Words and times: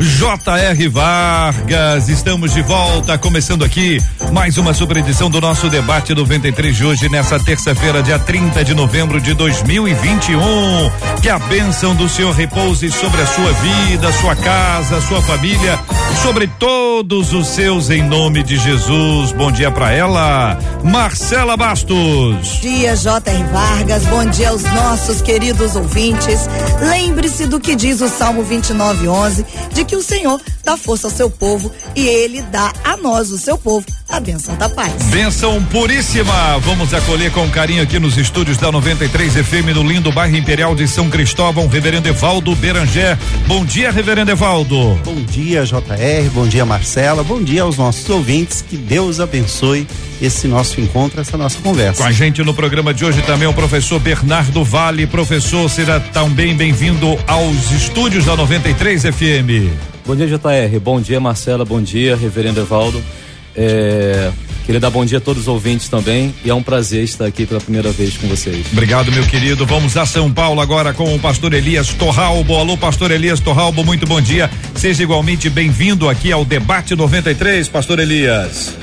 J.R. 0.00 0.88
Vargas, 0.88 2.08
estamos 2.08 2.54
de 2.54 2.62
volta, 2.62 3.18
começando 3.18 3.64
aqui 3.64 4.00
mais 4.32 4.56
uma 4.56 4.72
super 4.72 4.96
edição 4.98 5.28
do 5.28 5.40
nosso 5.40 5.68
debate 5.68 6.14
93 6.14 6.76
de 6.76 6.84
hoje, 6.84 7.08
nessa 7.08 7.40
terça-feira, 7.40 8.00
dia 8.00 8.18
30 8.18 8.64
de 8.64 8.74
novembro 8.74 9.20
de 9.20 9.34
2021. 9.34 10.38
Que 11.20 11.28
a 11.28 11.38
bênção 11.40 11.96
do 11.96 12.08
Senhor 12.08 12.32
repouse 12.32 12.90
sobre 12.92 13.20
a 13.20 13.26
sua 13.26 13.52
vida, 13.52 14.12
sua 14.12 14.36
casa, 14.36 15.00
sua 15.00 15.20
família, 15.22 15.78
sobre 16.22 16.46
todos 16.46 17.32
os 17.32 17.48
seus, 17.48 17.90
em 17.90 18.02
nome 18.02 18.44
de 18.44 18.56
Jesus. 18.56 19.32
Bom 19.32 19.50
dia 19.50 19.70
para 19.70 19.92
ela, 19.92 20.58
Marcela 20.84 21.56
Bastos. 21.56 21.96
Bom 21.96 22.60
dia, 22.60 22.94
J.R. 22.94 23.42
Vargas. 23.44 24.04
Bom 24.04 24.24
dia 24.26 24.50
aos 24.50 24.62
nossos 24.62 25.20
queridos 25.22 25.74
ouvintes. 25.74 26.48
Lembre-se 26.80 27.46
do 27.46 27.58
que 27.58 27.74
diz 27.74 28.00
o 28.00 28.08
Salmo 28.08 28.44
29:11, 28.44 29.44
de 29.72 29.87
que 29.88 29.96
o 29.96 30.02
Senhor 30.02 30.40
dá 30.62 30.76
força 30.76 31.06
ao 31.06 31.10
seu 31.10 31.30
povo 31.30 31.72
e 31.96 32.06
ele 32.06 32.42
dá 32.42 32.72
a 32.84 32.96
nós, 32.98 33.30
o 33.30 33.38
seu 33.38 33.56
povo, 33.56 33.86
a 34.08 34.18
benção 34.20 34.56
da 34.56 34.68
paz. 34.68 34.94
Benção 35.10 35.62
puríssima. 35.64 36.58
Vamos 36.60 36.94
acolher 36.94 37.30
com 37.30 37.48
carinho 37.50 37.82
aqui 37.82 37.98
nos 37.98 38.16
estúdios 38.16 38.56
da 38.56 38.72
93 38.72 39.34
FM 39.34 39.74
no 39.74 39.82
lindo 39.82 40.10
bairro 40.10 40.36
Imperial 40.36 40.74
de 40.74 40.88
São 40.88 41.10
Cristóvão, 41.10 41.66
Reverendo 41.68 42.08
Evaldo 42.08 42.54
Berangé. 42.56 43.18
Bom 43.46 43.64
dia, 43.64 43.90
Reverendo 43.90 44.30
Evaldo. 44.30 44.98
Bom 45.04 45.22
dia, 45.22 45.64
JR. 45.64 46.30
Bom 46.32 46.48
dia, 46.48 46.64
Marcela. 46.64 47.22
Bom 47.22 47.42
dia 47.42 47.62
aos 47.62 47.76
nossos 47.76 48.08
ouvintes. 48.08 48.62
Que 48.62 48.76
Deus 48.76 49.20
abençoe 49.20 49.86
esse 50.20 50.48
nosso 50.48 50.80
encontro, 50.80 51.20
essa 51.20 51.36
nossa 51.36 51.58
conversa. 51.60 52.02
Com 52.02 52.08
a 52.08 52.12
gente 52.12 52.42
no 52.42 52.54
programa 52.54 52.94
de 52.94 53.04
hoje 53.04 53.20
também 53.22 53.46
o 53.46 53.52
professor 53.52 54.00
Bernardo 54.00 54.64
Vale. 54.64 55.06
Professor, 55.06 55.68
será 55.68 56.00
também 56.00 56.56
bem-vindo 56.56 57.18
aos 57.26 57.70
estúdios 57.70 58.24
da 58.24 58.34
93 58.34 59.02
FM. 59.02 59.70
Bom 60.06 60.16
dia, 60.16 60.26
JR. 60.26 60.80
Bom 60.82 60.98
dia, 60.98 61.20
Marcela. 61.20 61.64
Bom 61.64 61.82
dia, 61.82 62.16
Reverendo 62.16 62.60
Evaldo. 62.60 63.02
É, 63.60 64.30
queria 64.64 64.78
dar 64.80 64.88
bom 64.88 65.04
dia 65.04 65.18
a 65.18 65.20
todos 65.20 65.42
os 65.42 65.48
ouvintes 65.48 65.88
também 65.88 66.32
e 66.44 66.50
é 66.50 66.54
um 66.54 66.62
prazer 66.62 67.02
estar 67.02 67.26
aqui 67.26 67.44
pela 67.44 67.60
primeira 67.60 67.90
vez 67.90 68.16
com 68.16 68.28
vocês. 68.28 68.66
Obrigado, 68.72 69.10
meu 69.10 69.26
querido. 69.26 69.66
Vamos 69.66 69.96
a 69.96 70.06
São 70.06 70.32
Paulo 70.32 70.60
agora 70.60 70.94
com 70.94 71.12
o 71.12 71.18
pastor 71.18 71.52
Elias 71.52 71.92
Torralbo. 71.92 72.54
Alô, 72.54 72.76
pastor 72.76 73.10
Elias 73.10 73.40
Torralbo, 73.40 73.84
muito 73.84 74.06
bom 74.06 74.20
dia. 74.20 74.48
Seja 74.76 75.02
igualmente 75.02 75.50
bem-vindo 75.50 76.08
aqui 76.08 76.30
ao 76.30 76.44
Debate 76.44 76.94
93, 76.94 77.66
pastor 77.66 77.98
Elias. 77.98 78.74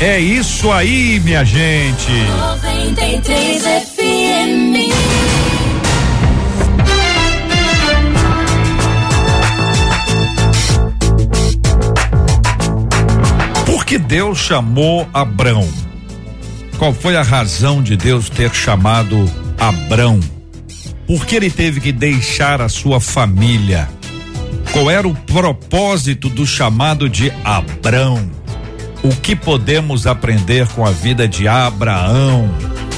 É 0.00 0.18
isso 0.18 0.72
aí, 0.72 1.20
minha 1.20 1.44
gente. 1.44 2.10
93 2.10 3.62
FM. 3.62 4.94
Por 13.66 13.84
que 13.84 13.94
que 13.94 13.98
Deus 13.98 14.38
chamou 14.38 15.06
Abrão? 15.12 15.68
Qual 16.78 16.94
foi 16.94 17.16
a 17.16 17.22
razão 17.22 17.82
de 17.82 17.98
Deus 17.98 18.30
ter 18.30 18.52
chamado 18.54 19.30
Abrão? 19.60 20.20
Por 21.06 21.26
que 21.26 21.36
ele 21.36 21.50
teve 21.50 21.80
que 21.80 21.92
deixar 21.92 22.62
a 22.62 22.68
sua 22.68 23.00
família? 23.00 23.88
Qual 24.72 24.90
era 24.90 25.06
o 25.06 25.14
propósito 25.14 26.28
do 26.28 26.46
chamado 26.46 27.08
de 27.08 27.32
Abrão? 27.44 28.30
O 29.02 29.10
que 29.10 29.36
podemos 29.36 30.06
aprender 30.06 30.66
com 30.68 30.84
a 30.84 30.90
vida 30.90 31.28
de 31.28 31.46
Abraão? 31.46 32.50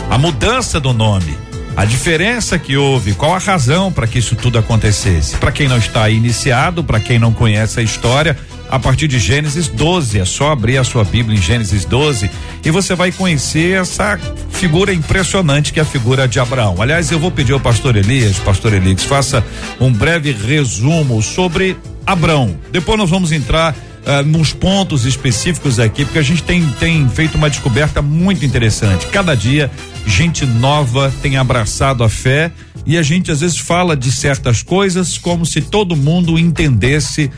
A 0.08 0.16
mudança 0.16 0.78
do 0.78 0.92
nome, 0.92 1.36
a 1.76 1.84
diferença 1.84 2.58
que 2.58 2.76
houve, 2.76 3.12
qual 3.12 3.34
a 3.34 3.38
razão 3.38 3.92
para 3.92 4.06
que 4.06 4.20
isso 4.20 4.36
tudo 4.36 4.56
acontecesse? 4.56 5.36
Para 5.36 5.50
quem 5.50 5.66
não 5.66 5.76
está 5.76 6.08
iniciado, 6.08 6.84
para 6.84 7.00
quem 7.00 7.18
não 7.18 7.32
conhece 7.32 7.80
a 7.80 7.82
história, 7.82 8.38
a 8.70 8.78
partir 8.78 9.08
de 9.08 9.18
Gênesis 9.18 9.68
12. 9.68 10.20
É 10.20 10.24
só 10.24 10.52
abrir 10.52 10.78
a 10.78 10.84
sua 10.84 11.04
Bíblia 11.04 11.38
em 11.38 11.42
Gênesis 11.42 11.84
12 11.84 12.30
e 12.64 12.70
você 12.70 12.94
vai 12.94 13.12
conhecer 13.12 13.80
essa 13.80 14.18
figura 14.50 14.92
impressionante 14.92 15.72
que 15.72 15.78
é 15.78 15.82
a 15.82 15.86
figura 15.86 16.26
de 16.26 16.40
Abraão. 16.40 16.80
Aliás, 16.80 17.10
eu 17.10 17.18
vou 17.18 17.30
pedir 17.30 17.52
ao 17.52 17.60
pastor 17.60 17.96
Elias, 17.96 18.38
pastor 18.38 18.72
Elias, 18.74 19.04
faça 19.04 19.44
um 19.80 19.92
breve 19.92 20.32
resumo 20.32 21.22
sobre 21.22 21.76
Abraão. 22.06 22.56
Depois 22.70 22.98
nós 22.98 23.10
vamos 23.10 23.32
entrar 23.32 23.74
Uh, 24.06 24.24
nos 24.24 24.52
pontos 24.52 25.04
específicos 25.04 25.80
aqui, 25.80 26.04
porque 26.04 26.20
a 26.20 26.22
gente 26.22 26.40
tem, 26.44 26.64
tem 26.78 27.08
feito 27.08 27.34
uma 27.34 27.50
descoberta 27.50 28.00
muito 28.00 28.46
interessante. 28.46 29.04
Cada 29.08 29.34
dia, 29.34 29.68
gente 30.06 30.46
nova 30.46 31.12
tem 31.20 31.36
abraçado 31.36 32.04
a 32.04 32.08
fé 32.08 32.52
e 32.86 32.96
a 32.96 33.02
gente 33.02 33.32
às 33.32 33.40
vezes 33.40 33.58
fala 33.58 33.96
de 33.96 34.12
certas 34.12 34.62
coisas 34.62 35.18
como 35.18 35.44
se 35.44 35.60
todo 35.60 35.96
mundo 35.96 36.38
entendesse 36.38 37.32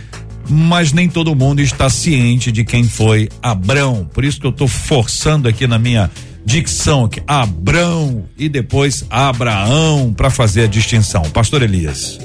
mas 0.49 0.93
nem 0.93 1.09
todo 1.09 1.35
mundo 1.35 1.61
está 1.61 1.91
ciente 1.91 2.51
de 2.51 2.65
quem 2.65 2.85
foi 2.85 3.29
Abrão. 3.43 4.09
Por 4.13 4.25
isso 4.25 4.41
que 4.41 4.47
eu 4.47 4.51
estou 4.51 4.69
forçando 4.69 5.49
aqui 5.49 5.67
na 5.67 5.79
minha 5.79 6.11
dicção 6.45 7.05
aqui, 7.05 7.23
Abrão 7.27 8.27
e 8.39 8.49
depois 8.49 9.05
Abraão 9.11 10.15
para 10.15 10.31
fazer 10.31 10.63
a 10.63 10.67
distinção. 10.67 11.23
Pastor 11.31 11.63
Elias. 11.63 12.19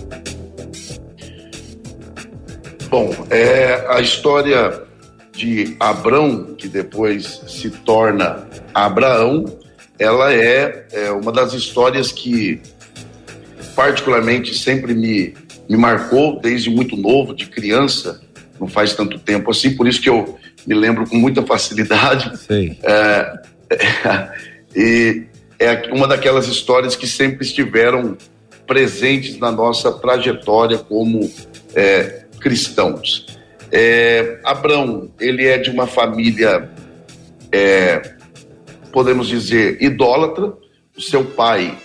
Bom, 2.90 3.14
é 3.30 3.86
a 3.90 4.00
história 4.00 4.84
de 5.34 5.76
Abrão, 5.80 6.56
que 6.56 6.68
depois 6.68 7.42
se 7.48 7.70
torna 7.70 8.48
Abraão, 8.74 9.46
ela 9.98 10.34
é, 10.34 10.86
é 10.92 11.12
uma 11.12 11.32
das 11.32 11.54
histórias 11.54 12.12
que 12.12 12.62
particularmente 13.76 14.58
sempre 14.58 14.94
me 14.94 15.34
me 15.70 15.78
marcou 15.78 16.40
desde 16.40 16.70
muito 16.70 16.96
novo, 16.96 17.34
de 17.34 17.48
criança, 17.48 18.22
não 18.60 18.68
faz 18.68 18.94
tanto 18.94 19.20
tempo 19.20 19.52
assim, 19.52 19.76
por 19.76 19.88
isso 19.88 20.02
que 20.02 20.10
eu 20.10 20.38
me 20.66 20.76
lembro 20.76 21.08
com 21.08 21.18
muita 21.18 21.44
facilidade. 21.44 22.38
Sei. 22.38 22.78
É, 22.84 23.42
é, 23.70 24.30
e 24.76 25.24
é 25.60 25.92
uma 25.92 26.08
daquelas 26.08 26.48
histórias 26.48 26.96
que 26.96 27.08
sempre 27.08 27.46
estiveram 27.46 28.18
presentes 28.66 29.38
na 29.38 29.52
nossa 29.52 29.92
trajetória 29.92 30.78
como 30.78 31.30
é, 31.76 32.26
cristãos. 32.40 33.26
É, 33.72 34.40
Abraão, 34.44 35.12
ele 35.20 35.48
é 35.48 35.58
de 35.58 35.70
uma 35.70 35.88
família, 35.88 36.70
é, 37.52 38.14
podemos 38.92 39.28
dizer, 39.28 39.82
idólatra. 39.82 40.54
O 40.96 41.02
seu 41.02 41.26
pai 41.26 41.76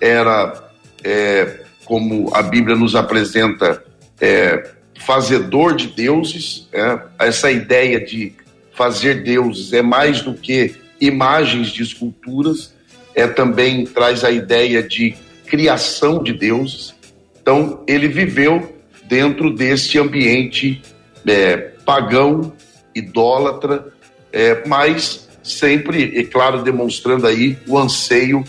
era 0.00 0.70
é, 1.04 1.60
como 1.88 2.30
a 2.34 2.42
Bíblia 2.42 2.76
nos 2.76 2.94
apresenta, 2.94 3.82
é, 4.20 4.72
fazedor 5.00 5.74
de 5.74 5.86
deuses. 5.86 6.68
É, 6.70 7.00
essa 7.18 7.50
ideia 7.50 7.98
de 7.98 8.34
fazer 8.74 9.24
deuses 9.24 9.72
é 9.72 9.80
mais 9.80 10.20
do 10.20 10.34
que 10.34 10.74
imagens 11.00 11.68
de 11.68 11.82
esculturas, 11.82 12.74
é 13.14 13.26
também 13.26 13.86
traz 13.86 14.22
a 14.22 14.30
ideia 14.30 14.82
de 14.82 15.16
criação 15.46 16.22
de 16.22 16.34
deuses. 16.34 16.94
Então, 17.40 17.82
ele 17.88 18.06
viveu 18.06 18.76
dentro 19.04 19.50
deste 19.50 19.98
ambiente 19.98 20.82
é, 21.26 21.56
pagão, 21.86 22.52
idólatra, 22.94 23.86
é, 24.30 24.62
mas 24.66 25.26
sempre, 25.42 26.18
é 26.18 26.24
claro, 26.24 26.62
demonstrando 26.62 27.26
aí 27.26 27.56
o 27.66 27.78
anseio 27.78 28.44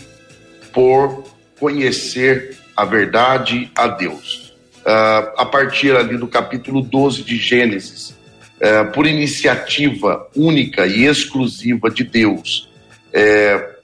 por 0.72 1.24
conhecer 1.58 2.59
a 2.80 2.84
verdade 2.86 3.70
a 3.76 3.88
Deus. 3.88 4.54
Uh, 4.80 5.36
a 5.36 5.44
partir 5.44 5.94
ali 5.94 6.16
do 6.16 6.26
capítulo 6.26 6.80
12 6.80 7.22
de 7.22 7.36
Gênesis, 7.36 8.16
uh, 8.56 8.90
por 8.94 9.06
iniciativa 9.06 10.26
única 10.34 10.86
e 10.86 11.04
exclusiva 11.04 11.90
de 11.90 12.04
Deus, 12.04 12.70
uh, 13.08 13.80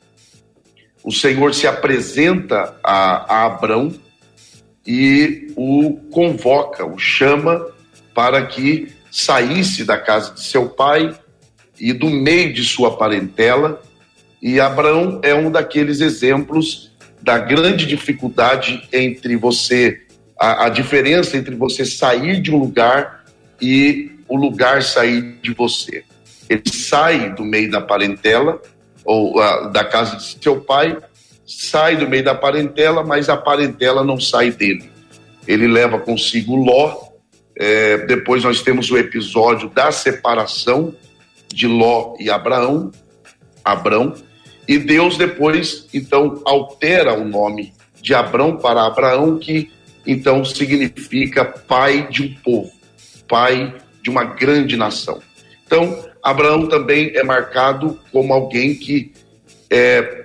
o 1.05 1.13
Senhor 1.13 1.55
se 1.55 1.67
apresenta 1.67 2.75
a, 2.83 3.35
a 3.35 3.45
Abrão 3.45 3.95
e 4.87 5.53
o 5.55 6.01
convoca, 6.11 6.87
o 6.87 6.97
chama 6.97 7.67
para 8.15 8.47
que 8.47 8.89
saísse 9.11 9.85
da 9.85 9.99
casa 9.99 10.33
de 10.33 10.41
seu 10.41 10.71
pai 10.71 11.15
e 11.79 11.93
do 11.93 12.09
meio 12.09 12.51
de 12.55 12.65
sua 12.65 12.97
parentela. 12.97 13.83
E 14.41 14.59
Abraão 14.59 15.21
é 15.23 15.35
um 15.35 15.51
daqueles 15.51 16.01
exemplos 16.01 16.86
da 17.23 17.39
grande 17.39 17.87
dificuldade 17.87 18.89
entre 18.93 19.37
você, 19.37 20.03
a, 20.39 20.67
a 20.67 20.69
diferença 20.69 21.37
entre 21.37 21.55
você 21.55 21.85
sair 21.85 22.41
de 22.41 22.53
um 22.53 22.59
lugar 22.59 23.25
e 23.61 24.11
o 24.29 24.37
lugar 24.37 24.83
sair 24.83 25.39
de 25.43 25.53
você. 25.53 26.05
Ele 26.49 26.63
sai 26.73 27.35
do 27.35 27.45
meio 27.45 27.71
da 27.71 27.81
parentela, 27.81 28.61
ou 29.05 29.41
a, 29.41 29.69
da 29.69 29.85
casa 29.85 30.17
de 30.17 30.39
seu 30.43 30.61
pai, 30.61 30.97
sai 31.47 31.97
do 31.97 32.09
meio 32.09 32.25
da 32.25 32.35
parentela, 32.35 33.05
mas 33.05 33.29
a 33.29 33.37
parentela 33.37 34.05
não 34.05 34.21
sai 34.21 34.51
dele. 34.51 34.91
Ele 35.47 35.67
leva 35.67 35.99
consigo 35.99 36.57
Ló. 36.57 37.07
É, 37.59 37.99
depois 37.99 38.45
nós 38.45 38.61
temos 38.61 38.91
o 38.91 38.99
episódio 38.99 39.71
da 39.71 39.91
separação 39.91 40.95
de 41.49 41.67
Ló 41.67 42.15
e 42.19 42.29
Abraão. 42.29 42.91
Abraão 43.65 44.15
e 44.69 44.79
Deus 44.79 45.17
depois, 45.17 45.87
então, 45.95 46.43
altera 46.45 47.15
o 47.15 47.25
nome 47.25 47.73
de 48.01 48.15
Abrão 48.15 48.57
para 48.57 48.85
Abraão, 48.85 49.39
que 49.39 49.71
então 50.07 50.45
significa 50.45 51.45
pai 51.45 52.09
de 52.09 52.23
um 52.23 52.35
povo, 52.43 52.73
pai 53.29 53.75
de 54.03 54.11
uma 54.11 54.25
grande 54.25 54.77
nação. 54.77 55.21
Então, 55.67 56.05
Abraão 56.23 56.69
também 56.69 57.13
é 57.15 57.23
marcado 57.23 57.99
como 58.13 58.33
alguém 58.33 58.75
que 58.75 59.13
é, 59.69 60.25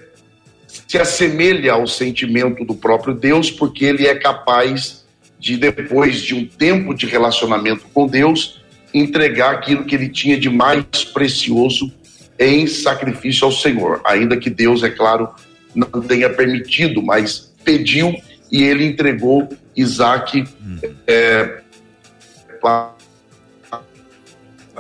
se 0.67 0.97
assemelha 0.97 1.73
ao 1.73 1.87
sentimento 1.87 2.63
do 2.63 2.75
próprio 2.75 3.13
Deus, 3.13 3.49
porque 3.49 3.85
ele 3.85 4.07
é 4.07 4.15
capaz 4.15 5.05
de, 5.39 5.57
depois 5.57 6.21
de 6.21 6.35
um 6.35 6.45
tempo 6.45 6.93
de 6.93 7.07
relacionamento 7.07 7.85
com 7.93 8.05
Deus, 8.05 8.61
entregar 8.93 9.55
aquilo 9.55 9.85
que 9.85 9.95
ele 9.95 10.09
tinha 10.09 10.37
de 10.37 10.49
mais 10.49 11.03
precioso 11.11 11.91
em 12.41 12.65
sacrifício 12.65 13.45
ao 13.45 13.51
Senhor, 13.51 14.01
ainda 14.03 14.35
que 14.35 14.49
Deus, 14.49 14.81
é 14.83 14.89
claro, 14.89 15.29
não 15.75 16.01
tenha 16.01 16.27
permitido, 16.27 17.01
mas 17.01 17.53
pediu 17.63 18.15
e 18.51 18.63
ele 18.63 18.85
entregou 18.85 19.47
Isaac 19.77 20.43
hum. 20.61 20.77
é, 21.07 21.61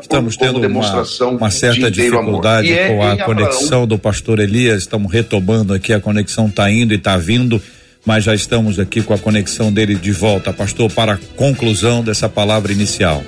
Estamos 0.01 0.35
tendo 0.35 0.65
uma, 0.65 1.03
uma, 1.31 1.51
certa 1.51 1.91
dificuldade 1.91 2.71
é 2.71 2.87
com 2.87 3.03
a 3.03 3.17
conexão 3.17 3.85
do 3.85 3.99
pastor 3.99 4.39
Elias. 4.39 4.79
Estamos 4.79 5.11
retomando 5.11 5.73
aqui, 5.73 5.93
a 5.93 5.99
conexão 5.99 6.47
está 6.47 6.71
indo 6.71 6.93
e 6.93 6.97
está 6.97 7.17
vindo, 7.17 7.61
mas 8.05 8.23
já 8.23 8.33
estamos 8.33 8.79
aqui 8.79 9.03
com 9.03 9.13
a 9.13 9.17
conexão 9.17 9.71
dele 9.71 9.95
de 9.95 10.11
volta, 10.11 10.51
pastor, 10.51 10.91
para 10.91 11.13
a 11.13 11.17
conclusão 11.35 12.03
dessa 12.03 12.27
palavra 12.27 12.71
inicial. 12.71 13.23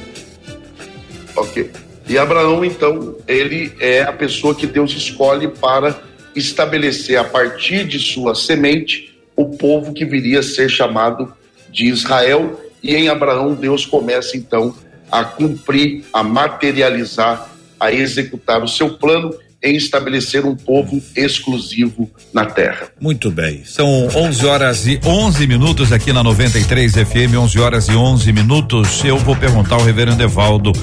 Ok. 1.35 1.82
E 2.07 2.17
Abraão, 2.17 2.65
então, 2.65 3.15
ele 3.27 3.73
é 3.79 4.01
a 4.01 4.11
pessoa 4.11 4.53
que 4.53 4.67
Deus 4.67 4.91
escolhe 4.91 5.47
para 5.47 6.01
estabelecer 6.35 7.17
a 7.17 7.23
partir 7.23 7.85
de 7.85 7.99
sua 7.99 8.35
semente 8.35 9.15
o 9.35 9.45
povo 9.45 9.93
que 9.93 10.05
viria 10.05 10.39
a 10.39 10.43
ser 10.43 10.69
chamado 10.69 11.33
de 11.71 11.85
Israel. 11.85 12.59
E 12.81 12.95
em 12.95 13.07
Abraão, 13.07 13.53
Deus 13.53 13.85
começa 13.85 14.35
então 14.35 14.75
a 15.11 15.23
cumprir, 15.23 16.03
a 16.11 16.23
materializar, 16.23 17.49
a 17.79 17.91
executar 17.91 18.61
o 18.63 18.67
seu 18.67 18.89
plano 18.91 19.33
em 19.63 19.77
estabelecer 19.77 20.45
um 20.45 20.55
povo 20.55 21.01
exclusivo 21.15 22.11
na 22.33 22.45
terra. 22.45 22.89
Muito 22.99 23.31
bem. 23.31 23.63
São 23.63 24.07
11 24.13 24.45
horas 24.45 24.85
e 24.85 24.99
11 25.05 25.47
minutos 25.47 25.93
aqui 25.93 26.11
na 26.11 26.21
93 26.21 26.91
FM, 26.95 27.37
11 27.39 27.59
horas 27.59 27.87
e 27.87 27.95
11 27.95 28.33
minutos. 28.33 29.03
Eu 29.05 29.17
vou 29.17 29.37
perguntar 29.37 29.75
ao 29.75 29.83
reverendo 29.83 30.21
Evaldo 30.21 30.73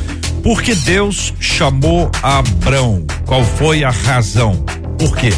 por 0.42 0.62
que 0.62 0.74
Deus 0.74 1.32
chamou 1.40 2.10
Abrão? 2.22 3.04
Qual 3.26 3.44
foi 3.44 3.84
a 3.84 3.90
razão? 3.90 4.54
Por 4.98 5.16
quê? 5.16 5.30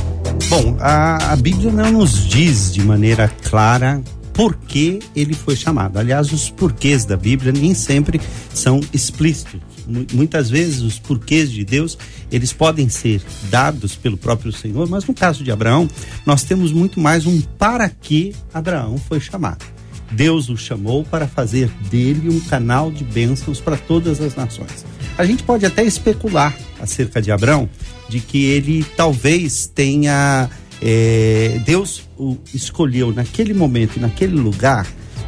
Bom, 0.48 0.76
a, 0.80 1.32
a 1.32 1.36
Bíblia 1.36 1.70
não 1.72 1.92
nos 1.92 2.26
diz 2.26 2.72
de 2.72 2.82
maneira 2.82 3.28
clara 3.44 4.02
por 4.32 4.54
que 4.56 4.98
ele 5.14 5.34
foi 5.34 5.54
chamado. 5.56 5.98
Aliás, 5.98 6.32
os 6.32 6.48
porquês 6.50 7.04
da 7.04 7.16
Bíblia 7.16 7.52
nem 7.52 7.74
sempre 7.74 8.20
são 8.54 8.80
explícitos. 8.92 9.60
mu- 9.86 10.06
muitas 10.12 10.48
vezes 10.48 10.80
os 10.80 10.98
porquês 10.98 11.50
de 11.50 11.64
Deus, 11.64 11.98
eles 12.30 12.52
podem 12.52 12.88
ser 12.88 13.22
dados 13.50 13.94
pelo 13.94 14.16
próprio 14.16 14.52
Senhor, 14.52 14.88
mas 14.88 15.04
no 15.04 15.12
caso 15.14 15.44
de 15.44 15.50
Abraão, 15.52 15.88
nós 16.24 16.44
temos 16.44 16.72
muito 16.72 16.98
mais 16.98 17.26
um 17.26 17.40
para 17.58 17.88
que 17.88 18.34
Abraão 18.54 18.96
foi 18.98 19.20
chamado. 19.20 19.64
Deus 20.10 20.48
o 20.50 20.56
chamou 20.56 21.04
para 21.04 21.26
fazer 21.26 21.70
dele 21.90 22.28
um 22.28 22.40
canal 22.40 22.90
de 22.90 23.02
bênçãos 23.04 23.60
para 23.60 23.76
todas 23.78 24.20
as 24.20 24.34
nações. 24.34 24.84
A 25.18 25.24
gente 25.24 25.42
pode 25.42 25.64
até 25.66 25.84
especular 25.84 26.56
acerca 26.80 27.20
de 27.20 27.30
Abraão, 27.30 27.68
de 28.08 28.20
que 28.20 28.44
ele 28.46 28.84
talvez 28.96 29.70
tenha. 29.72 30.48
eh, 30.80 31.60
Deus 31.64 32.02
o 32.18 32.36
escolheu 32.52 33.12
naquele 33.12 33.54
momento, 33.54 33.96
e 33.96 34.00
naquele 34.00 34.34
lugar, 34.34 34.86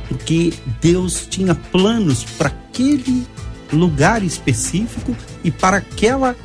porque 0.09 0.53
Deus 0.81 1.27
tinha 1.29 1.55
planos 1.55 2.25
para 2.37 2.49
aquele 2.49 3.25
lugar 3.73 4.23
específico 4.23 5.17
e 5.43 5.51
para 5.51 5.79
aquela 5.79 6.37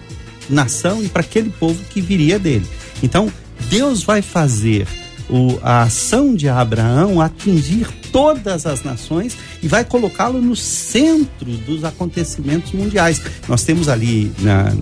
nação 0.49 1.03
e 1.03 1.09
para 1.09 1.21
aquele 1.21 1.49
povo 1.49 1.83
que 1.89 2.01
viria 2.01 2.39
dele. 2.39 2.67
Então, 3.01 3.31
Deus 3.69 4.03
vai 4.03 4.21
fazer 4.21 4.87
o- 5.29 5.59
a 5.61 5.83
ação 5.83 6.33
de 6.35 6.47
Abraão 6.49 7.21
atingir 7.21 7.87
todas 8.11 8.65
as 8.65 8.83
nações 8.83 9.37
e 9.61 9.67
vai 9.67 9.85
colocá-lo 9.85 10.41
no 10.41 10.55
centro 10.55 11.51
dos 11.65 11.83
acontecimentos 11.83 12.71
mundiais. 12.71 13.21
Nós 13.47 13.63
temos 13.63 13.87
ali 13.87 14.31
na, 14.39 14.63
na, 14.63 14.73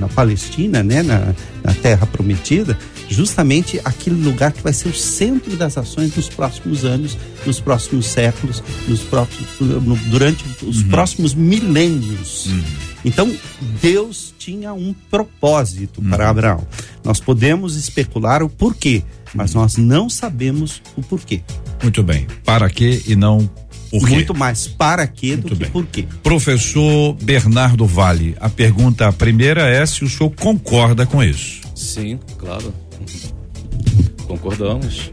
na 0.00 0.08
Palestina, 0.08 0.82
né, 0.82 1.02
na, 1.02 1.34
na 1.64 1.74
Terra 1.74 2.06
Prometida, 2.06 2.78
justamente 3.08 3.80
aquele 3.84 4.22
lugar 4.22 4.52
que 4.52 4.62
vai 4.62 4.72
ser 4.72 4.88
o 4.88 4.94
centro 4.94 5.56
das 5.56 5.76
ações 5.76 6.14
nos 6.16 6.28
próximos 6.28 6.84
anos, 6.84 7.16
nos 7.44 7.58
próximos 7.60 8.06
séculos, 8.06 8.62
nos 8.86 9.00
próximos, 9.00 9.48
durante 10.06 10.44
os 10.62 10.82
próximos 10.84 11.34
milênios. 11.34 12.48
Então, 13.06 13.32
Deus 13.80 14.34
tinha 14.36 14.74
um 14.74 14.92
propósito 15.08 16.02
para 16.02 16.28
Abraão. 16.28 16.66
Nós 17.04 17.20
podemos 17.20 17.76
especular 17.76 18.42
o 18.42 18.48
porquê, 18.48 19.04
mas 19.32 19.54
nós 19.54 19.76
não 19.76 20.10
sabemos 20.10 20.82
o 20.96 21.02
porquê. 21.02 21.40
Muito 21.80 22.02
bem. 22.02 22.26
Para 22.44 22.68
quê 22.68 23.02
e 23.06 23.14
não 23.14 23.48
por 23.90 24.08
quê? 24.08 24.14
Muito 24.14 24.34
mais 24.34 24.66
para 24.66 25.06
quê 25.06 25.36
do 25.36 25.42
Muito 25.42 25.48
que 25.50 25.62
bem. 25.62 25.70
por 25.70 25.86
quê. 25.86 26.04
Professor 26.22 27.14
Bernardo 27.22 27.86
Vale, 27.86 28.36
a 28.40 28.48
pergunta 28.48 29.12
primeira 29.12 29.68
é 29.68 29.86
se 29.86 30.04
o 30.04 30.08
senhor 30.10 30.30
concorda 30.30 31.06
com 31.06 31.22
isso. 31.22 31.60
Sim, 31.74 32.18
claro. 32.36 32.74
Concordamos. 34.26 35.10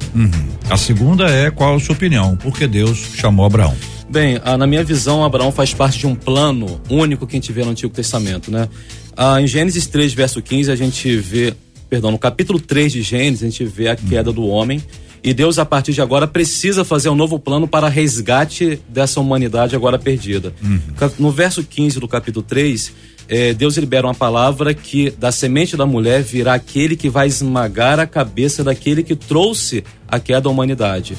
A 0.69 0.77
segunda 0.77 1.29
é 1.29 1.51
qual 1.51 1.75
a 1.75 1.79
sua 1.79 1.93
opinião? 1.93 2.35
Por 2.35 2.57
que 2.57 2.65
Deus 2.67 2.97
chamou 3.15 3.45
Abraão? 3.45 3.75
Bem, 4.13 4.39
ah, 4.43 4.55
na 4.55 4.67
minha 4.67 4.83
visão, 4.83 5.23
Abraão 5.25 5.51
faz 5.51 5.73
parte 5.73 5.97
de 5.97 6.05
um 6.05 6.13
plano 6.13 6.79
único 6.87 7.25
que 7.25 7.35
a 7.35 7.37
gente 7.39 7.51
vê 7.51 7.63
no 7.63 7.71
Antigo 7.71 7.91
Testamento, 7.91 8.51
né? 8.51 8.69
Ah, 9.17 9.41
em 9.41 9.47
Gênesis 9.47 9.87
3, 9.87 10.13
verso 10.13 10.39
15, 10.39 10.71
a 10.71 10.75
gente 10.75 11.17
vê, 11.17 11.51
perdão, 11.89 12.11
no 12.11 12.19
capítulo 12.19 12.59
3 12.59 12.91
de 12.93 13.01
Gênesis, 13.01 13.41
a 13.41 13.49
gente 13.49 13.65
vê 13.65 13.87
a 13.87 13.95
queda 13.95 14.31
do 14.31 14.45
homem. 14.45 14.83
E 15.23 15.33
Deus, 15.33 15.57
a 15.57 15.65
partir 15.65 15.93
de 15.93 16.01
agora, 16.01 16.27
precisa 16.27 16.85
fazer 16.85 17.09
um 17.09 17.15
novo 17.15 17.39
plano 17.39 17.67
para 17.67 17.87
resgate 17.87 18.79
dessa 18.87 19.19
humanidade 19.19 19.75
agora 19.75 19.97
perdida. 19.97 20.53
Ca- 20.95 21.11
No 21.17 21.31
verso 21.31 21.63
15 21.63 21.99
do 21.99 22.07
capítulo 22.07 22.45
3, 22.47 22.91
eh, 23.27 23.53
Deus 23.55 23.77
libera 23.77 24.05
uma 24.05 24.13
palavra 24.13 24.75
que 24.75 25.09
da 25.11 25.31
semente 25.31 25.75
da 25.75 25.87
mulher 25.87 26.21
virá 26.21 26.53
aquele 26.53 26.95
que 26.95 27.09
vai 27.09 27.25
esmagar 27.25 27.99
a 27.99 28.05
cabeça 28.05 28.63
daquele 28.63 29.01
que 29.01 29.15
trouxe 29.15 29.83
a 30.07 30.19
queda 30.19 30.49
à 30.49 30.51
humanidade. 30.51 31.17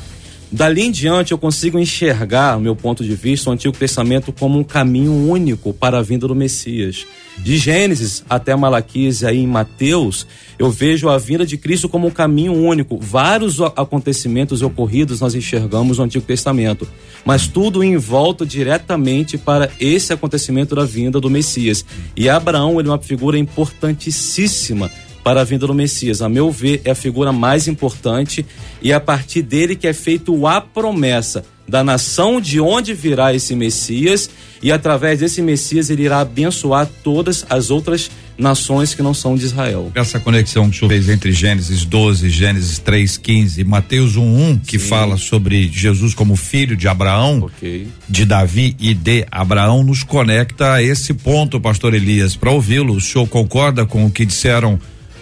Dali 0.54 0.82
em 0.82 0.90
diante 0.92 1.32
eu 1.32 1.38
consigo 1.38 1.80
enxergar, 1.80 2.60
meu 2.60 2.76
ponto 2.76 3.02
de 3.02 3.16
vista, 3.16 3.50
o 3.50 3.52
Antigo 3.52 3.76
Testamento 3.76 4.32
como 4.32 4.56
um 4.56 4.62
caminho 4.62 5.28
único 5.28 5.74
para 5.74 5.98
a 5.98 6.02
vinda 6.02 6.28
do 6.28 6.34
Messias. 6.34 7.04
De 7.38 7.56
Gênesis 7.56 8.24
até 8.30 8.54
Malaquias 8.54 9.22
e 9.22 9.26
aí 9.26 9.38
em 9.40 9.48
Mateus, 9.48 10.24
eu 10.56 10.70
vejo 10.70 11.08
a 11.08 11.18
vinda 11.18 11.44
de 11.44 11.58
Cristo 11.58 11.88
como 11.88 12.06
um 12.06 12.10
caminho 12.10 12.52
único. 12.52 13.00
Vários 13.00 13.60
acontecimentos 13.60 14.62
ocorridos 14.62 15.20
nós 15.20 15.34
enxergamos 15.34 15.98
no 15.98 16.04
Antigo 16.04 16.24
Testamento, 16.24 16.86
mas 17.24 17.48
tudo 17.48 17.82
em 17.82 17.96
volta 17.96 18.46
diretamente 18.46 19.36
para 19.36 19.68
esse 19.80 20.12
acontecimento 20.12 20.76
da 20.76 20.84
vinda 20.84 21.20
do 21.20 21.28
Messias. 21.28 21.84
E 22.16 22.28
Abraão 22.28 22.78
ele 22.78 22.88
é 22.88 22.92
uma 22.92 23.02
figura 23.02 23.36
importantíssima 23.36 24.88
para 25.24 25.40
a 25.40 25.44
vinda 25.44 25.66
do 25.66 25.74
Messias. 25.74 26.20
A 26.20 26.28
meu 26.28 26.52
ver, 26.52 26.82
é 26.84 26.90
a 26.90 26.94
figura 26.94 27.32
mais 27.32 27.66
importante 27.66 28.44
e 28.82 28.92
é 28.92 28.94
a 28.94 29.00
partir 29.00 29.40
dele 29.42 29.74
que 29.74 29.88
é 29.88 29.92
feito 29.94 30.46
a 30.46 30.60
promessa 30.60 31.44
da 31.66 31.82
nação 31.82 32.42
de 32.42 32.60
onde 32.60 32.92
virá 32.92 33.32
esse 33.32 33.56
Messias 33.56 34.28
e 34.62 34.70
através 34.70 35.20
desse 35.20 35.40
Messias 35.40 35.88
ele 35.88 36.02
irá 36.02 36.20
abençoar 36.20 36.86
todas 37.02 37.46
as 37.48 37.70
outras 37.70 38.10
nações 38.36 38.94
que 38.94 39.02
não 39.02 39.14
são 39.14 39.34
de 39.34 39.44
Israel. 39.46 39.90
Essa 39.94 40.20
conexão 40.20 40.68
que 40.68 40.76
o 40.76 40.78
senhor 40.80 40.90
fez 40.90 41.08
entre 41.08 41.32
Gênesis 41.32 41.86
12, 41.86 42.28
Gênesis 42.28 42.78
3, 42.78 43.16
15 43.16 43.60
e 43.60 43.64
Mateus 43.64 44.16
1, 44.16 44.58
que 44.58 44.78
fala 44.78 45.16
sobre 45.16 45.70
Jesus 45.72 46.12
como 46.12 46.36
filho 46.36 46.76
de 46.76 46.86
Abraão, 46.86 47.44
Ok. 47.44 47.88
de 48.08 48.24
Davi 48.26 48.76
e 48.78 48.92
de 48.92 49.26
Abraão, 49.30 49.82
nos 49.82 50.02
conecta 50.02 50.74
a 50.74 50.82
esse 50.82 51.14
ponto, 51.14 51.58
pastor 51.60 51.94
Elias. 51.94 52.36
Para 52.36 52.50
ouvi-lo, 52.50 52.94
o 52.94 53.00
senhor 53.00 53.26
concorda 53.26 53.86
com 53.86 54.04
o 54.04 54.10
que 54.10 54.26
disseram 54.26 54.78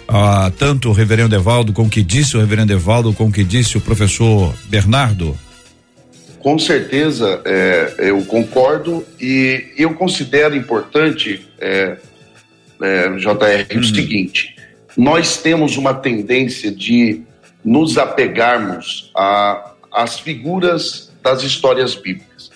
ah, 0.07 0.51
tanto 0.57 0.89
o 0.89 0.93
reverendo 0.93 1.35
Evaldo, 1.35 1.73
com 1.73 1.83
o 1.83 1.89
que 1.89 2.01
disse 2.03 2.35
o 2.35 2.39
reverendo 2.39 2.73
Evaldo, 2.73 3.13
com 3.13 3.25
o 3.25 3.31
que 3.31 3.43
disse 3.43 3.77
o 3.77 3.81
professor 3.81 4.53
Bernardo? 4.65 5.37
Com 6.39 6.59
certeza, 6.59 7.41
é, 7.45 7.95
eu 7.99 8.21
concordo 8.25 9.05
e 9.19 9.65
eu 9.77 9.93
considero 9.93 10.55
importante, 10.55 11.47
é, 11.59 11.97
é, 12.81 13.09
JR, 13.15 13.79
o 13.79 13.83
seguinte: 13.83 14.55
nós 14.97 15.37
temos 15.37 15.77
uma 15.77 15.93
tendência 15.93 16.69
de 16.69 17.21
nos 17.63 17.97
apegarmos 17.97 19.09
a- 19.15 19.71
às 19.89 20.19
figuras 20.19 21.11
das 21.23 21.43
histórias 21.43 21.95
bíblicas. 21.95 22.51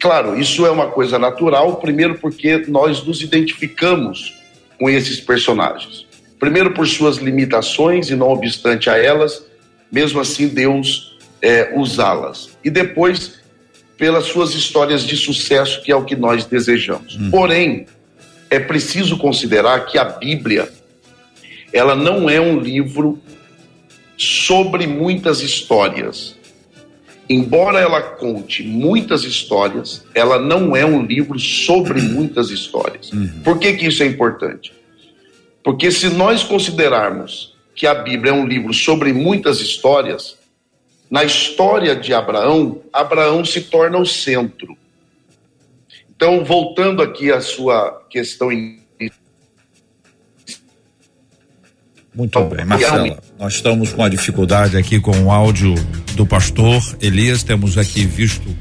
Claro, 0.00 0.36
isso 0.38 0.66
é 0.66 0.70
uma 0.70 0.88
coisa 0.88 1.16
natural, 1.16 1.76
primeiro 1.76 2.18
porque 2.18 2.64
nós 2.66 3.04
nos 3.06 3.22
identificamos 3.22 4.34
com 4.80 4.90
esses 4.90 5.20
personagens. 5.20 6.05
Primeiro 6.38 6.72
por 6.72 6.86
suas 6.86 7.16
limitações 7.16 8.10
e 8.10 8.16
não 8.16 8.28
obstante 8.28 8.90
a 8.90 8.96
elas, 8.96 9.44
mesmo 9.90 10.20
assim 10.20 10.48
Deus 10.48 11.16
é, 11.40 11.72
usá-las. 11.74 12.50
E 12.64 12.70
depois 12.70 13.40
pelas 13.96 14.24
suas 14.24 14.54
histórias 14.54 15.02
de 15.04 15.16
sucesso, 15.16 15.82
que 15.82 15.90
é 15.90 15.96
o 15.96 16.04
que 16.04 16.14
nós 16.14 16.44
desejamos. 16.44 17.16
Porém, 17.30 17.86
é 18.50 18.58
preciso 18.58 19.16
considerar 19.16 19.86
que 19.86 19.98
a 19.98 20.04
Bíblia 20.04 20.68
ela 21.72 21.94
não 21.94 22.28
é 22.28 22.40
um 22.40 22.60
livro 22.60 23.18
sobre 24.16 24.86
muitas 24.86 25.40
histórias. 25.40 26.36
Embora 27.28 27.80
ela 27.80 28.00
conte 28.00 28.62
muitas 28.62 29.24
histórias, 29.24 30.04
ela 30.14 30.38
não 30.38 30.76
é 30.76 30.86
um 30.86 31.04
livro 31.04 31.38
sobre 31.38 32.00
muitas 32.00 32.50
histórias. 32.50 33.10
Por 33.42 33.58
que, 33.58 33.72
que 33.72 33.86
isso 33.86 34.02
é 34.02 34.06
importante? 34.06 34.72
Porque 35.66 35.90
se 35.90 36.08
nós 36.10 36.44
considerarmos 36.44 37.52
que 37.74 37.88
a 37.88 37.94
Bíblia 37.96 38.30
é 38.30 38.32
um 38.32 38.46
livro 38.46 38.72
sobre 38.72 39.12
muitas 39.12 39.58
histórias, 39.58 40.38
na 41.10 41.24
história 41.24 41.96
de 41.96 42.14
Abraão, 42.14 42.82
Abraão 42.92 43.44
se 43.44 43.62
torna 43.62 43.98
o 43.98 44.06
centro. 44.06 44.78
Então, 46.08 46.44
voltando 46.44 47.02
aqui 47.02 47.32
à 47.32 47.40
sua 47.40 48.00
questão 48.08 48.48
Muito 52.14 52.44
bem, 52.44 52.64
Marcela. 52.64 53.20
Nós 53.36 53.54
estamos 53.54 53.92
com 53.92 54.04
a 54.04 54.08
dificuldade 54.08 54.76
aqui 54.76 55.00
com 55.00 55.24
o 55.24 55.32
áudio 55.32 55.74
do 56.14 56.24
pastor 56.24 56.80
Elias. 57.00 57.42
Temos 57.42 57.76
aqui 57.76 58.06
visto 58.06 58.56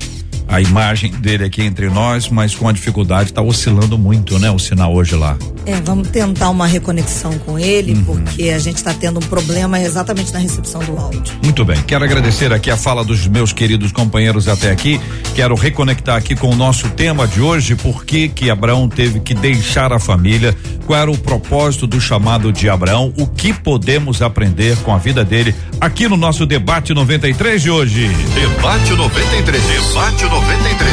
a 0.47 0.61
imagem 0.61 1.11
dele 1.11 1.43
aqui 1.45 1.61
entre 1.63 1.89
nós, 1.89 2.29
mas 2.29 2.53
com 2.55 2.67
a 2.67 2.71
dificuldade 2.71 3.29
está 3.31 3.41
oscilando 3.41 3.97
muito, 3.97 4.37
né? 4.39 4.49
O 4.51 4.59
sinal 4.59 4.93
hoje 4.93 5.15
lá. 5.15 5.37
É, 5.65 5.75
vamos 5.83 6.09
tentar 6.09 6.49
uma 6.49 6.67
reconexão 6.67 7.37
com 7.39 7.57
ele, 7.57 7.93
Uhum. 7.93 8.03
porque 8.03 8.49
a 8.49 8.59
gente 8.59 8.77
está 8.77 8.93
tendo 8.93 9.17
um 9.17 9.23
problema 9.23 9.79
exatamente 9.79 10.31
na 10.31 10.39
recepção 10.39 10.83
do 10.83 10.95
áudio. 10.97 11.33
Muito 11.43 11.65
bem, 11.65 11.81
quero 11.83 12.03
agradecer 12.03 12.53
aqui 12.53 12.69
a 12.69 12.77
fala 12.77 13.03
dos 13.03 13.25
meus 13.27 13.51
queridos 13.51 13.91
companheiros 13.91 14.47
até 14.47 14.69
aqui. 14.71 14.99
Quero 15.33 15.55
reconectar 15.55 16.15
aqui 16.17 16.35
com 16.35 16.49
o 16.51 16.55
nosso 16.55 16.87
tema 16.89 17.27
de 17.27 17.41
hoje, 17.41 17.75
por 17.75 18.05
que 18.05 18.29
que 18.29 18.49
Abraão 18.49 18.87
teve 18.87 19.19
que 19.19 19.33
deixar 19.33 19.91
a 19.91 19.99
família, 19.99 20.55
qual 20.85 20.99
era 20.99 21.11
o 21.11 21.17
propósito 21.17 21.87
do 21.87 21.99
chamado 21.99 22.53
de 22.53 22.69
Abraão, 22.69 23.11
o 23.17 23.25
que 23.25 23.51
podemos 23.51 24.21
aprender 24.21 24.77
com 24.77 24.93
a 24.93 24.97
vida 24.99 25.25
dele 25.25 25.53
aqui 25.81 26.07
no 26.07 26.15
nosso 26.15 26.45
debate 26.45 26.93
93 26.93 27.61
de 27.61 27.71
hoje. 27.71 28.07
Debate 28.35 28.91
93. 28.93 29.63
Debate 29.63 30.23
93. 30.25 30.34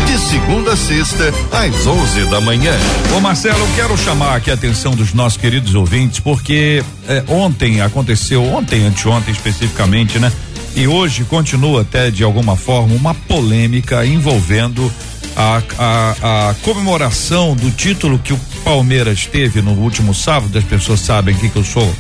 De 0.07 0.19
segunda 0.19 0.73
a 0.73 0.77
sexta, 0.77 1.33
às 1.51 1.87
11 1.87 2.25
da 2.27 2.41
manhã. 2.41 2.73
Ô 3.17 3.21
Marcelo, 3.21 3.67
quero 3.75 3.97
chamar 3.97 4.37
aqui 4.37 4.51
a 4.51 4.55
atenção 4.55 4.95
dos 4.95 5.15
nossos 5.15 5.41
queridos 5.41 5.75
ouvintes, 5.75 6.21
porque 6.21 6.85
eh, 7.09 7.25
ontem 7.29 7.81
aconteceu, 7.81 8.45
ontem, 8.45 8.85
anteontem 8.85 9.33
especificamente, 9.33 10.19
né? 10.19 10.31
E 10.77 10.87
hoje 10.87 11.25
continua 11.25 11.81
até 11.81 12.11
de 12.11 12.23
alguma 12.23 12.57
forma 12.57 12.95
uma 12.95 13.15
polêmica 13.15 14.05
envolvendo 14.05 14.93
a, 15.37 15.63
a, 15.79 16.51
a 16.51 16.55
comemoração 16.63 17.55
do 17.55 17.71
título 17.71 18.19
que 18.19 18.33
o 18.33 18.41
Palmeiras 18.65 19.27
teve 19.27 19.63
no 19.63 19.73
último 19.73 20.15
sábado, 20.15 20.57
as 20.59 20.65
pessoas 20.65 21.01
sabem 21.01 21.35
que, 21.35 21.49
que 21.49 21.57
eu 21.57 21.65
sou 21.65 21.91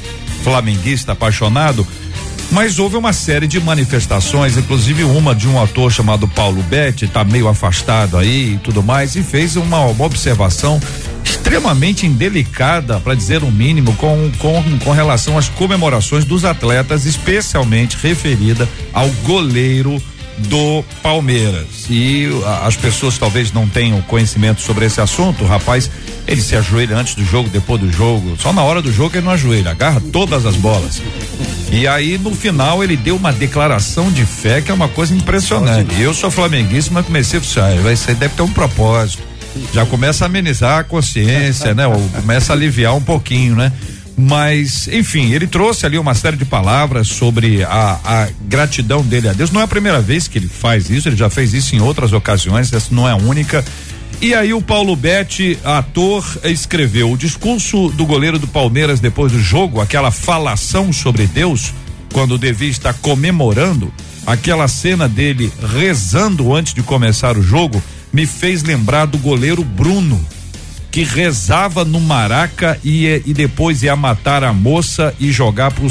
flamenguista 0.43 1.13
apaixonado, 1.13 1.87
mas 2.53 2.79
houve 2.79 2.97
uma 2.97 3.13
série 3.15 3.47
de 3.47 3.59
manifestações, 3.59 4.57
inclusive 4.59 5.05
uma 5.05 5.35
de 5.35 5.49
um 5.49 5.61
ator 5.61 5.91
chamado 5.91 6.29
Paulo 6.29 6.63
Betti, 6.63 7.09
tá 7.09 7.25
meio 7.25 7.49
afastado 7.49 8.19
aí 8.19 8.55
e 8.55 8.59
tudo 8.59 8.83
mais, 8.83 9.17
e 9.17 9.23
fez 9.23 9.57
uma, 9.57 9.81
uma 9.87 10.05
observação 10.05 10.79
extremamente 11.25 12.07
indelicada, 12.07 13.01
para 13.01 13.15
dizer 13.15 13.43
o 13.43 13.51
mínimo, 13.51 13.95
com, 13.97 14.31
com, 14.39 14.63
com 14.85 14.91
relação 14.91 15.39
às 15.39 15.49
comemorações 15.49 16.25
dos 16.25 16.45
atletas, 16.45 17.07
especialmente 17.07 17.97
referida 17.97 18.69
ao 18.93 19.09
goleiro 19.25 20.01
do 20.39 20.85
Palmeiras. 21.03 21.87
E 21.91 22.29
as 22.63 22.77
pessoas 22.77 23.19
talvez 23.19 23.53
não 23.53 23.69
tenham 23.69 24.01
conhecimento 24.03 24.61
sobre 24.61 24.87
esse 24.87 25.01
assunto, 25.01 25.45
o 25.45 25.47
rapaz, 25.47 25.91
ele 26.27 26.41
se 26.41 26.57
ajoelha 26.57 26.97
antes 26.97 27.15
do 27.15 27.25
jogo, 27.25 27.49
depois 27.49 27.81
do 27.81 27.91
jogo, 27.93 28.37
só 28.39 28.53
na 28.53 28.63
hora 28.63 28.81
do 28.81 28.93
jogo 28.93 29.17
ele 29.17 29.25
não 29.25 29.33
ajoelha, 29.33 29.71
agarra 29.71 30.01
todas 30.13 30.47
as 30.47 30.57
bolas. 30.57 31.03
E 31.71 31.87
aí 31.87 32.19
no 32.19 32.35
final 32.35 32.83
ele 32.83 32.97
deu 32.97 33.17
uma 33.17 33.33
declaração 33.33 34.11
de 34.11 34.25
fé 34.25 34.61
que 34.61 34.71
é 34.71 34.75
uma 34.75 34.89
coisa 34.89 35.15
impressionante. 35.15 36.01
Eu 36.01 36.15
sou 36.15 36.31
flamenguista, 36.31 36.93
mas 36.93 37.07
comecei 37.07 37.39
a 37.39 37.43
falar, 37.43 37.73
ah, 37.73 37.83
vai 37.83 37.97
ser, 37.97 38.15
deve 38.15 38.35
ter 38.35 38.43
um 38.43 38.53
propósito. 38.53 39.23
Já 39.73 39.85
começa 39.85 40.25
a 40.25 40.27
amenizar 40.27 40.79
a 40.79 40.85
consciência, 40.85 41.75
né? 41.75 41.87
Ou 41.87 42.01
começa 42.11 42.53
a 42.53 42.57
aliviar 42.57 42.95
um 42.95 43.03
pouquinho, 43.03 43.55
né? 43.55 43.71
Mas, 44.17 44.89
enfim, 44.89 45.33
ele 45.33 45.47
trouxe 45.47 45.87
ali 45.87 45.99
uma 45.99 46.15
série 46.15 46.37
de 46.37 46.45
palavras 46.45 47.09
sobre 47.09 47.65
a, 47.65 47.99
a, 48.05 48.29
gratidão 48.43 49.03
dele 49.03 49.29
a 49.29 49.33
Deus. 49.33 49.51
Não 49.51 49.61
é 49.61 49.65
a 49.65 49.69
primeira 49.69 50.01
vez 50.01 50.29
que 50.29 50.39
ele 50.39 50.49
faz 50.49 50.91
isso, 50.91 51.09
ele 51.09 51.17
já 51.17 51.31
fez 51.31 51.55
isso 51.55 51.75
em 51.75 51.81
outras 51.81 52.13
ocasiões, 52.13 52.73
essa 52.73 52.95
não 52.95 53.09
é 53.09 53.13
a 53.13 53.17
única. 53.17 53.65
E 54.21 54.35
aí 54.35 54.53
o 54.53 54.63
Paulo 54.63 54.95
Betti, 54.95 55.59
ator, 55.65 56.25
escreveu 56.45 57.11
o 57.11 57.17
discurso 57.17 57.89
do 57.91 58.05
goleiro 58.05 58.39
do 58.39 58.47
Palmeiras 58.47 59.01
depois 59.01 59.33
do 59.33 59.41
jogo, 59.41 59.81
aquela 59.81 60.11
falação 60.11 60.93
sobre 60.93 61.27
Deus, 61.27 61.73
quando 62.13 62.39
devia 62.39 62.69
estar 62.69 62.93
comemorando, 62.95 63.93
aquela 64.27 64.69
cena 64.69 65.09
dele 65.09 65.51
rezando 65.75 66.55
antes 66.55 66.75
de 66.75 66.83
começar 66.83 67.37
o 67.37 67.43
jogo, 67.43 67.83
me 68.13 68.27
fez 68.27 68.63
lembrar 68.63 69.07
do 69.07 69.19
goleiro 69.19 69.65
Bruno 69.65 70.25
que 70.93 71.03
rezava 71.03 71.87
no 71.87 71.99
Maraca 71.99 72.79
e, 72.85 73.23
e 73.25 73.33
depois 73.33 73.83
ia 73.83 73.97
matar 73.97 74.45
a 74.45 74.53
moça 74.53 75.15
e 75.19 75.33
jogar 75.33 75.73
para 75.73 75.85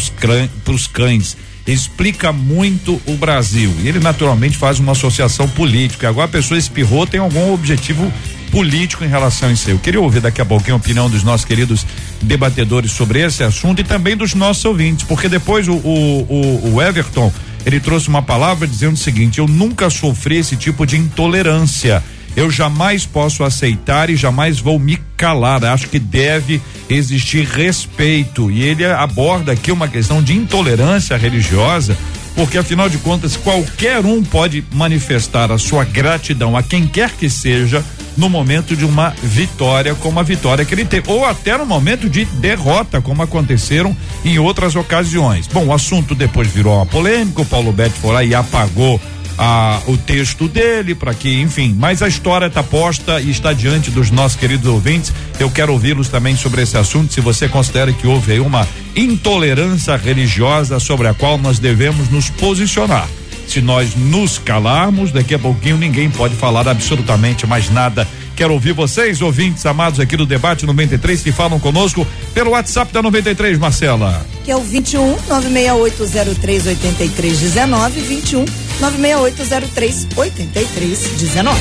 os 0.74 0.88
cães. 0.88 1.36
Explica 1.66 2.32
muito 2.32 3.02
o 3.08 3.14
Brasil. 3.14 3.74
E 3.82 3.88
ele 3.88 4.00
naturalmente 4.00 4.58
faz 4.58 4.80
uma 4.80 4.92
associação 4.92 5.50
política. 5.50 6.08
Agora 6.08 6.26
a 6.26 6.30
pessoa 6.30 6.58
espirrou, 6.58 7.08
tem 7.08 7.20
algum 7.20 7.52
objetivo 7.52 8.14
político 8.52 9.04
em 9.04 9.08
relação 9.08 9.50
a 9.50 9.52
isso. 9.52 9.72
Eu 9.72 9.80
queria 9.80 10.00
ouvir 10.00 10.20
daqui 10.20 10.40
a 10.40 10.46
pouquinho 10.46 10.76
a 10.76 10.78
opinião 10.78 11.10
dos 11.10 11.24
nossos 11.24 11.46
queridos 11.46 11.86
debatedores 12.22 12.92
sobre 12.92 13.22
esse 13.22 13.44
assunto 13.44 13.82
e 13.82 13.84
também 13.84 14.16
dos 14.16 14.36
nossos 14.36 14.64
ouvintes, 14.66 15.04
porque 15.06 15.28
depois 15.28 15.68
o, 15.68 15.74
o, 15.74 16.74
o 16.74 16.82
Everton 16.82 17.34
ele 17.66 17.80
trouxe 17.80 18.08
uma 18.08 18.22
palavra 18.22 18.68
dizendo 18.68 18.94
o 18.94 18.98
seguinte: 18.98 19.40
eu 19.40 19.48
nunca 19.48 19.90
sofri 19.90 20.38
esse 20.38 20.56
tipo 20.56 20.86
de 20.86 20.98
intolerância 20.98 22.04
eu 22.36 22.50
jamais 22.50 23.06
posso 23.06 23.44
aceitar 23.44 24.10
e 24.10 24.16
jamais 24.16 24.60
vou 24.60 24.80
me 24.80 24.98
calar. 25.18 25.64
Acho 25.66 25.88
que 25.88 26.00
deve 26.00 26.62
existir 26.90 27.46
respeito. 27.46 28.50
E 28.50 28.64
ele 28.64 28.86
aborda 28.86 29.52
aqui 29.52 29.72
uma 29.72 29.88
questão 29.88 30.22
de 30.22 30.36
intolerância 30.36 31.18
religiosa, 31.18 31.98
porque 32.36 32.58
afinal 32.58 32.90
de 32.90 32.98
contas, 32.98 33.36
qualquer 33.36 34.06
um 34.06 34.24
pode 34.24 34.64
manifestar 34.72 35.52
a 35.52 35.58
sua 35.58 35.84
gratidão 35.84 36.56
a 36.56 36.64
quem 36.64 36.88
quer 36.88 37.12
que 37.12 37.30
seja 37.30 37.84
no 38.18 38.30
momento 38.30 38.76
de 38.76 38.86
uma 38.86 39.14
vitória, 39.24 39.96
como 39.96 40.20
a 40.20 40.24
vitória 40.24 40.66
que 40.66 40.74
ele 40.74 40.86
teve, 40.86 41.10
ou 41.10 41.26
até 41.26 41.58
no 41.58 41.66
momento 41.66 42.10
de 42.10 42.26
derrota, 42.26 43.02
como 43.02 43.22
aconteceram 43.22 43.96
em 44.24 44.38
outras 44.38 44.76
ocasiões. 44.76 45.48
Bom, 45.48 45.68
o 45.68 45.74
assunto 45.74 46.14
depois 46.14 46.48
virou 46.48 46.76
uma 46.76 46.86
polêmica, 46.86 47.42
o 47.42 47.46
Paulo 47.46 47.72
Betti 47.72 47.98
foi 48.00 48.14
lá 48.14 48.24
e 48.24 48.36
apagou 48.36 49.00
a, 49.38 49.82
o 49.88 49.98
texto 49.98 50.48
dele 50.48 50.96
para 50.96 51.14
que, 51.14 51.42
enfim, 51.42 51.76
mas 51.78 52.02
a 52.02 52.08
história 52.08 52.48
está 52.48 52.62
posta 52.62 53.20
e 53.20 53.30
está 53.30 53.54
diante 53.54 53.92
dos 53.92 54.12
nossos 54.12 54.40
queridos 54.40 54.68
ouvintes. 54.68 55.14
Eu 55.40 55.50
quero 55.50 55.74
ouvi-los 55.74 56.10
também 56.10 56.36
sobre 56.36 56.62
esse 56.62 56.78
assunto. 56.78 57.14
Se 57.14 57.22
você 57.22 57.48
considera 57.48 57.92
que 57.92 58.08
houve 58.08 58.34
aí 58.34 58.40
uma 58.40 58.68
intolerância 58.96 59.96
religiosa 59.96 60.80
sobre 60.80 61.08
a 61.08 61.14
qual 61.14 61.38
nós 61.38 61.60
devemos 61.60 62.10
nos 62.10 62.30
posicionar. 62.30 63.08
Se 63.48 63.62
nós 63.62 63.96
nos 63.96 64.38
calarmos, 64.38 65.12
daqui 65.12 65.36
a 65.36 65.40
pouquinho 65.40 65.78
ninguém 65.78 66.10
pode 66.10 66.36
falar 66.36 66.68
absolutamente 66.68 67.46
mais 67.46 67.70
nada 67.70 68.08
Quero 68.42 68.54
ouvir 68.54 68.74
vocês, 68.74 69.22
ouvintes 69.22 69.64
amados 69.68 70.00
aqui 70.00 70.18
do 70.18 70.26
Debate 70.26 70.66
93, 70.66 71.22
que 71.22 71.32
falam 71.32 71.60
conosco 71.60 72.08
pelo 72.34 72.50
WhatsApp 72.52 72.92
da 72.92 73.00
93, 73.00 73.60
Marcela. 73.60 74.26
Que 74.44 74.50
é 74.50 74.56
o 74.56 74.62
21 74.62 75.16
96803 75.28 76.66
8319, 76.66 78.02
21 78.02 78.46
96803 78.82 80.08
8319. 80.16 81.60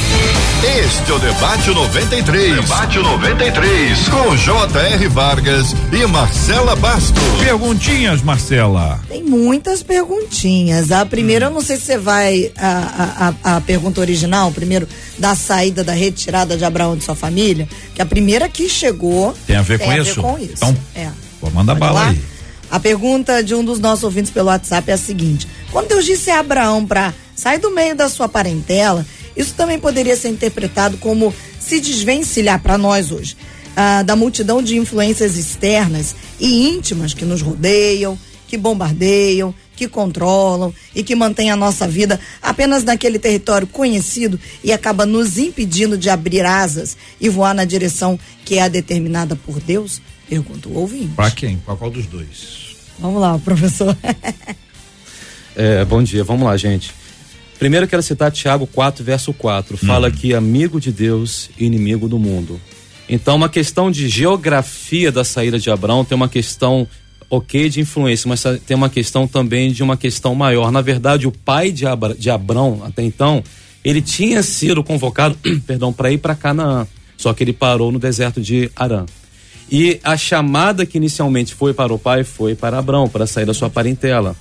Este 0.64 1.10
é 1.10 1.14
o 1.14 1.18
Debate 1.18 1.70
93. 1.70 2.54
Debate 2.56 2.98
93. 2.98 4.08
Com 4.08 4.36
J.R. 4.36 5.08
Vargas 5.08 5.74
e 5.92 6.06
Marcela 6.06 6.74
Bastos. 6.76 7.22
Perguntinhas, 7.38 8.22
Marcela. 8.22 8.98
Tem 9.06 9.22
muitas 9.22 9.82
perguntinhas. 9.82 10.90
A 10.90 11.04
primeira, 11.04 11.46
hum. 11.46 11.50
eu 11.50 11.54
não 11.56 11.60
sei 11.60 11.76
se 11.76 11.82
você 11.82 11.98
vai. 11.98 12.52
A, 12.56 13.34
a, 13.44 13.56
a 13.56 13.60
pergunta 13.60 14.00
original, 14.00 14.50
primeiro, 14.50 14.88
da 15.18 15.34
saída, 15.34 15.84
da 15.84 15.92
retirada 15.92 16.56
de 16.56 16.64
Abraão 16.64 16.96
de 16.96 17.04
sua 17.04 17.14
família, 17.14 17.68
que 17.94 18.00
a 18.00 18.06
primeira 18.06 18.48
que 18.48 18.66
chegou. 18.66 19.34
Tem 19.46 19.56
a 19.56 19.62
ver, 19.62 19.78
tem 19.78 19.88
com, 19.88 19.92
a 19.92 19.98
isso? 19.98 20.14
ver 20.14 20.20
com 20.22 20.38
isso? 20.38 20.54
Então, 20.56 20.76
é. 20.94 21.10
Vou 21.38 21.50
mandar 21.50 21.74
bala 21.74 22.00
lá? 22.00 22.08
aí. 22.08 22.20
A 22.70 22.78
pergunta 22.78 23.42
de 23.42 23.54
um 23.54 23.64
dos 23.64 23.80
nossos 23.80 24.04
ouvintes 24.04 24.30
pelo 24.30 24.46
WhatsApp 24.48 24.90
é 24.90 24.94
a 24.94 24.98
seguinte: 24.98 25.46
quando 25.72 25.88
Deus 25.88 26.04
disse 26.04 26.30
a 26.30 26.40
Abraão 26.40 26.86
para 26.86 27.14
sair 27.34 27.58
do 27.58 27.70
meio 27.70 27.94
da 27.94 28.08
sua 28.08 28.28
parentela, 28.28 29.06
isso 29.36 29.54
também 29.54 29.78
poderia 29.78 30.16
ser 30.16 30.28
interpretado 30.28 30.96
como 30.98 31.32
se 31.58 31.80
desvencilhar 31.80 32.60
para 32.60 32.76
nós 32.76 33.12
hoje 33.12 33.36
ah, 33.76 34.02
da 34.02 34.16
multidão 34.16 34.62
de 34.62 34.76
influências 34.76 35.36
externas 35.36 36.14
e 36.38 36.68
íntimas 36.68 37.14
que 37.14 37.24
nos 37.24 37.40
rodeiam, 37.40 38.18
que 38.48 38.56
bombardeiam, 38.56 39.54
que 39.76 39.88
controlam 39.88 40.74
e 40.94 41.02
que 41.02 41.14
mantêm 41.14 41.50
a 41.50 41.56
nossa 41.56 41.86
vida 41.86 42.20
apenas 42.42 42.84
naquele 42.84 43.18
território 43.18 43.66
conhecido 43.66 44.38
e 44.62 44.72
acaba 44.72 45.06
nos 45.06 45.38
impedindo 45.38 45.96
de 45.96 46.10
abrir 46.10 46.44
asas 46.44 46.96
e 47.20 47.28
voar 47.28 47.54
na 47.54 47.64
direção 47.64 48.18
que 48.44 48.56
é 48.56 48.62
a 48.62 48.68
determinada 48.68 49.36
por 49.36 49.60
Deus? 49.60 50.02
Pergunta 50.28 50.68
o 50.68 50.76
ouvinte. 50.76 51.14
Para 51.14 51.30
quem? 51.30 51.56
Para 51.58 51.76
qual 51.76 51.90
dos 51.90 52.06
dois? 52.06 52.76
Vamos 52.98 53.20
lá, 53.20 53.38
professor. 53.38 53.96
é, 55.56 55.84
bom 55.84 56.02
dia, 56.02 56.24
vamos 56.24 56.44
lá, 56.44 56.56
gente. 56.56 56.92
Primeiro 57.58 57.86
quero 57.86 58.02
citar 58.02 58.32
Tiago 58.32 58.66
4, 58.66 59.04
verso 59.04 59.32
4. 59.32 59.76
Fala 59.76 60.08
hum. 60.08 60.10
que 60.10 60.34
amigo 60.34 60.80
de 60.80 60.90
Deus 60.90 61.50
e 61.58 61.66
inimigo 61.66 62.08
do 62.08 62.18
mundo. 62.18 62.60
Então, 63.08 63.36
uma 63.36 63.48
questão 63.48 63.90
de 63.90 64.08
geografia 64.08 65.10
da 65.10 65.24
saída 65.24 65.58
de 65.58 65.70
Abraão 65.70 66.04
tem 66.04 66.16
uma 66.16 66.28
questão 66.28 66.86
ok 67.28 67.68
de 67.68 67.80
influência, 67.80 68.28
mas 68.28 68.42
tem 68.66 68.76
uma 68.76 68.88
questão 68.88 69.26
também 69.26 69.72
de 69.72 69.82
uma 69.82 69.96
questão 69.96 70.34
maior. 70.34 70.72
Na 70.72 70.80
verdade, 70.80 71.26
o 71.26 71.32
pai 71.32 71.70
de, 71.70 71.86
Abra, 71.86 72.14
de 72.14 72.30
Abrão, 72.30 72.82
até 72.84 73.02
então, 73.02 73.42
ele 73.84 74.00
tinha 74.00 74.42
sido 74.42 74.82
convocado, 74.82 75.36
perdão, 75.66 75.92
para 75.92 76.10
ir 76.10 76.18
para 76.18 76.34
Canaã, 76.34 76.86
só 77.16 77.34
que 77.34 77.44
ele 77.44 77.52
parou 77.52 77.92
no 77.92 77.98
deserto 77.98 78.40
de 78.40 78.70
Arã. 78.74 79.06
E 79.70 80.00
a 80.02 80.16
chamada 80.16 80.86
que 80.86 80.98
inicialmente 80.98 81.54
foi 81.54 81.72
para 81.72 81.92
o 81.92 81.98
pai 81.98 82.24
foi 82.24 82.54
para 82.54 82.78
Abrão, 82.78 83.08
para 83.08 83.26
sair 83.26 83.44
da 83.44 83.54
sua 83.54 83.70
parentela. 83.70 84.34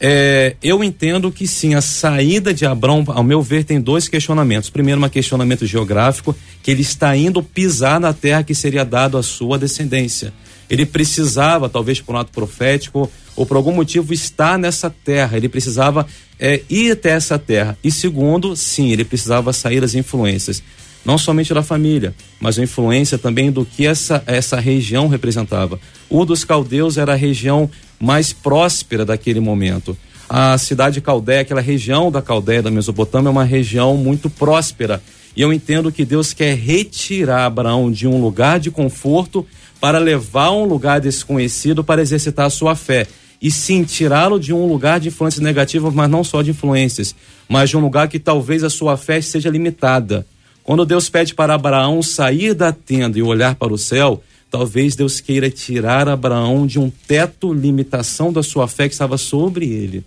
É, 0.00 0.54
eu 0.62 0.84
entendo 0.84 1.30
que 1.32 1.46
sim, 1.46 1.74
a 1.74 1.80
saída 1.80 2.54
de 2.54 2.64
Abrão, 2.64 3.04
ao 3.08 3.24
meu 3.24 3.42
ver, 3.42 3.64
tem 3.64 3.80
dois 3.80 4.08
questionamentos. 4.08 4.70
Primeiro, 4.70 5.04
um 5.04 5.08
questionamento 5.08 5.66
geográfico, 5.66 6.36
que 6.62 6.70
ele 6.70 6.82
está 6.82 7.16
indo 7.16 7.42
pisar 7.42 7.98
na 7.98 8.12
terra 8.12 8.44
que 8.44 8.54
seria 8.54 8.84
dado 8.84 9.18
à 9.18 9.22
sua 9.22 9.58
descendência. 9.58 10.32
Ele 10.70 10.86
precisava, 10.86 11.68
talvez 11.68 12.00
por 12.00 12.14
um 12.14 12.18
ato 12.18 12.30
profético, 12.30 13.10
ou 13.34 13.46
por 13.46 13.56
algum 13.56 13.72
motivo, 13.72 14.12
estar 14.12 14.58
nessa 14.58 14.90
terra. 14.90 15.36
Ele 15.36 15.48
precisava 15.48 16.06
é, 16.38 16.62
ir 16.68 16.92
até 16.92 17.10
essa 17.10 17.38
terra. 17.38 17.76
E 17.82 17.90
segundo, 17.90 18.54
sim, 18.54 18.92
ele 18.92 19.04
precisava 19.04 19.52
sair 19.52 19.80
das 19.80 19.94
influências 19.94 20.62
não 21.04 21.16
somente 21.16 21.54
da 21.54 21.62
família, 21.62 22.14
mas 22.40 22.58
a 22.58 22.62
influência 22.62 23.18
também 23.18 23.50
do 23.50 23.64
que 23.64 23.86
essa, 23.86 24.22
essa 24.26 24.58
região 24.58 25.08
representava. 25.08 25.80
O 26.08 26.24
dos 26.24 26.44
caldeus 26.44 26.98
era 26.98 27.12
a 27.12 27.16
região 27.16 27.70
mais 27.98 28.32
próspera 28.32 29.04
daquele 29.04 29.40
momento. 29.40 29.96
A 30.28 30.58
cidade 30.58 30.94
de 30.94 31.00
Caldeia, 31.00 31.40
aquela 31.40 31.60
região 31.60 32.12
da 32.12 32.20
Caldeia 32.20 32.62
da 32.62 32.70
Mesopotâmia, 32.70 33.28
é 33.28 33.30
uma 33.30 33.44
região 33.44 33.96
muito 33.96 34.28
próspera. 34.28 35.02
E 35.34 35.40
eu 35.40 35.52
entendo 35.52 35.90
que 35.90 36.04
Deus 36.04 36.34
quer 36.34 36.54
retirar 36.54 37.46
Abraão 37.46 37.90
de 37.90 38.06
um 38.06 38.20
lugar 38.20 38.60
de 38.60 38.70
conforto 38.70 39.46
para 39.80 39.98
levar 39.98 40.46
a 40.46 40.52
um 40.52 40.64
lugar 40.64 41.00
desconhecido 41.00 41.82
para 41.82 42.02
exercitar 42.02 42.46
a 42.46 42.50
sua 42.50 42.74
fé. 42.74 43.06
E 43.40 43.50
sim, 43.50 43.84
tirá-lo 43.84 44.38
de 44.38 44.52
um 44.52 44.66
lugar 44.66 45.00
de 45.00 45.08
influências 45.08 45.42
negativas, 45.42 45.94
mas 45.94 46.10
não 46.10 46.22
só 46.22 46.42
de 46.42 46.50
influências, 46.50 47.14
mas 47.48 47.70
de 47.70 47.76
um 47.76 47.80
lugar 47.80 48.08
que 48.08 48.18
talvez 48.18 48.62
a 48.64 48.68
sua 48.68 48.96
fé 48.96 49.20
seja 49.22 49.48
limitada 49.48 50.26
Quando 50.68 50.84
Deus 50.84 51.08
pede 51.08 51.34
para 51.34 51.54
Abraão 51.54 52.02
sair 52.02 52.52
da 52.52 52.70
tenda 52.70 53.18
e 53.18 53.22
olhar 53.22 53.54
para 53.54 53.72
o 53.72 53.78
céu, 53.78 54.22
talvez 54.50 54.94
Deus 54.94 55.18
queira 55.18 55.48
tirar 55.48 56.06
Abraão 56.06 56.66
de 56.66 56.78
um 56.78 56.90
teto 56.90 57.54
limitação 57.54 58.30
da 58.30 58.42
sua 58.42 58.68
fé 58.68 58.86
que 58.86 58.92
estava 58.92 59.16
sobre 59.16 59.64
ele. 59.64 60.04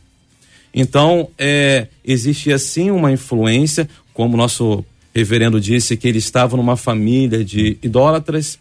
Então, 0.71 1.29
é, 1.35 1.87
existia 2.05 2.59
sim 2.59 2.91
uma 2.91 3.11
influência, 3.11 3.89
como 4.13 4.37
nosso 4.37 4.85
reverendo 5.15 5.59
disse, 5.59 5.97
que 5.97 6.07
ele 6.07 6.19
estava 6.19 6.55
numa 6.55 6.77
família 6.77 7.43
de 7.43 7.79
idólatras, 7.81 8.59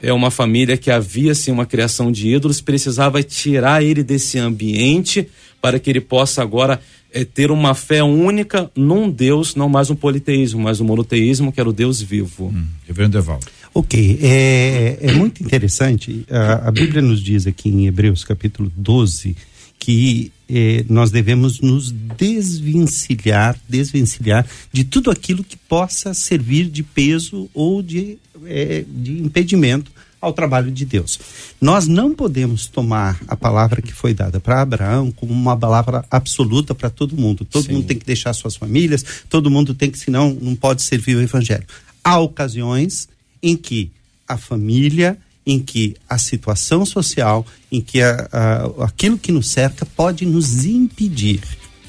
é 0.00 0.12
uma 0.12 0.30
família 0.30 0.76
que 0.76 0.88
havia 0.88 1.34
sim 1.34 1.50
uma 1.50 1.66
criação 1.66 2.12
de 2.12 2.28
ídolos, 2.28 2.60
precisava 2.60 3.24
tirar 3.24 3.82
ele 3.82 4.04
desse 4.04 4.38
ambiente 4.38 5.28
para 5.60 5.80
que 5.80 5.90
ele 5.90 6.00
possa 6.00 6.42
agora 6.42 6.80
é, 7.12 7.24
ter 7.24 7.50
uma 7.50 7.74
fé 7.74 8.02
única 8.02 8.70
num 8.74 9.10
Deus, 9.10 9.54
não 9.54 9.68
mais 9.68 9.90
um 9.90 9.96
politeísmo, 9.96 10.62
mas 10.62 10.80
um 10.80 10.84
monoteísmo, 10.84 11.52
que 11.52 11.60
era 11.60 11.68
o 11.68 11.72
Deus 11.72 12.00
vivo. 12.00 12.46
Hum, 12.46 12.64
reverendo 12.86 13.18
Evaldo. 13.18 13.46
Ok, 13.72 14.18
é, 14.22 14.98
é 15.00 15.12
muito 15.12 15.42
interessante. 15.42 16.24
A, 16.30 16.68
a, 16.68 16.70
Bíblia 16.70 17.00
nos 17.00 17.22
diz 17.22 17.46
aqui 17.46 17.68
em 17.68 17.86
Hebreus 17.86 18.24
capítulo 18.24 18.70
12 18.76 19.36
que 19.78 20.30
eh, 20.46 20.84
nós 20.90 21.10
devemos 21.10 21.60
nos 21.60 21.90
desvencilhar, 21.90 23.58
desvencilhar 23.66 24.46
de 24.70 24.84
tudo 24.84 25.10
aquilo 25.10 25.42
que 25.42 25.56
possa 25.56 26.12
servir 26.12 26.66
de 26.66 26.82
peso 26.82 27.48
ou 27.54 27.80
de, 27.80 28.18
eh, 28.44 28.84
de 28.86 29.22
impedimento 29.22 29.90
ao 30.20 30.32
trabalho 30.32 30.70
de 30.70 30.84
Deus. 30.84 31.18
Nós 31.60 31.86
não 31.86 32.14
podemos 32.14 32.66
tomar 32.66 33.20
a 33.26 33.36
palavra 33.36 33.80
que 33.80 33.92
foi 33.92 34.12
dada 34.12 34.38
para 34.38 34.60
Abraão 34.60 35.10
como 35.10 35.32
uma 35.32 35.56
palavra 35.56 36.04
absoluta 36.10 36.74
para 36.74 36.90
todo 36.90 37.16
mundo. 37.16 37.44
Todo 37.44 37.64
Sim. 37.64 37.72
mundo 37.72 37.86
tem 37.86 37.98
que 37.98 38.04
deixar 38.04 38.32
suas 38.32 38.56
famílias, 38.56 39.04
todo 39.28 39.50
mundo 39.50 39.74
tem 39.74 39.90
que, 39.90 39.98
senão, 39.98 40.36
não 40.40 40.54
pode 40.54 40.82
servir 40.82 41.16
o 41.16 41.22
evangelho. 41.22 41.64
Há 42.04 42.18
ocasiões 42.18 43.08
em 43.42 43.56
que 43.56 43.90
a 44.28 44.36
família, 44.36 45.16
em 45.46 45.58
que 45.58 45.96
a 46.08 46.18
situação 46.18 46.84
social, 46.84 47.46
em 47.72 47.80
que 47.80 48.02
a, 48.02 48.28
a, 48.30 48.84
aquilo 48.84 49.18
que 49.18 49.32
nos 49.32 49.48
cerca 49.48 49.86
pode 49.86 50.26
nos 50.26 50.64
impedir. 50.64 51.40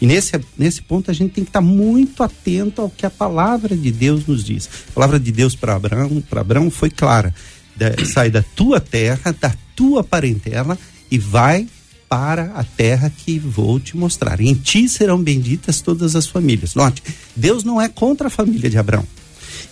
E 0.02 0.06
nesse, 0.08 0.32
nesse 0.58 0.82
ponto 0.82 1.12
a 1.12 1.14
gente 1.14 1.32
tem 1.32 1.44
que 1.44 1.50
estar 1.50 1.62
muito 1.62 2.24
atento 2.24 2.82
ao 2.82 2.90
que 2.90 3.06
a 3.06 3.10
palavra 3.10 3.78
de 3.78 3.92
Deus 3.92 4.26
nos 4.26 4.44
diz. 4.44 4.68
A 4.90 4.94
palavra 4.94 5.20
de 5.20 5.32
Deus 5.32 5.56
para 5.56 5.76
Abraão, 5.76 6.24
para 6.28 6.42
Abraão 6.42 6.72
foi 6.72 6.90
clara: 6.90 7.36
sai 8.06 8.30
da 8.30 8.44
tua 8.44 8.80
terra, 8.80 9.36
da 9.40 9.54
tua 9.76 10.04
parentela 10.04 10.78
e 11.10 11.18
vai 11.18 11.68
para 12.08 12.52
a 12.56 12.64
terra 12.64 13.10
que 13.10 13.40
vou 13.40 13.80
te 13.80 13.96
mostrar. 13.96 14.42
Em 14.42 14.54
ti 14.54 14.90
serão 14.90 15.22
benditas 15.22 15.80
todas 15.80 16.16
as 16.16 16.28
famílias. 16.28 16.76
Note, 16.76 17.02
Deus 17.36 17.64
não 17.64 17.82
é 17.82 17.88
contra 17.88 18.28
a 18.28 18.30
família 18.30 18.70
de 18.70 18.78
Abraão. 18.78 19.08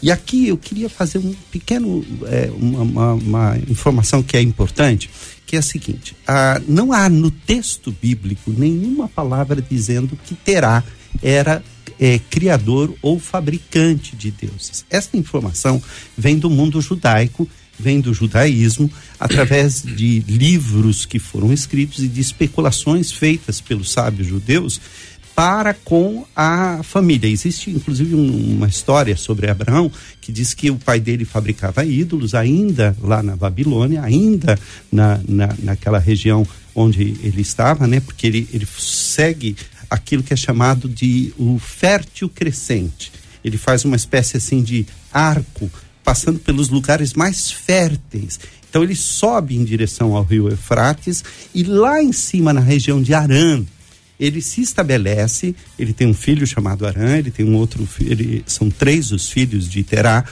E 0.01 0.11
aqui 0.11 0.47
eu 0.47 0.57
queria 0.57 0.89
fazer 0.89 1.17
um 1.17 1.35
pequeno, 1.51 2.05
é, 2.27 2.49
uma, 2.55 2.81
uma, 2.81 3.13
uma, 3.13 3.57
informação 3.67 4.23
que 4.23 4.37
é 4.37 4.41
importante, 4.41 5.09
que 5.45 5.55
é 5.55 5.59
a 5.59 5.61
seguinte: 5.61 6.15
ah, 6.25 6.61
não 6.67 6.93
há 6.93 7.09
no 7.09 7.29
texto 7.29 7.93
bíblico 8.01 8.53
nenhuma 8.55 9.09
palavra 9.09 9.61
dizendo 9.61 10.17
que 10.25 10.35
Terá 10.35 10.83
era 11.21 11.61
é, 11.99 12.19
criador 12.29 12.93
ou 13.01 13.19
fabricante 13.19 14.15
de 14.15 14.31
deuses. 14.31 14.85
Esta 14.89 15.17
informação 15.17 15.81
vem 16.17 16.39
do 16.39 16.49
mundo 16.49 16.79
judaico, 16.79 17.47
vem 17.79 18.01
do 18.01 18.13
judaísmo, 18.13 18.91
através 19.19 19.81
de 19.81 20.19
livros 20.27 21.05
que 21.05 21.19
foram 21.19 21.53
escritos 21.53 22.03
e 22.03 22.07
de 22.07 22.19
especulações 22.19 23.11
feitas 23.11 23.61
pelos 23.61 23.91
sábios 23.91 24.27
judeus 24.27 24.79
para 25.39 25.73
com 25.73 26.25
a 26.35 26.81
família. 26.83 27.29
Existe 27.29 27.69
inclusive 27.69 28.13
um, 28.13 28.55
uma 28.57 28.67
história 28.67 29.15
sobre 29.15 29.49
Abraão 29.49 29.89
que 30.19 30.33
diz 30.33 30.53
que 30.53 30.69
o 30.69 30.75
pai 30.75 30.99
dele 30.99 31.23
fabricava 31.23 31.85
ídolos 31.85 32.35
ainda 32.35 32.93
lá 33.01 33.23
na 33.23 33.37
Babilônia, 33.37 34.03
ainda 34.03 34.59
na, 34.91 35.17
na, 35.25 35.55
naquela 35.59 35.97
região 35.97 36.45
onde 36.75 37.15
ele 37.23 37.41
estava, 37.41 37.87
né? 37.87 38.01
Porque 38.01 38.27
ele, 38.27 38.49
ele 38.51 38.67
segue 38.77 39.55
aquilo 39.89 40.23
que 40.23 40.33
é 40.33 40.35
chamado 40.35 40.89
de 40.89 41.33
o 41.37 41.57
fértil 41.57 42.27
crescente. 42.27 43.09
Ele 43.41 43.57
faz 43.57 43.85
uma 43.85 43.95
espécie 43.95 44.35
assim 44.35 44.61
de 44.61 44.85
arco 45.11 45.71
passando 46.09 46.39
pelos 46.39 46.69
lugares 46.69 47.13
mais 47.13 47.51
férteis. 47.51 48.39
Então 48.67 48.81
ele 48.81 48.95
sobe 48.95 49.55
em 49.55 49.63
direção 49.63 50.15
ao 50.15 50.23
rio 50.23 50.49
Eufrates 50.49 51.23
e 51.53 51.61
lá 51.61 52.01
em 52.01 52.11
cima 52.11 52.51
na 52.51 52.61
região 52.61 52.99
de 52.99 53.13
Arã, 53.13 53.63
ele 54.19 54.41
se 54.41 54.59
estabelece, 54.59 55.55
ele 55.77 55.93
tem 55.93 56.07
um 56.07 56.13
filho 56.15 56.47
chamado 56.47 56.87
Arã, 56.87 57.15
ele 57.15 57.29
tem 57.29 57.45
um 57.45 57.55
outro 57.55 57.85
filho, 57.85 58.43
são 58.47 58.71
três 58.71 59.11
os 59.11 59.29
filhos 59.29 59.69
de 59.69 59.83
Terá, 59.83 60.25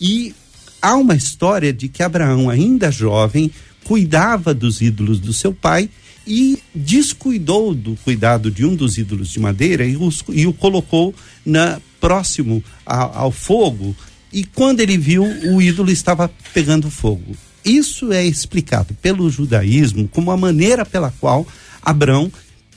e 0.00 0.32
há 0.80 0.94
uma 0.94 1.16
história 1.16 1.72
de 1.72 1.88
que 1.88 2.04
Abraão, 2.04 2.48
ainda 2.48 2.92
jovem, 2.92 3.50
cuidava 3.82 4.54
dos 4.54 4.80
ídolos 4.80 5.18
do 5.18 5.32
seu 5.32 5.52
pai 5.52 5.90
e 6.24 6.60
descuidou 6.72 7.74
do 7.74 7.96
cuidado 8.04 8.52
de 8.52 8.64
um 8.64 8.76
dos 8.76 8.98
ídolos 8.98 9.30
de 9.30 9.40
madeira 9.40 9.84
e, 9.84 9.96
os, 9.96 10.22
e 10.28 10.46
o 10.46 10.52
colocou 10.52 11.12
na, 11.44 11.80
próximo 12.00 12.62
a, 12.86 13.18
ao 13.18 13.32
fogo. 13.32 13.96
E 14.34 14.42
quando 14.44 14.80
ele 14.80 14.98
viu, 14.98 15.22
o 15.22 15.62
ídolo 15.62 15.92
estava 15.92 16.28
pegando 16.52 16.90
fogo. 16.90 17.36
Isso 17.64 18.12
é 18.12 18.26
explicado 18.26 18.92
pelo 18.94 19.30
judaísmo 19.30 20.08
como 20.08 20.32
a 20.32 20.36
maneira 20.36 20.84
pela 20.84 21.14
qual 21.20 21.46
Abraão 21.80 22.32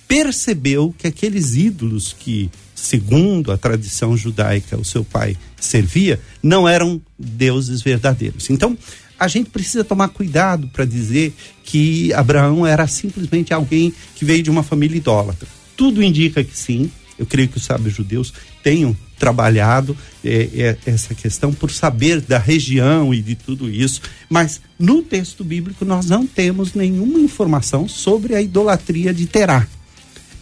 percebeu 0.08 0.94
que 0.96 1.08
aqueles 1.08 1.56
ídolos 1.56 2.16
que, 2.18 2.52
segundo 2.76 3.52
a 3.52 3.58
tradição 3.58 4.16
judaica, 4.16 4.78
o 4.78 4.86
seu 4.86 5.04
pai 5.04 5.36
servia, 5.60 6.22
não 6.44 6.70
eram 6.70 7.02
deuses 7.18 7.82
verdadeiros. 7.82 8.52
Então, 8.52 8.78
a 9.20 9.28
gente 9.28 9.50
precisa 9.50 9.84
tomar 9.84 10.10
cuidado 10.10 10.68
para 10.68 10.86
dizer 10.86 11.34
que 11.64 12.14
Abraão 12.14 12.68
era 12.68 12.86
simplesmente 12.86 13.52
alguém 13.52 13.92
que 14.14 14.24
veio 14.24 14.44
de 14.44 14.52
uma 14.52 14.62
família 14.62 14.96
idólatra. 14.96 15.48
Tudo 15.76 16.04
indica 16.04 16.44
que 16.44 16.56
sim. 16.56 16.92
Eu 17.18 17.26
creio 17.26 17.50
que 17.50 17.58
os 17.58 17.66
sábios 17.66 17.96
judeus 17.96 18.32
tenham 18.68 18.94
trabalhado 19.18 19.96
é, 20.26 20.50
é, 20.54 20.78
essa 20.86 21.16
questão 21.16 21.54
por 21.54 21.72
saber 21.72 22.20
da 22.20 22.38
região 22.38 23.14
e 23.14 23.22
de 23.22 23.34
tudo 23.34 23.70
isso, 23.70 24.02
mas 24.30 24.60
no 24.78 25.02
texto 25.02 25.42
bíblico 25.42 25.86
nós 25.86 26.08
não 26.08 26.28
temos 26.28 26.74
nenhuma 26.74 27.18
informação 27.18 27.88
sobre 27.88 28.36
a 28.36 28.42
idolatria 28.42 29.14
de 29.14 29.26
Terá. 29.26 29.66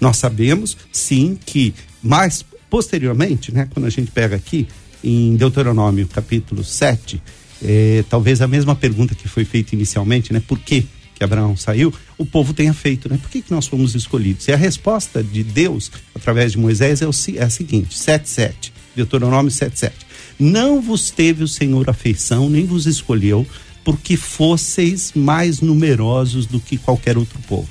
Nós 0.01 0.17
sabemos, 0.17 0.75
sim, 0.91 1.37
que 1.45 1.71
mais 2.01 2.43
posteriormente, 2.67 3.53
né, 3.53 3.67
quando 3.71 3.85
a 3.85 3.91
gente 3.91 4.09
pega 4.09 4.35
aqui 4.35 4.67
em 5.03 5.35
Deuteronômio 5.35 6.07
capítulo 6.07 6.63
7, 6.63 7.21
é, 7.63 8.03
talvez 8.09 8.41
a 8.41 8.47
mesma 8.47 8.75
pergunta 8.75 9.13
que 9.13 9.27
foi 9.27 9.45
feita 9.45 9.75
inicialmente, 9.75 10.33
né, 10.33 10.41
por 10.47 10.57
que 10.57 10.87
que 11.15 11.23
Abraão 11.23 11.57
saiu, 11.57 11.93
o 12.17 12.25
povo 12.25 12.53
tenha 12.53 12.73
feito, 12.73 13.09
né? 13.09 13.17
Por 13.17 13.29
que, 13.29 13.41
que 13.41 13.51
nós 13.51 13.65
fomos 13.65 13.95
escolhidos? 13.95 14.47
E 14.47 14.51
a 14.51 14.57
resposta 14.57 15.23
de 15.23 15.43
Deus, 15.43 15.91
através 16.13 16.51
de 16.51 16.59
Moisés, 16.59 17.01
é, 17.01 17.07
o, 17.07 17.11
é 17.35 17.43
a 17.43 17.49
seguinte: 17.49 17.97
7,7, 17.97 18.71
Deuteronômio 18.95 19.51
7,7. 19.51 19.91
Não 20.37 20.81
vos 20.81 21.09
teve 21.09 21.43
o 21.43 21.47
Senhor 21.47 21.89
afeição, 21.89 22.49
nem 22.49 22.65
vos 22.65 22.85
escolheu, 22.85 23.47
porque 23.83 24.17
fosseis 24.17 25.13
mais 25.15 25.61
numerosos 25.61 26.45
do 26.45 26.59
que 26.59 26.77
qualquer 26.77 27.17
outro 27.17 27.39
povo 27.47 27.69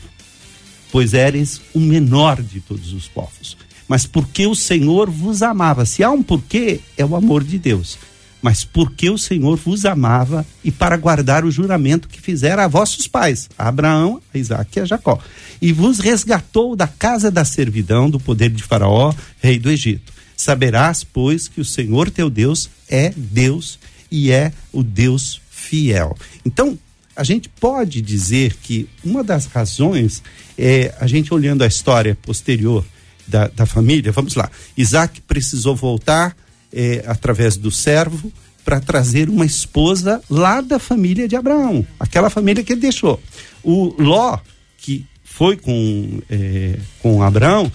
pois 0.95 1.13
eres 1.13 1.61
o 1.75 1.81
menor 1.81 2.41
de 2.41 2.61
todos 2.61 2.93
os 2.93 3.09
povos. 3.09 3.57
Mas 3.89 4.07
porque 4.07 4.47
o 4.47 4.55
Senhor 4.55 5.11
vos 5.11 5.43
amava. 5.43 5.85
Se 5.85 6.05
há 6.05 6.11
um 6.13 6.23
porquê, 6.23 6.79
é 6.97 7.05
o 7.05 7.17
amor 7.17 7.43
de 7.43 7.59
Deus. 7.59 7.99
Mas 8.45 8.63
porque 8.63 9.09
o 9.09 9.17
Senhor 9.17 9.57
vos 9.57 9.87
amava 9.87 10.45
e 10.63 10.71
para 10.71 10.99
guardar 10.99 11.47
o 11.47 11.51
juramento 11.51 12.07
que 12.07 12.21
fizera 12.21 12.65
a 12.65 12.69
vossos 12.69 13.09
pais, 13.09 13.49
a 13.57 13.69
Abraão, 13.69 14.21
a 14.35 14.37
Isaac 14.37 14.79
e 14.79 14.83
a 14.83 14.85
Jacó. 14.85 15.19
E 15.63 15.73
vos 15.73 15.99
resgatou 15.99 16.77
da 16.77 16.87
casa 16.87 17.31
da 17.31 17.43
servidão, 17.43 18.11
do 18.11 18.21
poder 18.21 18.51
de 18.51 18.63
Faraó, 18.63 19.15
rei 19.41 19.59
do 19.59 19.71
Egito. 19.71 20.13
Saberás, 20.37 21.03
pois, 21.03 21.49
que 21.49 21.59
o 21.59 21.65
Senhor 21.65 22.11
teu 22.11 22.29
Deus 22.29 22.69
é 22.87 23.15
Deus 23.17 23.79
e 24.11 24.31
é 24.31 24.53
o 24.71 24.83
Deus 24.83 25.41
fiel. 25.49 26.15
Então, 26.45 26.79
a 27.17 27.25
gente 27.25 27.49
pode 27.49 28.03
dizer 28.03 28.57
que 28.57 28.87
uma 29.03 29.25
das 29.25 29.47
razões 29.47 30.23
é 30.59 30.95
a 31.01 31.07
gente 31.07 31.33
olhando 31.33 31.65
a 31.65 31.67
história 31.67 32.15
posterior 32.21 32.85
da, 33.27 33.49
da 33.49 33.65
família, 33.65 34.13
vamos 34.13 34.35
lá, 34.35 34.51
Isaac 34.77 35.23
precisou 35.23 35.75
voltar 35.75 36.37
é, 36.75 37.05
através 37.07 37.57
do 37.57 37.71
servo 37.71 38.33
para 38.65 38.81
trazer 38.81 39.29
uma 39.29 39.45
esposa 39.45 40.23
lá 40.29 40.61
da 40.61 40.79
família 40.79 41.29
de 41.29 41.37
Abraão, 41.37 41.87
aquela 42.01 42.31
família 42.31 42.65
que 42.65 42.73
ele 42.73 42.81
deixou. 42.81 43.21
O 43.63 43.95
Ló, 43.99 44.39
que 44.79 45.05
foi 45.23 45.57
com, 45.57 46.21
é, 46.31 46.79
com 47.01 47.23
Abraão, 47.23 47.71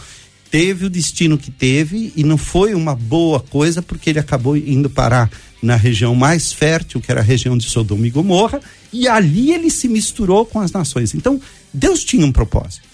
teve 0.50 0.86
o 0.86 0.90
destino 0.90 1.38
que 1.38 1.52
teve 1.52 2.12
e 2.16 2.24
não 2.24 2.38
foi 2.38 2.74
uma 2.74 2.96
boa 2.96 3.40
coisa 3.40 3.82
porque 3.82 4.10
ele 4.10 4.20
acabou 4.20 4.58
indo 4.58 4.90
parar 4.90 5.30
na 5.62 5.76
região 5.76 6.16
mais 6.16 6.52
fértil, 6.52 7.02
que 7.02 7.12
era 7.12 7.22
a 7.22 7.24
região 7.24 7.58
de 7.58 7.70
Sodoma 7.70 8.08
e 8.08 8.10
Gomorra, 8.10 8.62
e 8.92 9.08
ali 9.08 9.52
ele 9.52 9.70
se 9.70 9.88
misturou 9.88 10.46
com 10.46 10.60
as 10.60 10.72
nações. 10.72 11.14
Então, 11.14 11.40
Deus 11.74 12.04
tinha 12.04 12.26
um 12.26 12.32
propósito. 12.32 12.88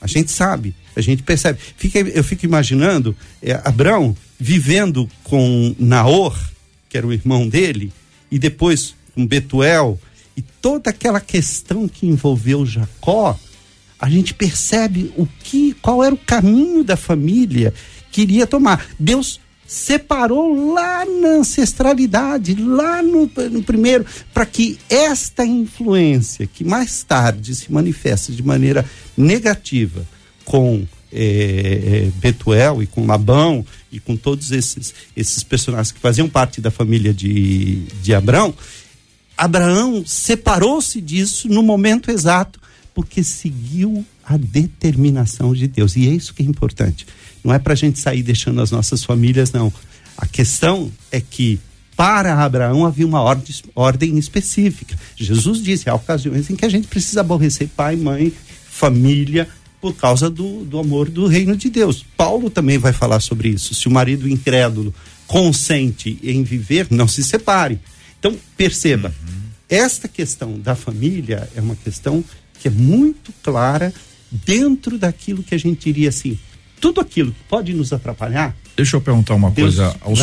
A 0.00 0.06
gente 0.06 0.30
sabe, 0.30 0.74
a 0.94 1.00
gente 1.00 1.22
percebe. 1.22 1.58
Fica, 1.76 1.98
eu 1.98 2.24
fico 2.24 2.44
imaginando 2.44 3.16
é, 3.42 3.52
Abraão 3.64 4.16
vivendo 4.38 5.08
com 5.24 5.74
Naor, 5.78 6.38
que 6.88 6.96
era 6.96 7.06
o 7.06 7.12
irmão 7.12 7.48
dele, 7.48 7.92
e 8.30 8.38
depois 8.38 8.94
com 9.14 9.26
Betuel, 9.26 9.98
e 10.36 10.42
toda 10.42 10.90
aquela 10.90 11.20
questão 11.20 11.86
que 11.86 12.06
envolveu 12.06 12.64
Jacó, 12.64 13.38
a 13.98 14.08
gente 14.08 14.34
percebe 14.34 15.12
o 15.16 15.26
que, 15.26 15.74
qual 15.80 16.02
era 16.02 16.14
o 16.14 16.18
caminho 16.18 16.82
da 16.82 16.96
família 16.96 17.72
que 18.10 18.22
iria 18.22 18.46
tomar. 18.46 18.84
Deus 18.98 19.40
separou 19.64 20.74
lá 20.74 21.04
na 21.04 21.28
ancestralidade, 21.36 22.54
lá 22.56 23.02
no, 23.02 23.30
no 23.50 23.62
primeiro, 23.62 24.04
para 24.34 24.44
que 24.44 24.78
esta 24.90 25.46
influência, 25.46 26.46
que 26.46 26.64
mais 26.64 27.02
tarde 27.02 27.54
se 27.54 27.72
manifesta 27.72 28.32
de 28.32 28.42
maneira 28.42 28.84
negativa 29.16 30.06
com 30.44 30.86
é, 31.12 32.08
Betuel 32.16 32.82
e 32.82 32.86
com 32.86 33.06
Labão 33.06 33.64
e 33.90 34.00
com 34.00 34.16
todos 34.16 34.50
esses, 34.50 34.94
esses 35.16 35.42
personagens 35.42 35.92
que 35.92 36.00
faziam 36.00 36.28
parte 36.28 36.60
da 36.60 36.70
família 36.70 37.12
de, 37.12 37.82
de 38.02 38.14
Abraão, 38.14 38.54
Abraão 39.36 40.04
separou-se 40.06 41.00
disso 41.00 41.48
no 41.48 41.62
momento 41.62 42.10
exato 42.10 42.60
porque 42.94 43.22
seguiu 43.24 44.04
a 44.24 44.36
determinação 44.36 45.54
de 45.54 45.66
Deus. 45.66 45.96
E 45.96 46.08
é 46.08 46.12
isso 46.12 46.34
que 46.34 46.42
é 46.42 46.46
importante. 46.46 47.06
Não 47.42 47.52
é 47.52 47.58
para 47.58 47.72
a 47.72 47.76
gente 47.76 47.98
sair 47.98 48.22
deixando 48.22 48.60
as 48.60 48.70
nossas 48.70 49.02
famílias, 49.02 49.50
não. 49.52 49.72
A 50.16 50.26
questão 50.26 50.92
é 51.10 51.20
que 51.20 51.58
para 51.96 52.42
Abraão 52.42 52.86
havia 52.86 53.06
uma 53.06 53.20
ordem, 53.20 53.54
ordem 53.74 54.18
específica. 54.18 54.96
Jesus 55.16 55.62
disse: 55.62 55.88
há 55.88 55.94
ocasiões 55.94 56.48
em 56.50 56.56
que 56.56 56.64
a 56.64 56.68
gente 56.68 56.86
precisa 56.86 57.20
aborrecer 57.20 57.68
pai, 57.68 57.96
mãe, 57.96 58.32
família, 58.70 59.48
por 59.82 59.96
causa 59.96 60.30
do, 60.30 60.64
do 60.64 60.78
amor 60.78 61.10
do 61.10 61.26
reino 61.26 61.56
de 61.56 61.68
Deus. 61.68 62.06
Paulo 62.16 62.48
também 62.48 62.78
vai 62.78 62.92
falar 62.92 63.18
sobre 63.18 63.48
isso. 63.48 63.74
Se 63.74 63.88
o 63.88 63.90
marido 63.90 64.28
incrédulo 64.28 64.94
consente 65.26 66.20
em 66.22 66.44
viver, 66.44 66.86
não 66.88 67.08
se 67.08 67.24
separe. 67.24 67.80
Então, 68.16 68.38
perceba, 68.56 69.08
uhum. 69.08 69.40
esta 69.68 70.06
questão 70.06 70.56
da 70.56 70.76
família 70.76 71.50
é 71.56 71.60
uma 71.60 71.74
questão 71.74 72.22
que 72.60 72.68
é 72.68 72.70
muito 72.70 73.32
clara 73.42 73.92
dentro 74.30 74.96
daquilo 74.96 75.42
que 75.42 75.56
a 75.56 75.58
gente 75.58 75.92
diria 75.92 76.10
assim, 76.10 76.38
tudo 76.80 77.00
aquilo 77.00 77.32
que 77.32 77.42
pode 77.48 77.74
nos 77.74 77.92
atrapalhar. 77.92 78.56
Deixa 78.76 78.96
eu 78.96 79.00
perguntar 79.00 79.34
uma 79.34 79.50
Deus 79.50 79.76
coisa 79.76 79.96
aos, 80.00 80.20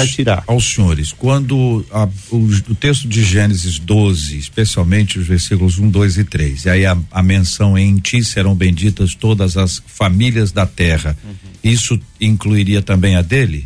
aos 0.47 0.73
senhores. 0.73 1.11
Quando 1.11 1.85
a, 1.91 2.07
o, 2.31 2.37
o, 2.37 2.75
texto 2.75 3.07
de 3.07 3.23
Gênesis 3.23 3.77
12, 3.77 4.37
especialmente 4.37 5.19
os 5.19 5.27
versículos 5.27 5.77
1, 5.77 5.89
2 5.89 6.17
e 6.17 6.23
3, 6.23 6.65
e 6.65 6.69
aí 6.69 6.85
a, 6.85 6.97
a 7.11 7.21
menção 7.21 7.77
em 7.77 7.97
ti 7.97 8.23
serão 8.23 8.55
benditas 8.55 9.13
todas 9.13 9.55
as 9.55 9.81
famílias 9.85 10.51
da 10.51 10.65
terra, 10.65 11.15
uhum. 11.23 11.31
isso 11.63 11.99
incluiria 12.19 12.81
também 12.81 13.15
a 13.15 13.21
dele? 13.21 13.65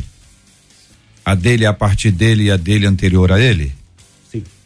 A 1.24 1.34
dele 1.34 1.64
a 1.64 1.72
partir 1.72 2.10
dele 2.10 2.44
e 2.44 2.50
a 2.50 2.56
dele 2.56 2.86
anterior 2.86 3.32
a 3.32 3.40
ele? 3.40 3.72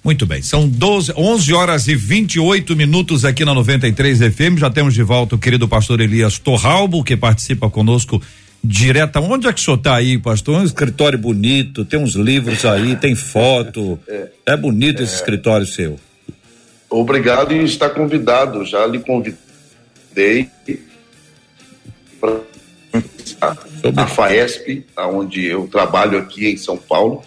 Muito 0.03 0.25
bem, 0.27 0.41
são 0.43 0.69
12, 0.69 1.13
11 1.17 1.53
horas 1.53 1.89
e 1.89 1.95
28 1.95 2.75
minutos 2.75 3.25
aqui 3.25 3.45
na 3.45 3.53
93 3.53 4.21
FM. 4.33 4.59
Já 4.59 4.71
temos 4.71 4.95
de 4.95 5.03
volta 5.03 5.35
o 5.35 5.39
querido 5.39 5.69
pastor 5.69 6.01
Elias 6.01 6.39
Torralbo, 6.39 7.05
que 7.05 7.17
participa 7.17 7.69
conosco 7.69 8.23
direto. 8.63 9.19
Onde 9.21 9.47
é 9.47 9.53
que 9.53 9.61
o 9.61 9.65
senhor 9.65 9.77
está 9.77 9.97
aí, 9.97 10.19
pastor? 10.19 10.61
Um 10.61 10.65
escritório 10.65 11.19
bonito, 11.19 11.85
tem 11.85 11.99
uns 11.99 12.15
livros 12.15 12.65
aí, 12.65 12.97
tem 12.97 13.15
foto. 13.15 13.99
É, 14.07 14.29
é 14.47 14.57
bonito 14.57 15.01
é, 15.01 15.05
esse 15.05 15.15
escritório 15.15 15.67
seu. 15.67 15.99
Obrigado 16.91 17.53
e 17.53 17.65
está 17.65 17.89
convidado. 17.89 18.65
Já 18.65 18.87
lhe 18.87 18.99
convidei 18.99 20.49
para 22.21 22.41
a 23.97 24.07
FAESP, 24.07 24.87
onde 24.97 25.45
eu 25.45 25.69
trabalho 25.69 26.19
aqui 26.19 26.49
em 26.49 26.57
São 26.57 26.77
Paulo. 26.77 27.23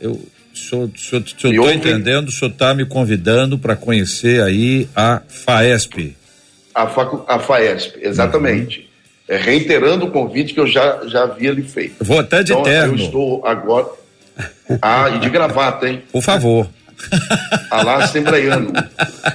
Eu, 0.00 0.12
o 0.12 0.56
senhor 0.56 0.90
está 0.94 1.74
entendendo? 1.74 2.28
O 2.28 2.32
senhor 2.32 2.50
está 2.50 2.74
me 2.74 2.84
convidando 2.84 3.58
para 3.58 3.76
conhecer 3.76 4.42
aí 4.42 4.88
a 4.96 5.22
FAESP. 5.28 6.16
A, 6.74 6.86
facu, 6.88 7.24
a 7.28 7.38
FAESP, 7.38 8.00
exatamente. 8.02 8.80
Uhum. 8.80 8.91
É, 9.28 9.36
reiterando 9.36 10.06
o 10.06 10.10
convite 10.10 10.52
que 10.52 10.60
eu 10.60 10.66
já, 10.66 11.00
já 11.06 11.24
havia 11.24 11.52
lhe 11.52 11.62
feito. 11.62 12.04
Vou 12.04 12.18
até 12.18 12.42
de 12.42 12.52
então, 12.52 12.64
terno. 12.64 12.94
Eu 12.94 12.96
estou 12.96 13.46
agora. 13.46 13.88
Ah, 14.80 15.10
e 15.10 15.20
de 15.20 15.30
gravata, 15.30 15.88
hein? 15.88 16.02
Por 16.10 16.22
favor. 16.22 16.68
Alá 17.70 18.04
assembleiano. 18.04 18.72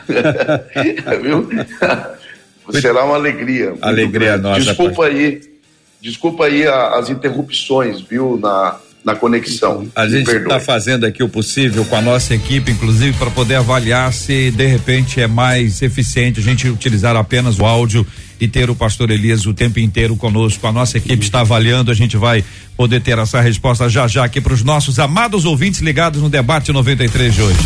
Viu? 1.22 1.50
Será 2.82 3.06
uma 3.06 3.16
alegria. 3.16 3.74
Alegria 3.82 4.38
nossa. 4.38 4.62
Desculpa 4.62 5.06
aí. 5.06 5.42
Desculpa 6.02 6.46
aí 6.46 6.68
as 6.68 7.10
interrupções, 7.10 8.02
viu, 8.02 8.38
na, 8.40 8.80
na 9.04 9.16
conexão. 9.16 9.88
A 9.96 10.08
gente 10.08 10.30
está 10.30 10.60
fazendo 10.60 11.06
aqui 11.06 11.24
o 11.24 11.30
possível 11.30 11.84
com 11.86 11.96
a 11.96 12.02
nossa 12.02 12.36
equipe, 12.36 12.72
inclusive, 12.72 13.18
para 13.18 13.32
poder 13.32 13.56
avaliar 13.56 14.14
se 14.14 14.52
de 14.52 14.66
repente 14.68 15.20
é 15.20 15.28
mais 15.28 15.82
eficiente 15.82 16.40
a 16.40 16.44
gente 16.44 16.70
utilizar 16.70 17.16
apenas 17.16 17.58
o 17.58 17.66
áudio 17.66 18.06
e 18.40 18.48
ter 18.48 18.70
o 18.70 18.76
pastor 18.76 19.10
Elias 19.10 19.46
o 19.46 19.54
tempo 19.54 19.80
inteiro 19.80 20.16
conosco. 20.16 20.66
A 20.68 20.72
nossa 20.72 20.98
equipe 20.98 21.24
está 21.24 21.42
avaliando, 21.42 21.92
a 21.92 21.94
gente 21.94 22.18
vai 22.18 22.44
poder 22.76 23.02
ter 23.02 23.18
essa 23.18 23.42
resposta 23.42 23.90
já 23.90 24.08
já 24.08 24.24
aqui 24.24 24.40
para 24.40 24.54
os 24.54 24.64
nossos 24.64 25.00
amados 25.00 25.46
ouvintes 25.46 25.82
ligados 25.82 26.22
no 26.22 26.30
debate 26.30 26.72
93 26.72 27.34
de 27.34 27.42
hoje. 27.42 27.60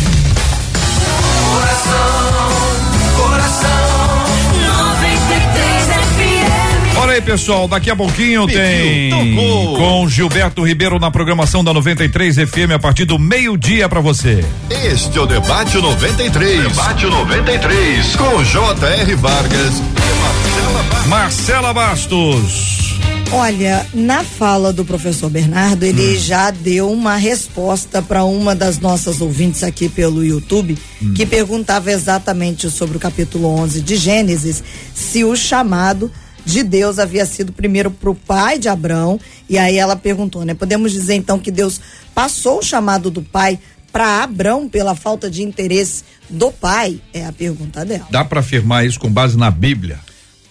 Aí, 7.12 7.20
pessoal. 7.20 7.68
Daqui 7.68 7.90
a 7.90 7.96
pouquinho 7.96 8.46
tem 8.46 9.10
tocou. 9.10 9.76
com 9.76 10.08
Gilberto 10.08 10.62
Ribeiro 10.66 10.98
na 10.98 11.10
programação 11.10 11.62
da 11.62 11.72
93 11.72 12.36
FM 12.36 12.72
a 12.74 12.78
partir 12.78 13.04
do 13.04 13.18
meio-dia 13.18 13.88
para 13.88 14.00
você. 14.00 14.44
Este 14.70 15.18
é 15.18 15.20
o 15.20 15.26
Debate 15.26 15.76
93. 15.76 16.62
Debate 16.62 17.06
93 17.06 18.16
com 18.16 18.44
J.R. 18.44 19.14
Vargas 19.16 19.78
e 19.78 20.20
Marcela, 20.22 21.06
Marcela 21.06 21.74
Bastos. 21.74 22.82
Olha, 23.30 23.86
na 23.94 24.22
fala 24.22 24.72
do 24.72 24.84
professor 24.84 25.30
Bernardo, 25.30 25.84
ele 25.84 26.16
hum. 26.16 26.20
já 26.20 26.50
deu 26.50 26.90
uma 26.90 27.16
resposta 27.16 28.02
para 28.02 28.24
uma 28.24 28.54
das 28.54 28.78
nossas 28.78 29.22
ouvintes 29.22 29.62
aqui 29.62 29.88
pelo 29.88 30.24
YouTube, 30.24 30.78
hum. 31.02 31.14
que 31.14 31.24
perguntava 31.24 31.90
exatamente 31.90 32.70
sobre 32.70 32.96
o 32.98 33.00
capítulo 33.00 33.48
11 33.48 33.80
de 33.80 33.96
Gênesis, 33.96 34.62
se 34.94 35.24
o 35.24 35.34
chamado 35.34 36.10
de 36.44 36.62
Deus 36.62 36.98
havia 36.98 37.24
sido 37.26 37.52
primeiro 37.52 37.90
para 37.90 38.10
o 38.10 38.14
pai 38.14 38.58
de 38.58 38.68
Abraão, 38.68 39.20
e 39.48 39.58
aí 39.58 39.78
ela 39.78 39.96
perguntou, 39.96 40.44
né? 40.44 40.54
Podemos 40.54 40.92
dizer 40.92 41.14
então 41.14 41.38
que 41.38 41.50
Deus 41.50 41.80
passou 42.14 42.58
o 42.58 42.62
chamado 42.62 43.10
do 43.10 43.22
pai 43.22 43.58
para 43.92 44.22
Abraão 44.22 44.68
pela 44.68 44.94
falta 44.94 45.30
de 45.30 45.42
interesse 45.42 46.04
do 46.28 46.50
pai? 46.50 47.00
É 47.12 47.26
a 47.26 47.32
pergunta 47.32 47.84
dela. 47.84 48.06
Dá 48.10 48.24
para 48.24 48.40
afirmar 48.40 48.86
isso 48.86 48.98
com 48.98 49.10
base 49.10 49.36
na 49.36 49.50
Bíblia? 49.50 50.00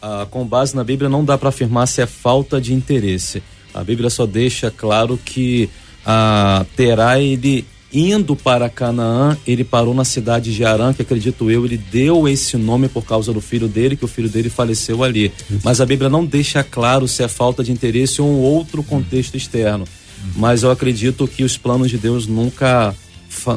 Ah, 0.01 0.27
com 0.29 0.45
base 0.45 0.75
na 0.75 0.83
Bíblia 0.83 1.09
não 1.09 1.25
dá 1.25 1.37
para 1.37 1.49
afirmar 1.49 1.87
se 1.87 2.01
é 2.01 2.05
falta 2.05 2.61
de 2.61 2.73
interesse. 2.73 3.41
A 3.73 3.83
Bíblia 3.83 4.09
só 4.09 4.25
deixa 4.25 4.69
claro 4.71 5.19
que 5.23 5.69
ah, 6.05 6.65
terá 6.75 7.19
ele 7.19 7.65
indo 7.93 8.35
para 8.35 8.69
Canaã, 8.69 9.37
ele 9.45 9.63
parou 9.63 9.93
na 9.93 10.05
cidade 10.05 10.53
de 10.53 10.63
Arã, 10.63 10.93
que 10.93 11.01
acredito 11.01 11.49
eu, 11.49 11.65
ele 11.65 11.77
deu 11.77 12.27
esse 12.27 12.57
nome 12.57 12.87
por 12.87 13.03
causa 13.03 13.33
do 13.33 13.41
filho 13.41 13.67
dele, 13.67 13.95
que 13.95 14.05
o 14.05 14.07
filho 14.07 14.29
dele 14.29 14.49
faleceu 14.49 15.03
ali. 15.03 15.31
Mas 15.63 15.81
a 15.81 15.85
Bíblia 15.85 16.09
não 16.09 16.25
deixa 16.25 16.63
claro 16.63 17.07
se 17.07 17.23
é 17.23 17.27
falta 17.27 17.63
de 17.63 17.71
interesse 17.71 18.21
ou 18.21 18.29
um 18.29 18.39
outro 18.39 18.83
contexto 18.83 19.35
externo. 19.35 19.85
Mas 20.35 20.63
eu 20.63 20.71
acredito 20.71 21.27
que 21.27 21.43
os 21.43 21.57
planos 21.57 21.89
de 21.89 21.97
Deus 21.97 22.27
nunca 22.27 22.95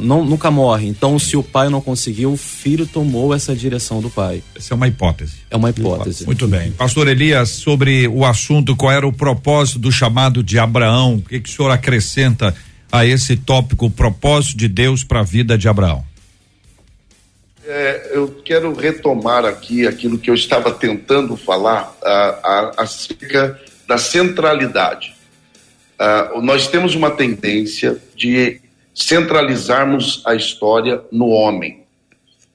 não, 0.01 0.25
nunca 0.25 0.51
morrem. 0.51 0.89
Então, 0.89 1.19
se 1.19 1.37
o 1.37 1.43
pai 1.43 1.69
não 1.69 1.81
conseguiu, 1.81 2.33
o 2.33 2.37
filho 2.37 2.87
tomou 2.87 3.35
essa 3.35 3.55
direção 3.55 4.01
do 4.01 4.09
pai. 4.09 4.43
Essa 4.55 4.73
é 4.73 4.77
uma 4.77 4.89
hipótese. 4.89 5.35
É 5.51 5.57
uma 5.57 5.71
hipótese. 5.71 6.25
Muito 6.25 6.47
bem. 6.47 6.71
Pastor 6.73 7.09
Elias, 7.09 7.51
sobre 7.51 8.07
o 8.09 8.25
assunto, 8.25 8.77
qual 8.77 8.93
era 8.93 9.07
o 9.07 9.13
propósito 9.13 9.79
do 9.79 9.93
chamado 9.93 10.43
de 10.43 10.59
Abraão? 10.59 11.17
O 11.17 11.23
que, 11.23 11.41
que 11.41 11.49
o 11.49 11.53
senhor 11.53 11.71
acrescenta 11.71 12.55
a 12.95 13.05
esse 13.05 13.37
tópico, 13.37 13.87
o 13.87 13.91
propósito 13.91 14.57
de 14.57 14.69
Deus 14.69 15.03
para 15.03 15.19
a 15.19 15.25
vida 15.25 15.59
de 15.59 15.69
Abraão? 15.69 16.05
É, 17.67 18.11
eu 18.13 18.29
quero 18.45 18.73
retomar 18.73 19.45
aqui 19.45 19.85
aquilo 19.85 20.17
que 20.17 20.31
eu 20.31 20.35
estava 20.35 20.71
tentando 20.71 21.37
falar 21.37 21.93
acerca 22.77 23.61
da 23.89 23.99
centralidade. 23.99 25.13
Uh, 25.99 26.41
nós 26.41 26.69
temos 26.69 26.95
uma 26.95 27.11
tendência 27.11 28.01
de 28.15 28.61
centralizarmos 28.95 30.23
a 30.25 30.37
história 30.37 31.03
no 31.11 31.31
homem. 31.31 31.83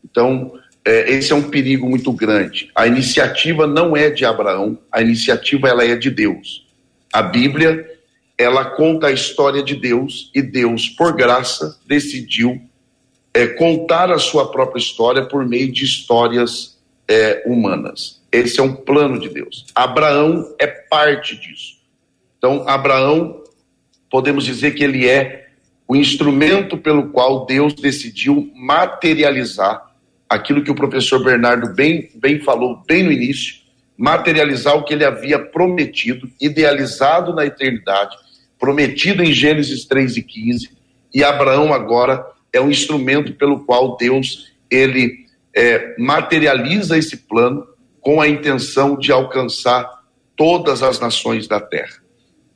Então, 0.05 0.53
é, 0.85 1.11
esse 1.11 1.33
é 1.33 1.35
um 1.35 1.49
perigo 1.49 1.89
muito 1.89 2.13
grande. 2.13 2.71
A 2.73 2.87
iniciativa 2.87 3.67
não 3.67 3.97
é 3.97 4.09
de 4.09 4.23
Abraão, 4.23 4.77
a 4.89 5.01
iniciativa 5.01 5.67
ela 5.67 5.83
é 5.83 5.97
de 5.97 6.09
Deus. 6.09 6.65
A 7.11 7.21
Bíblia 7.21 7.98
ela 8.39 8.63
conta 8.63 9.07
a 9.07 9.11
história 9.11 9.61
de 9.61 9.75
Deus 9.75 10.31
e 10.33 10.41
Deus, 10.41 10.87
por 10.87 11.13
graça, 11.13 11.77
decidiu 11.85 12.61
é, 13.33 13.47
contar 13.47 14.09
a 14.09 14.17
sua 14.17 14.49
própria 14.49 14.79
história 14.79 15.25
por 15.25 15.45
meio 15.45 15.69
de 15.69 15.83
histórias 15.83 16.79
é, 17.05 17.43
humanas. 17.45 18.21
Esse 18.31 18.61
é 18.61 18.63
um 18.63 18.73
plano 18.73 19.19
de 19.19 19.27
Deus. 19.27 19.65
Abraão 19.75 20.55
é 20.57 20.65
parte 20.65 21.35
disso. 21.35 21.79
Então, 22.37 22.63
Abraão, 22.65 23.43
podemos 24.09 24.45
dizer 24.45 24.73
que 24.73 24.85
ele 24.85 25.05
é 25.05 25.49
o 25.85 25.93
instrumento 25.93 26.77
pelo 26.77 27.09
qual 27.09 27.45
Deus 27.45 27.73
decidiu 27.73 28.49
materializar 28.55 29.85
aquilo 30.29 30.63
que 30.63 30.71
o 30.71 30.75
professor 30.75 31.21
Bernardo 31.21 31.73
bem, 31.73 32.09
bem 32.15 32.39
falou 32.39 32.81
bem 32.87 33.03
no 33.03 33.11
início, 33.11 33.55
materializar 33.97 34.77
o 34.77 34.83
que 34.85 34.93
ele 34.93 35.03
havia 35.03 35.39
prometido, 35.39 36.29
idealizado 36.39 37.33
na 37.33 37.45
eternidade, 37.45 38.15
prometido 38.59 39.23
em 39.23 39.33
Gênesis 39.33 39.85
3 39.85 40.17
e 40.17 40.21
15, 40.21 40.69
e 41.13 41.23
Abraão 41.23 41.73
agora 41.73 42.25
é 42.51 42.59
um 42.59 42.69
instrumento 42.69 43.33
pelo 43.33 43.65
qual 43.65 43.95
Deus 43.95 44.51
ele 44.69 45.25
é, 45.55 45.95
materializa 45.97 46.97
esse 46.97 47.17
plano 47.17 47.65
com 48.01 48.21
a 48.21 48.27
intenção 48.27 48.97
de 48.97 49.11
alcançar 49.11 49.89
todas 50.35 50.83
as 50.83 50.99
nações 50.99 51.47
da 51.47 51.59
terra. 51.59 51.97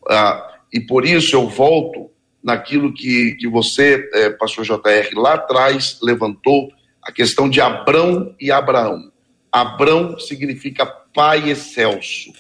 Ah, 0.10 0.58
e 0.72 0.80
por 0.80 1.06
isso 1.06 1.36
eu 1.36 1.48
volto 1.48 2.10
naquilo 2.44 2.94
que, 2.94 3.36
que 3.40 3.48
você, 3.48 4.10
é, 4.14 4.30
pastor 4.32 4.66
JR, 4.66 5.16
lá 5.16 5.36
atrás 5.36 6.00
levantou, 6.02 6.72
a 7.02 7.12
questão 7.12 7.50
de 7.50 7.60
Abrão 7.60 8.34
e 8.40 8.52
Abraão. 8.52 9.12
Abrão 9.52 10.18
significa 10.18 10.86
pai 10.86 11.50
excelso. 11.50 12.32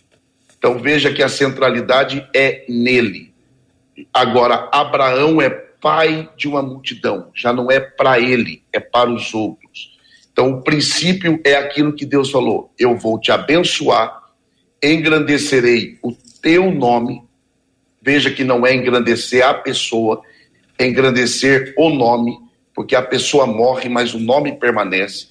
Então 0.57 0.79
veja 0.79 1.13
que 1.13 1.21
a 1.21 1.27
centralidade 1.27 2.27
é 2.33 2.65
nele. 2.69 3.32
Agora, 4.13 4.69
Abraão 4.71 5.41
é 5.41 5.49
pai 5.49 6.29
de 6.37 6.47
uma 6.47 6.61
multidão, 6.61 7.29
já 7.35 7.51
não 7.51 7.69
é 7.69 7.79
para 7.79 8.19
ele, 8.19 8.63
é 8.71 8.79
para 8.79 9.11
os 9.11 9.33
outros. 9.33 9.97
Então, 10.31 10.51
o 10.51 10.61
princípio 10.63 11.39
é 11.43 11.55
aquilo 11.55 11.93
que 11.93 12.05
Deus 12.05 12.31
falou: 12.31 12.73
eu 12.79 12.97
vou 12.97 13.19
te 13.19 13.31
abençoar, 13.31 14.21
engrandecerei 14.81 15.99
o 16.01 16.11
teu 16.41 16.71
nome. 16.71 17.21
Veja 18.01 18.31
que 18.31 18.43
não 18.43 18.65
é 18.65 18.73
engrandecer 18.73 19.45
a 19.45 19.53
pessoa, 19.53 20.21
é 20.77 20.87
engrandecer 20.87 21.73
o 21.77 21.89
nome, 21.89 22.37
porque 22.73 22.95
a 22.95 23.01
pessoa 23.01 23.45
morre, 23.45 23.87
mas 23.87 24.13
o 24.13 24.19
nome 24.19 24.53
permanece. 24.53 25.27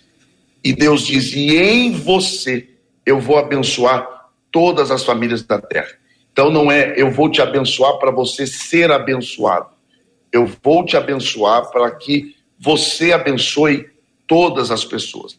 E 0.62 0.72
Deus 0.72 1.06
diz: 1.06 1.32
e 1.34 1.56
em 1.56 1.92
você 1.92 2.68
eu 3.04 3.18
vou 3.18 3.38
abençoar 3.38 4.06
todas 4.50 4.90
as 4.90 5.04
famílias 5.04 5.42
da 5.42 5.58
terra. 5.58 6.01
Então 6.32 6.50
não 6.50 6.72
é 6.72 6.94
eu 6.96 7.10
vou 7.10 7.30
te 7.30 7.40
abençoar 7.40 7.98
para 7.98 8.10
você 8.10 8.46
ser 8.46 8.90
abençoado. 8.90 9.68
Eu 10.32 10.50
vou 10.62 10.84
te 10.84 10.96
abençoar 10.96 11.70
para 11.70 11.90
que 11.90 12.34
você 12.58 13.12
abençoe 13.12 13.86
todas 14.26 14.70
as 14.70 14.84
pessoas. 14.84 15.38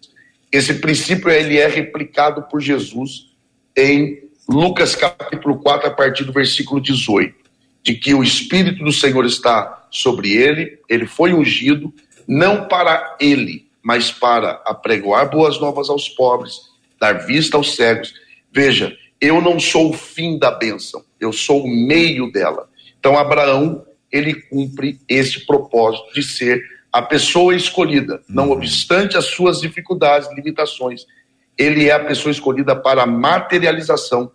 Esse 0.52 0.76
princípio 0.76 1.30
ele 1.30 1.58
é 1.58 1.68
replicado 1.68 2.44
por 2.44 2.62
Jesus 2.62 3.32
em 3.76 4.24
Lucas 4.48 4.96
capítulo 4.96 5.58
4 5.60 5.88
a 5.88 5.92
partir 5.92 6.26
do 6.26 6.32
versículo 6.32 6.80
18, 6.80 7.34
de 7.82 7.96
que 7.96 8.14
o 8.14 8.22
espírito 8.22 8.84
do 8.84 8.92
Senhor 8.92 9.26
está 9.26 9.88
sobre 9.90 10.32
ele, 10.32 10.80
ele 10.88 11.08
foi 11.08 11.34
ungido 11.34 11.92
não 12.28 12.68
para 12.68 13.18
ele, 13.20 13.68
mas 13.82 14.12
para 14.12 14.62
apregoar 14.66 15.30
boas 15.30 15.60
novas 15.60 15.90
aos 15.90 16.08
pobres, 16.10 16.54
dar 17.00 17.26
vista 17.26 17.58
aos 17.58 17.76
cegos. 17.76 18.14
Veja, 18.52 18.96
eu 19.24 19.42
não 19.42 19.58
sou 19.58 19.92
o 19.92 19.94
fim 19.94 20.38
da 20.38 20.52
bênção, 20.52 21.02
eu 21.18 21.32
sou 21.32 21.64
o 21.64 21.68
meio 21.68 22.30
dela. 22.30 22.70
Então, 23.00 23.18
Abraão, 23.18 23.86
ele 24.12 24.34
cumpre 24.34 25.00
esse 25.08 25.46
propósito 25.46 26.14
de 26.14 26.22
ser 26.22 26.62
a 26.92 27.02
pessoa 27.02 27.56
escolhida, 27.56 28.22
não 28.28 28.52
obstante 28.52 29.16
as 29.16 29.28
suas 29.28 29.62
dificuldades, 29.62 30.30
limitações. 30.36 31.06
Ele 31.58 31.88
é 31.88 31.94
a 31.94 32.04
pessoa 32.04 32.34
escolhida 32.34 32.76
para 32.76 33.04
a 33.04 33.08
materialização. 33.08 34.30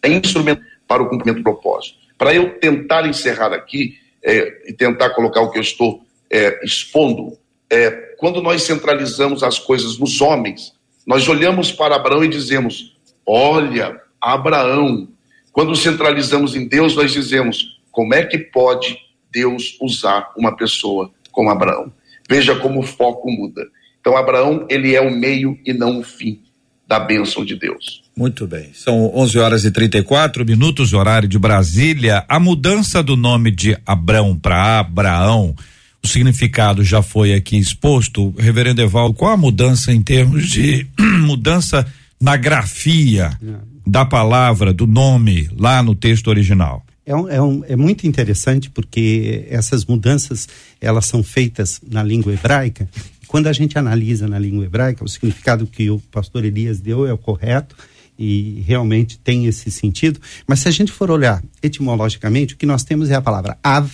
É 0.00 0.08
instrumento 0.08 0.62
para 0.86 1.02
o 1.02 1.08
cumprimento 1.08 1.38
do 1.38 1.42
propósito. 1.42 1.98
Para 2.16 2.32
eu 2.32 2.60
tentar 2.60 3.08
encerrar 3.08 3.52
aqui 3.52 3.98
é, 4.22 4.70
e 4.70 4.72
tentar 4.72 5.10
colocar 5.10 5.40
o 5.40 5.50
que 5.50 5.58
eu 5.58 5.62
estou 5.62 6.06
é, 6.30 6.64
expondo, 6.64 7.36
é, 7.70 7.90
quando 8.18 8.42
nós 8.42 8.62
centralizamos 8.62 9.42
as 9.42 9.58
coisas 9.58 9.98
nos 9.98 10.20
homens, 10.20 10.72
nós 11.06 11.28
olhamos 11.28 11.70
para 11.70 11.96
Abraão 11.96 12.24
e 12.24 12.28
dizemos: 12.28 12.96
Olha, 13.26 14.00
Abraão. 14.20 15.08
Quando 15.52 15.74
centralizamos 15.74 16.54
em 16.54 16.66
Deus, 16.66 16.94
nós 16.96 17.12
dizemos: 17.12 17.80
Como 17.90 18.14
é 18.14 18.24
que 18.24 18.38
pode 18.38 18.98
Deus 19.30 19.76
usar 19.80 20.32
uma 20.36 20.56
pessoa 20.56 21.10
como 21.30 21.50
Abraão? 21.50 21.92
Veja 22.28 22.54
como 22.56 22.80
o 22.80 22.86
foco 22.86 23.30
muda. 23.30 23.66
Então, 24.00 24.16
Abraão, 24.16 24.66
ele 24.68 24.94
é 24.94 25.00
o 25.00 25.10
meio 25.10 25.58
e 25.64 25.72
não 25.72 26.00
o 26.00 26.02
fim 26.02 26.40
da 26.86 26.98
bênção 26.98 27.44
de 27.44 27.54
Deus. 27.54 28.02
Muito 28.16 28.46
bem. 28.46 28.70
São 28.74 29.14
11 29.14 29.38
horas 29.38 29.64
e 29.64 29.70
34 29.70 30.44
minutos, 30.44 30.92
horário 30.92 31.28
de 31.28 31.38
Brasília. 31.38 32.24
A 32.28 32.40
mudança 32.40 33.02
do 33.02 33.16
nome 33.16 33.50
de 33.50 33.78
Abrão 33.86 34.36
para 34.36 34.80
Abraão, 34.80 35.54
o 36.02 36.08
significado 36.08 36.84
já 36.84 37.02
foi 37.02 37.34
aqui 37.34 37.56
exposto. 37.56 38.34
Reverendo 38.38 38.80
Evaldo, 38.80 39.14
qual 39.14 39.32
a 39.32 39.36
mudança 39.36 39.92
em 39.92 40.02
termos 40.02 40.48
de 40.48 40.86
mudança 41.20 41.86
na 42.20 42.36
grafia 42.36 43.38
da 43.86 44.04
palavra, 44.04 44.72
do 44.72 44.86
nome, 44.86 45.48
lá 45.56 45.82
no 45.82 45.94
texto 45.94 46.28
original? 46.28 46.84
É, 47.04 47.16
um, 47.16 47.28
é, 47.28 47.42
um, 47.42 47.64
é, 47.66 47.76
muito 47.76 48.06
interessante 48.06 48.70
porque 48.70 49.46
essas 49.50 49.84
mudanças 49.84 50.48
elas 50.80 51.06
são 51.06 51.22
feitas 51.22 51.80
na 51.90 52.02
língua 52.02 52.32
hebraica 52.32 52.88
quando 53.30 53.46
a 53.46 53.52
gente 53.52 53.78
analisa 53.78 54.26
na 54.26 54.40
língua 54.40 54.64
hebraica, 54.64 55.04
o 55.04 55.08
significado 55.08 55.64
que 55.64 55.88
o 55.88 56.00
pastor 56.10 56.44
Elias 56.44 56.80
deu 56.80 57.06
é 57.06 57.12
o 57.12 57.16
correto 57.16 57.76
e 58.18 58.60
realmente 58.66 59.20
tem 59.20 59.46
esse 59.46 59.70
sentido. 59.70 60.20
Mas 60.48 60.58
se 60.58 60.66
a 60.66 60.72
gente 60.72 60.90
for 60.90 61.12
olhar 61.12 61.40
etimologicamente, 61.62 62.54
o 62.54 62.56
que 62.56 62.66
nós 62.66 62.82
temos 62.82 63.08
é 63.08 63.14
a 63.14 63.22
palavra 63.22 63.56
av, 63.62 63.88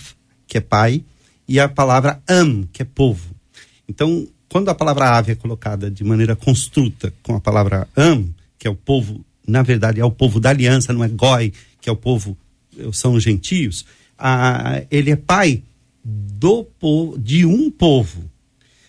que 0.47 0.57
é 0.57 0.61
pai, 0.61 1.03
e 1.47 1.59
a 1.59 1.69
palavra 1.69 2.21
am, 2.27 2.67
que 2.71 2.81
é 2.81 2.85
povo. 2.85 3.35
Então, 3.87 4.27
quando 4.49 4.69
a 4.69 4.75
palavra 4.75 5.17
ave 5.17 5.31
é 5.31 5.35
colocada 5.35 5.89
de 5.89 6.03
maneira 6.03 6.35
construta 6.35 7.13
com 7.23 7.35
a 7.35 7.39
palavra 7.39 7.87
am, 7.95 8.33
que 8.57 8.67
é 8.67 8.69
o 8.69 8.75
povo, 8.75 9.23
na 9.47 9.61
verdade 9.61 9.99
é 9.99 10.05
o 10.05 10.11
povo 10.11 10.39
da 10.39 10.49
aliança, 10.49 10.93
não 10.93 11.03
é 11.03 11.07
goi, 11.07 11.53
que 11.79 11.89
é 11.89 11.91
o 11.91 11.95
povo, 11.95 12.37
são 12.91 13.13
os 13.13 13.23
gentios, 13.23 13.85
a, 14.17 14.81
ele 14.89 15.11
é 15.11 15.15
pai 15.15 15.63
do 16.03 16.63
povo, 16.63 17.17
de 17.17 17.45
um 17.45 17.69
povo. 17.69 18.29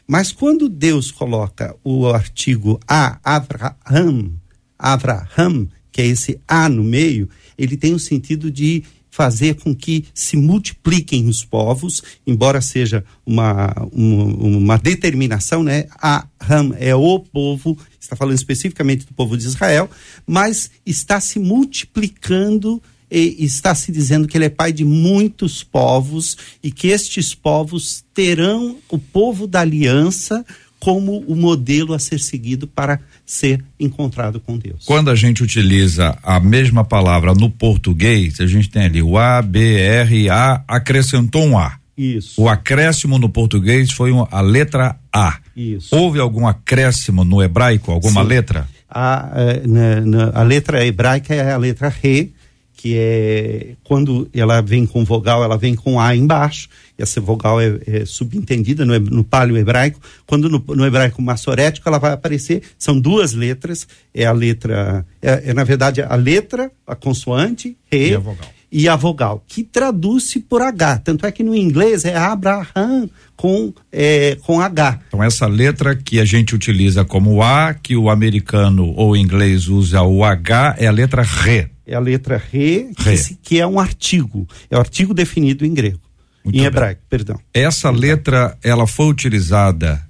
Mas 0.07 0.33
quando 0.33 0.68
Deus 0.68 1.11
coloca 1.11 1.77
o 1.85 2.07
artigo 2.07 2.81
a 2.88 3.18
Abraham, 3.23 4.33
Abraham, 4.79 5.68
que 5.92 6.01
é 6.01 6.07
esse 6.07 6.40
a 6.47 6.68
no 6.68 6.83
meio, 6.83 7.29
ele 7.59 7.77
tem 7.77 7.92
o 7.92 7.99
sentido 7.99 8.51
de 8.51 8.85
fazer 9.18 9.57
com 9.57 9.74
que 9.74 10.04
se 10.14 10.37
multipliquem 10.37 11.26
os 11.26 11.44
povos, 11.44 12.04
embora 12.24 12.61
seja 12.61 13.04
uma, 13.26 13.74
uma, 13.90 14.24
uma 14.24 14.78
determinação, 14.78 15.64
né? 15.64 15.87
Aram 15.98 16.72
é 16.78 16.94
o 16.94 17.18
povo, 17.18 17.76
está 18.00 18.14
falando 18.14 18.37
especificamente 18.37 19.04
do 19.04 19.12
povo 19.12 19.37
de 19.37 19.44
Israel, 19.44 19.90
mas 20.24 20.70
está 20.87 21.18
se 21.20 21.40
multiplicando 21.40 22.81
e 23.11 23.44
está 23.44 23.74
se 23.74 23.90
dizendo 23.90 24.28
que 24.28 24.38
ele 24.38 24.44
é 24.44 24.50
pai 24.50 24.72
de 24.72 24.85
muitos 24.85 25.64
povos 25.64 26.37
e 26.62 26.70
que 26.70 26.87
estes 26.87 27.35
povos 27.35 28.04
terão 28.14 28.76
o 28.88 29.00
povo 29.00 29.48
da 29.48 29.62
aliança 29.62 30.46
como 30.80 31.18
o 31.26 31.34
modelo 31.34 31.92
a 31.92 31.98
ser 31.98 32.20
seguido 32.20 32.66
para 32.66 33.00
ser 33.26 33.64
encontrado 33.78 34.40
com 34.40 34.56
Deus. 34.56 34.84
Quando 34.84 35.10
a 35.10 35.14
gente 35.14 35.42
utiliza 35.42 36.16
a 36.22 36.38
mesma 36.40 36.84
palavra 36.84 37.34
no 37.34 37.50
português, 37.50 38.40
a 38.40 38.46
gente 38.46 38.70
tem 38.70 38.84
ali 38.84 39.02
o 39.02 39.18
A, 39.18 39.42
B, 39.42 39.76
R, 39.76 40.30
A, 40.30 40.62
acrescentou 40.68 41.44
um 41.44 41.58
A. 41.58 41.78
Isso. 41.96 42.40
O 42.40 42.48
acréscimo 42.48 43.18
no 43.18 43.28
português 43.28 43.90
foi 43.90 44.12
a 44.30 44.40
letra 44.40 44.96
A. 45.12 45.38
Isso. 45.56 45.94
Houve 45.94 46.20
algum 46.20 46.46
acréscimo 46.46 47.24
no 47.24 47.42
hebraico, 47.42 47.90
alguma 47.90 48.22
Sim. 48.22 48.28
letra? 48.28 48.68
A, 48.88 49.26
a, 49.26 49.66
na, 49.66 50.00
na, 50.00 50.30
a 50.32 50.42
letra 50.44 50.86
hebraica 50.86 51.34
é 51.34 51.52
a 51.52 51.56
letra 51.56 51.88
Re, 51.88 52.32
que 52.79 52.94
é 52.96 53.74
quando 53.83 54.31
ela 54.33 54.60
vem 54.60 54.87
com 54.87 55.04
vogal, 55.04 55.42
ela 55.42 55.58
vem 55.58 55.74
com 55.74 56.00
A 56.00 56.14
embaixo. 56.14 56.68
Essa 56.96 57.20
vogal 57.20 57.60
é, 57.60 57.76
é 57.85 58.06
subentendida 58.06 58.87
no, 58.87 58.96
no 59.00 59.24
paleo 59.24 59.56
hebraico. 59.56 60.00
Quando 60.24 60.48
no, 60.48 60.62
no, 60.64 60.87
hebraico 60.87 61.20
massorético 61.20 61.88
ela 61.88 61.98
vai 61.98 62.12
aparecer, 62.12 62.62
são 62.79 62.98
duas 62.98 63.33
letras. 63.33 63.87
É 64.14 64.26
a 64.26 64.33
letra, 64.33 65.04
é, 65.20 65.50
é 65.50 65.54
na 65.54 65.64
verdade 65.64 66.00
a 66.02 66.14
letra, 66.14 66.70
a 66.87 66.94
consoante, 66.94 67.76
Re, 67.90 68.10
e 68.10 68.14
a 68.14 68.18
vogal, 68.20 68.48
e 68.70 68.88
a 68.88 68.94
vogal 68.94 69.44
que 69.48 69.64
traduz-se 69.64 70.38
por 70.38 70.62
H. 70.62 70.98
Tanto 70.98 71.26
é 71.26 71.33
que 71.33 71.42
no 71.42 71.56
inglês 71.56 72.04
é 72.04 72.16
Abraham 72.16 73.10
com, 73.35 73.72
é, 73.90 74.37
com 74.42 74.60
H. 74.60 75.00
Então, 75.08 75.24
essa 75.24 75.48
letra 75.48 75.96
que 75.96 76.20
a 76.20 76.24
gente 76.24 76.54
utiliza 76.54 77.04
como 77.04 77.42
A, 77.42 77.74
que 77.74 77.96
o 77.96 78.08
americano 78.08 78.92
ou 78.94 79.16
inglês 79.16 79.66
usa 79.66 80.00
o 80.02 80.22
H, 80.22 80.76
é 80.79 80.87
a 80.87 80.92
letra 80.92 81.22
Re 81.22 81.70
é 81.88 81.94
a 81.96 82.00
letra 82.00 82.36
re, 82.36 82.90
re. 82.98 83.16
Que, 83.18 83.34
que, 83.42 83.60
é 83.60 83.66
um 83.66 83.80
artigo. 83.80 84.46
É 84.70 84.76
o 84.76 84.80
artigo 84.80 85.12
definido 85.14 85.64
em 85.66 85.72
grego. 85.74 85.98
Muito 86.44 86.54
em 86.54 86.58
bem. 86.60 86.66
hebraico, 86.66 87.00
perdão. 87.08 87.40
Essa 87.52 87.90
letra, 87.90 88.56
ela 88.62 88.86
foi 88.86 89.06
utilizada 89.08 90.00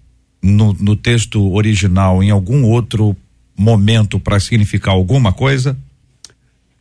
no, 0.42 0.72
no 0.74 0.94
texto 0.94 1.52
original 1.52 2.22
em 2.22 2.30
algum 2.30 2.64
outro 2.64 3.16
momento 3.56 4.20
para 4.20 4.38
significar 4.38 4.94
alguma 4.94 5.32
coisa? 5.32 5.76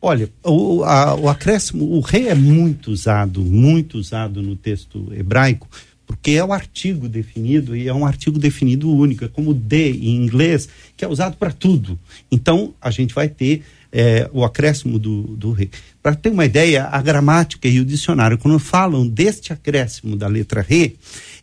Olha, 0.00 0.30
o, 0.44 0.84
a- 0.84 1.14
o 1.16 1.28
acréscimo, 1.28 1.84
o 1.92 2.00
rei 2.00 2.28
é 2.28 2.34
muito 2.34 2.90
usado, 2.92 3.40
muito 3.40 3.98
usado 3.98 4.40
no 4.40 4.54
texto 4.54 5.12
hebraico, 5.12 5.68
porque 6.06 6.32
é 6.32 6.44
o 6.44 6.52
artigo 6.52 7.08
definido 7.08 7.76
e 7.76 7.88
é 7.88 7.92
um 7.92 8.06
artigo 8.06 8.38
definido 8.38 8.88
único, 8.90 9.24
é 9.24 9.28
como 9.28 9.52
de 9.52 9.90
em 9.90 10.14
inglês, 10.16 10.68
que 10.96 11.04
é 11.04 11.08
usado 11.08 11.36
para 11.36 11.50
tudo. 11.52 11.98
Então, 12.30 12.72
a 12.80 12.90
gente 12.92 13.12
vai 13.12 13.28
ter 13.28 13.62
eh, 13.92 14.28
o 14.32 14.44
acréscimo 14.44 14.98
do, 14.98 15.22
do. 15.36 15.56
Para 16.02 16.14
ter 16.14 16.30
uma 16.30 16.44
ideia, 16.44 16.84
a 16.84 17.00
gramática 17.00 17.68
e 17.68 17.80
o 17.80 17.84
dicionário, 17.84 18.38
quando 18.38 18.58
falam 18.58 19.06
deste 19.06 19.52
acréscimo 19.52 20.16
da 20.16 20.26
letra 20.26 20.60
re, 20.60 20.96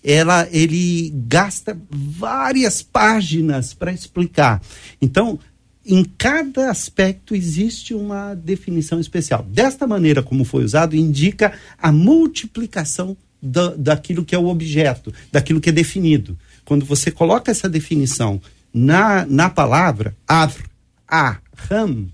ela, 0.04 0.48
ele 0.52 1.12
gasta 1.28 1.78
várias 1.90 2.82
páginas 2.82 3.74
para 3.74 3.92
explicar. 3.92 4.62
Então, 5.02 5.40
em 5.86 6.04
cada 6.04 6.72
aspecto 6.72 7.36
existe 7.36 7.94
uma 7.94 8.34
definição 8.34 9.00
especial. 9.00 9.44
Desta 9.44 9.86
maneira 9.86 10.24
como 10.24 10.44
foi 10.44 10.64
usado, 10.64 10.96
indica 10.96 11.54
a 11.80 11.92
multiplicação 11.92 13.16
da, 13.42 13.76
daquilo 13.76 14.26
que 14.26 14.34
é 14.34 14.38
o 14.38 14.48
objeto, 14.48 15.14
daquilo 15.32 15.62
que 15.62 15.70
é 15.70 15.74
definido. 15.74 16.38
Quando 16.64 16.86
você 16.86 17.12
coloca 17.12 17.52
essa 17.52 17.70
definição 17.70 18.42
na, 18.74 19.26
na 19.26 19.50
palavra, 19.50 20.16
avr, 20.28 20.64
a, 21.08 21.38
ram, 21.56 22.08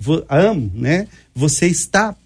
vo- 0.00 0.24
am, 0.28 0.70
né? 0.74 1.06
Você 1.34 1.66
está 1.66 2.16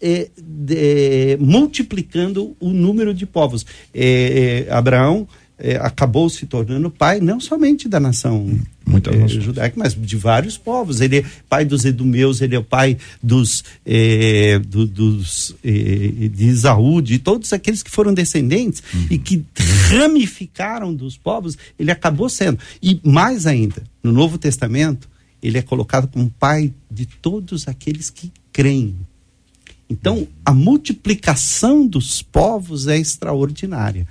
é, 0.00 0.28
de- 0.36 1.36
multiplicando 1.40 2.56
o 2.60 2.70
número 2.70 3.14
de 3.14 3.24
povos. 3.24 3.64
É, 3.94 4.66
é, 4.68 4.72
Abraão 4.72 5.28
é, 5.58 5.76
acabou 5.76 6.28
se 6.28 6.44
tornando 6.44 6.90
pai 6.90 7.20
não 7.20 7.38
somente 7.38 7.88
da 7.88 8.00
nação 8.00 8.50
é, 8.88 9.16
nações. 9.16 9.44
judaica, 9.44 9.74
mas 9.78 9.94
de 9.94 10.16
vários 10.16 10.58
povos. 10.58 11.00
Ele 11.00 11.18
é 11.18 11.24
pai 11.48 11.64
dos 11.64 11.84
edumeus, 11.84 12.40
ele 12.40 12.56
é 12.56 12.58
o 12.58 12.64
pai 12.64 12.98
dos, 13.22 13.62
é, 13.86 14.58
do- 14.58 14.88
dos 14.88 15.54
é, 15.64 15.70
de 16.28 16.46
Isaú, 16.48 17.00
de 17.00 17.20
todos 17.20 17.52
aqueles 17.52 17.80
que 17.80 17.90
foram 17.92 18.12
descendentes 18.12 18.82
e 19.08 19.16
que 19.18 19.44
ramificaram 19.88 20.92
dos 20.92 21.16
povos, 21.16 21.56
ele 21.78 21.92
acabou 21.92 22.28
sendo. 22.28 22.58
E 22.82 23.00
mais 23.04 23.46
ainda, 23.46 23.82
no 24.02 24.10
Novo 24.12 24.36
Testamento, 24.38 25.08
ele 25.42 25.58
é 25.58 25.62
colocado 25.62 26.08
como 26.08 26.32
pai 26.38 26.72
de 26.90 27.06
todos 27.06 27.66
aqueles 27.66 28.10
que 28.10 28.32
creem. 28.52 28.96
Então, 29.90 30.26
a 30.44 30.54
multiplicação 30.54 31.86
dos 31.86 32.22
povos 32.22 32.86
é 32.86 32.96
extraordinária. 32.96 34.06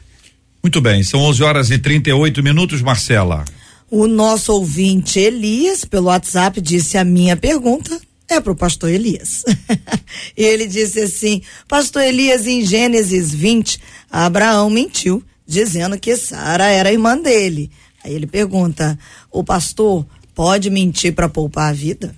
Muito 0.62 0.80
bem, 0.80 1.04
são 1.04 1.22
11 1.22 1.44
horas 1.44 1.72
e 1.72 1.78
38 1.78 2.44
minutos, 2.44 2.82
Marcela. 2.82 3.46
O 3.90 4.08
nosso 4.08 4.54
ouvinte 4.54 5.20
Elias, 5.20 5.84
pelo 5.84 6.08
WhatsApp, 6.08 6.62
disse 6.62 6.98
a 6.98 7.04
minha 7.04 7.36
pergunta 7.36 8.00
é 8.30 8.40
para 8.40 8.54
o 8.54 8.56
pastor 8.56 8.90
Elias. 8.90 9.44
Ele 10.38 10.66
disse 10.66 11.02
assim: 11.02 11.42
Pastor 11.68 12.04
Elias, 12.04 12.48
em 12.48 12.66
Gênesis 12.66 13.34
20, 13.34 13.80
Abraão 14.10 14.70
mentiu, 14.70 15.22
dizendo 15.46 16.00
que 16.00 16.16
Sara 16.16 16.68
era 16.68 16.92
irmã 16.92 17.18
dele. 17.18 17.70
Aí 18.04 18.14
ele 18.14 18.28
pergunta: 18.28 18.98
O 19.30 19.44
pastor 19.44 20.06
pode 20.34 20.70
mentir 20.70 21.14
para 21.14 21.30
poupar 21.30 21.70
a 21.70 21.74
vida? 21.74 22.16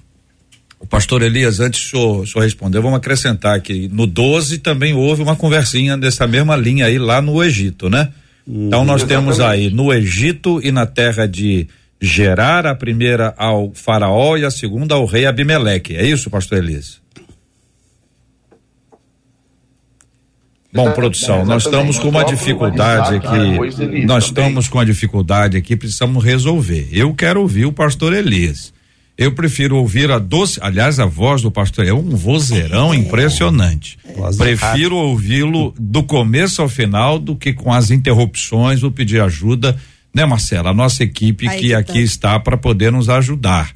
O 0.79 0.85
pastor 0.85 1.21
Elias, 1.21 1.59
antes 1.59 1.89
senhor, 1.89 2.21
o 2.21 2.27
senhor 2.27 2.43
responder, 2.43 2.81
vamos 2.81 2.97
acrescentar 2.97 3.61
que 3.61 3.87
no 3.87 4.05
12 4.05 4.57
também 4.59 4.93
houve 4.93 5.21
uma 5.21 5.35
conversinha 5.35 5.97
dessa 5.97 6.27
mesma 6.27 6.57
linha 6.57 6.87
aí 6.87 6.99
lá 6.99 7.21
no 7.21 7.41
Egito, 7.41 7.89
né? 7.89 8.09
Então 8.45 8.83
nós 8.83 9.03
temos 9.03 9.39
aí 9.39 9.69
no 9.69 9.93
Egito 9.93 10.59
e 10.61 10.71
na 10.71 10.85
terra 10.85 11.25
de 11.25 11.67
Gerar, 12.05 12.67
a 12.67 12.75
primeira 12.75 13.33
ao 13.37 13.71
faraó 13.73 14.35
e 14.35 14.43
a 14.43 14.51
segunda 14.51 14.93
ao 14.93 15.05
rei 15.05 15.25
Abimeleque. 15.25 15.95
É 15.95 16.05
isso, 16.05 16.29
pastor 16.29 16.57
Elias? 16.57 16.99
Bom, 20.73 20.91
produção, 20.91 21.45
nós 21.45 21.65
estamos 21.65 21.99
com 21.99 22.09
uma 22.09 22.25
dificuldade 22.25 23.15
aqui. 23.15 24.05
Nós 24.05 24.25
estamos 24.25 24.67
com 24.67 24.79
uma 24.79 24.85
dificuldade 24.85 25.55
aqui, 25.55 25.75
precisamos 25.75 26.23
resolver. 26.23 26.89
Eu 26.91 27.13
quero 27.13 27.41
ouvir 27.41 27.65
o 27.65 27.71
pastor 27.71 28.11
Elias. 28.11 28.73
Eu 29.15 29.33
prefiro 29.33 29.77
ouvir 29.77 30.09
a 30.09 30.17
doce, 30.17 30.59
aliás, 30.59 30.99
a 30.99 31.05
voz 31.05 31.43
do 31.43 31.51
pastor 31.51 31.85
é 31.85 31.93
um 31.93 32.15
vozeirão 32.15 32.95
impressionante. 32.95 33.99
Voz 34.17 34.35
da 34.35 34.45
Prefiro 34.45 34.95
ouvi-lo 34.95 35.71
do 35.79 36.01
começo 36.01 36.63
ao 36.63 36.67
final 36.67 37.19
do 37.19 37.35
que 37.35 37.53
com 37.53 37.71
as 37.71 37.91
interrupções 37.91 38.81
ou 38.81 38.89
pedir 38.89 39.21
ajuda, 39.21 39.77
né, 40.11 40.25
Marcela? 40.25 40.71
A 40.71 40.73
nossa 40.73 41.03
equipe 41.03 41.47
Aí 41.47 41.59
que 41.59 41.67
que 41.67 41.73
aqui 41.75 41.93
tá. 41.93 41.99
está 41.99 42.39
para 42.39 42.57
poder 42.57 42.91
nos 42.91 43.07
ajudar. 43.09 43.71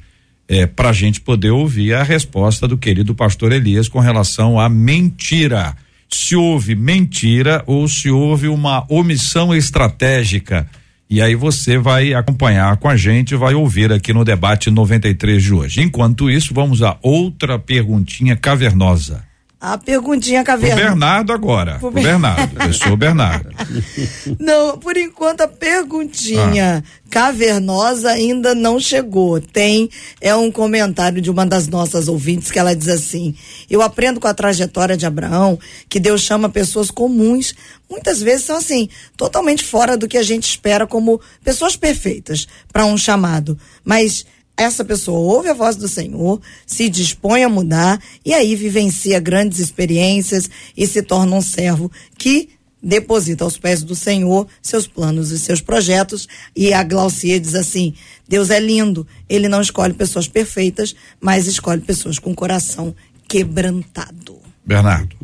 É, 0.48 0.66
para 0.66 0.88
a 0.88 0.92
gente 0.94 1.20
poder 1.20 1.50
ouvir 1.50 1.94
a 1.94 2.02
resposta 2.02 2.66
do 2.66 2.76
querido 2.76 3.14
pastor 3.14 3.52
Elias 3.52 3.86
com 3.86 4.00
relação 4.00 4.58
à 4.58 4.68
mentira. 4.68 5.76
Se 6.10 6.34
houve 6.34 6.74
mentira 6.74 7.62
ou 7.66 7.86
se 7.88 8.10
houve 8.10 8.48
uma 8.48 8.84
omissão 8.88 9.54
estratégica. 9.54 10.68
E 11.10 11.22
aí 11.22 11.34
você 11.34 11.78
vai 11.78 12.12
acompanhar 12.12 12.76
com 12.76 12.88
a 12.88 12.96
gente, 12.96 13.34
vai 13.34 13.54
ouvir 13.54 13.92
aqui 13.92 14.12
no 14.12 14.24
debate 14.24 14.70
93 14.70 15.42
de 15.42 15.54
hoje. 15.54 15.82
Enquanto 15.82 16.30
isso, 16.30 16.52
vamos 16.52 16.82
a 16.82 16.98
outra 17.02 17.58
perguntinha 17.58 18.36
cavernosa. 18.36 19.27
A 19.60 19.76
perguntinha 19.76 20.42
O 20.42 20.44
caverna. 20.44 20.76
Bernardo 20.76 21.32
agora. 21.32 21.78
O 21.82 21.90
Bernardo. 21.90 22.62
Eu 22.62 22.72
sou 22.72 22.92
o 22.92 22.96
Bernardo. 22.96 23.50
Não, 24.38 24.78
por 24.78 24.96
enquanto 24.96 25.40
a 25.40 25.48
perguntinha 25.48 26.84
cavernosa 27.10 28.10
ainda 28.10 28.54
não 28.54 28.78
chegou. 28.78 29.40
Tem 29.40 29.90
é 30.20 30.34
um 30.34 30.52
comentário 30.52 31.20
de 31.20 31.28
uma 31.30 31.44
das 31.44 31.66
nossas 31.66 32.06
ouvintes 32.06 32.52
que 32.52 32.58
ela 32.58 32.76
diz 32.76 32.88
assim: 32.88 33.34
"Eu 33.68 33.82
aprendo 33.82 34.20
com 34.20 34.28
a 34.28 34.34
trajetória 34.34 34.96
de 34.96 35.06
Abraão 35.06 35.58
que 35.88 35.98
Deus 35.98 36.20
chama 36.20 36.48
pessoas 36.48 36.90
comuns, 36.90 37.52
muitas 37.90 38.22
vezes 38.22 38.46
são 38.46 38.56
assim, 38.56 38.88
totalmente 39.16 39.64
fora 39.64 39.96
do 39.96 40.06
que 40.06 40.18
a 40.18 40.22
gente 40.22 40.48
espera 40.48 40.86
como 40.86 41.20
pessoas 41.42 41.74
perfeitas 41.74 42.46
para 42.72 42.84
um 42.84 42.96
chamado, 42.96 43.58
mas 43.84 44.24
essa 44.58 44.84
pessoa 44.84 45.18
ouve 45.18 45.48
a 45.48 45.54
voz 45.54 45.76
do 45.76 45.86
Senhor, 45.88 46.40
se 46.66 46.88
dispõe 46.88 47.44
a 47.44 47.48
mudar 47.48 47.98
e 48.24 48.34
aí 48.34 48.54
vivencia 48.56 49.20
grandes 49.20 49.58
experiências 49.60 50.50
e 50.76 50.86
se 50.86 51.02
torna 51.02 51.36
um 51.36 51.40
servo 51.40 51.90
que 52.18 52.50
deposita 52.82 53.42
aos 53.44 53.56
pés 53.56 53.82
do 53.82 53.94
Senhor 53.94 54.46
seus 54.62 54.86
planos 54.86 55.30
e 55.30 55.38
seus 55.38 55.60
projetos. 55.60 56.28
E 56.54 56.72
a 56.72 56.82
Glaucia 56.82 57.38
diz 57.40 57.54
assim: 57.54 57.94
Deus 58.28 58.50
é 58.50 58.58
lindo, 58.60 59.06
ele 59.28 59.48
não 59.48 59.60
escolhe 59.60 59.94
pessoas 59.94 60.28
perfeitas, 60.28 60.94
mas 61.20 61.46
escolhe 61.46 61.80
pessoas 61.80 62.18
com 62.18 62.34
coração 62.34 62.94
quebrantado. 63.28 64.38
Bernardo. 64.64 65.16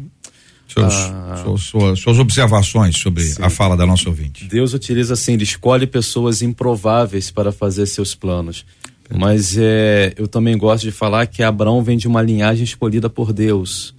Seus, 0.68 0.92
Ah. 0.94 1.40
suas, 1.44 1.60
suas- 1.62 2.00
suas 2.00 2.18
observações 2.18 2.96
sobre 2.98 3.22
a 3.40 3.48
fala 3.48 3.76
da 3.76 3.86
nossa 3.86 4.08
ouvinte. 4.08 4.46
Deus 4.46 4.72
utiliza 4.74 5.14
assim, 5.14 5.34
ele 5.34 5.44
escolhe 5.44 5.86
pessoas 5.86 6.42
improváveis 6.42 7.30
para 7.30 7.52
fazer 7.52 7.86
seus 7.86 8.14
planos. 8.14 8.64
Mas 9.12 9.56
é, 9.58 10.14
eu 10.16 10.26
também 10.26 10.56
gosto 10.56 10.84
de 10.84 10.92
falar 10.92 11.26
que 11.26 11.42
Abraão 11.42 11.82
vem 11.82 11.96
de 11.96 12.08
uma 12.08 12.22
linhagem 12.22 12.64
escolhida 12.64 13.10
por 13.10 13.32
Deus. 13.32 13.94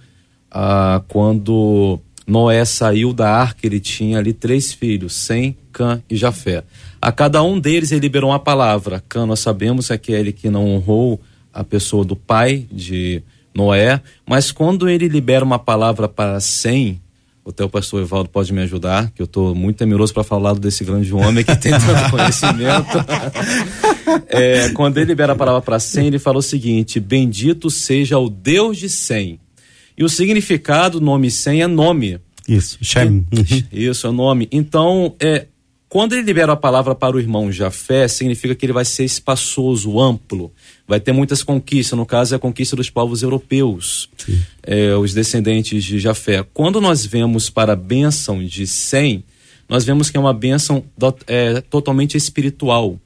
Ah, 0.50 1.02
quando 1.08 2.00
Noé 2.26 2.64
saiu 2.64 3.12
da 3.12 3.30
arca, 3.30 3.66
ele 3.66 3.78
tinha 3.78 4.18
ali 4.18 4.32
três 4.32 4.72
filhos, 4.72 5.14
Sem, 5.14 5.56
Cã 5.72 6.02
e 6.10 6.16
Jafé. 6.16 6.64
A 7.00 7.12
cada 7.12 7.42
um 7.42 7.58
deles 7.60 7.92
ele 7.92 8.00
liberou 8.00 8.30
uma 8.30 8.38
palavra. 8.38 9.02
Cã, 9.08 9.26
nós 9.26 9.40
sabemos 9.40 9.90
é 9.90 9.94
aquele 9.94 10.32
que 10.32 10.50
não 10.50 10.66
honrou 10.66 11.20
a 11.52 11.62
pessoa 11.62 12.04
do 12.04 12.16
pai 12.16 12.66
de 12.70 13.22
Noé, 13.54 14.02
mas 14.26 14.52
quando 14.52 14.88
ele 14.88 15.08
libera 15.08 15.44
uma 15.44 15.58
palavra 15.58 16.08
para 16.08 16.40
Sem, 16.40 17.00
até 17.46 17.64
o 17.64 17.68
pastor 17.68 18.02
Evaldo 18.02 18.28
pode 18.28 18.52
me 18.52 18.60
ajudar, 18.62 19.10
que 19.12 19.22
eu 19.22 19.24
estou 19.24 19.54
muito 19.54 19.76
temeroso 19.76 20.12
para 20.12 20.24
falar 20.24 20.54
desse 20.54 20.84
grande 20.84 21.12
homem 21.14 21.44
que 21.44 21.56
tem 21.56 21.72
tanto 21.72 22.10
conhecimento. 22.10 22.98
É, 24.28 24.70
quando 24.70 24.98
ele 24.98 25.06
libera 25.06 25.32
a 25.32 25.36
palavra 25.36 25.62
para 25.62 25.78
Sem, 25.78 26.08
ele 26.08 26.18
fala 26.18 26.38
o 26.38 26.42
seguinte: 26.42 26.98
Bendito 26.98 27.70
seja 27.70 28.18
o 28.18 28.28
Deus 28.28 28.78
de 28.78 28.88
Sem. 28.88 29.38
E 29.96 30.04
o 30.04 30.08
significado 30.08 30.98
do 30.98 31.06
nome 31.06 31.30
Sem 31.30 31.62
é 31.62 31.66
nome. 31.66 32.20
Isso, 32.48 32.78
Shem. 32.80 33.26
Isso, 33.72 34.06
é 34.06 34.10
o 34.10 34.12
nome. 34.12 34.48
Então, 34.52 35.14
é, 35.20 35.46
quando 35.88 36.14
ele 36.14 36.22
libera 36.22 36.52
a 36.52 36.56
palavra 36.56 36.94
para 36.94 37.16
o 37.16 37.20
irmão 37.20 37.50
Jafé, 37.52 38.08
significa 38.08 38.54
que 38.54 38.66
ele 38.66 38.72
vai 38.72 38.84
ser 38.84 39.04
espaçoso, 39.04 40.00
amplo, 40.00 40.52
vai 40.86 40.98
ter 40.98 41.12
muitas 41.12 41.42
conquistas. 41.42 41.96
No 41.96 42.04
caso, 42.04 42.34
é 42.34 42.36
a 42.36 42.40
conquista 42.40 42.74
dos 42.74 42.90
povos 42.90 43.22
europeus, 43.22 44.08
é, 44.62 44.94
os 44.96 45.14
descendentes 45.14 45.84
de 45.84 45.98
Jafé. 46.00 46.44
Quando 46.52 46.80
nós 46.80 47.06
vemos 47.06 47.48
para 47.48 47.74
a 47.74 47.76
bênção 47.76 48.44
de 48.44 48.66
Sem, 48.66 49.22
nós 49.68 49.84
vemos 49.84 50.10
que 50.10 50.16
é 50.16 50.20
uma 50.20 50.34
bênção 50.34 50.84
é, 51.26 51.60
totalmente 51.60 52.16
espiritual. 52.16 52.98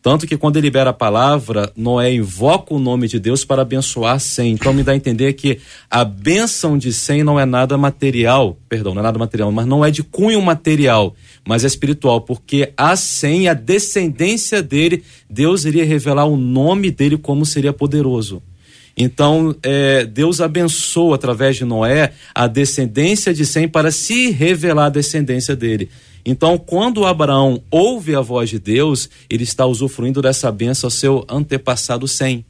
Tanto 0.00 0.28
que 0.28 0.36
quando 0.36 0.56
ele 0.56 0.68
libera 0.68 0.90
a 0.90 0.92
palavra, 0.92 1.72
Noé 1.76 2.12
invoca 2.14 2.72
o 2.72 2.78
nome 2.78 3.08
de 3.08 3.18
Deus 3.18 3.44
para 3.44 3.62
abençoar 3.62 4.20
Sem. 4.20 4.52
Então 4.52 4.72
me 4.72 4.84
dá 4.84 4.92
a 4.92 4.96
entender 4.96 5.32
que 5.32 5.58
a 5.90 6.04
bênção 6.04 6.78
de 6.78 6.92
Sem 6.92 7.24
não 7.24 7.38
é 7.38 7.44
nada 7.44 7.76
material, 7.76 8.56
perdão, 8.68 8.94
não 8.94 9.00
é 9.00 9.02
nada 9.02 9.18
material, 9.18 9.50
mas 9.50 9.66
não 9.66 9.84
é 9.84 9.90
de 9.90 10.04
cunho 10.04 10.40
material, 10.40 11.16
mas 11.48 11.64
é 11.64 11.66
espiritual, 11.66 12.20
porque 12.20 12.74
a 12.76 12.94
Sem, 12.94 13.48
a 13.48 13.54
descendência 13.54 14.62
dele, 14.62 15.02
Deus 15.30 15.64
iria 15.64 15.82
revelar 15.82 16.26
o 16.26 16.36
nome 16.36 16.90
dele 16.90 17.16
como 17.16 17.46
seria 17.46 17.72
poderoso. 17.72 18.42
Então, 18.94 19.56
é, 19.62 20.04
Deus 20.04 20.42
abençoa 20.42 21.14
através 21.14 21.56
de 21.56 21.64
Noé 21.64 22.12
a 22.34 22.46
descendência 22.46 23.32
de 23.32 23.46
Sem 23.46 23.66
para 23.66 23.90
se 23.90 24.28
revelar 24.28 24.86
a 24.86 24.90
descendência 24.90 25.56
dele. 25.56 25.88
Então, 26.22 26.58
quando 26.58 27.06
Abraão 27.06 27.62
ouve 27.70 28.14
a 28.14 28.20
voz 28.20 28.50
de 28.50 28.58
Deus, 28.58 29.08
ele 29.30 29.44
está 29.44 29.64
usufruindo 29.64 30.20
dessa 30.20 30.52
benção 30.52 30.88
ao 30.88 30.90
seu 30.90 31.24
antepassado 31.30 32.06
Sem. 32.06 32.44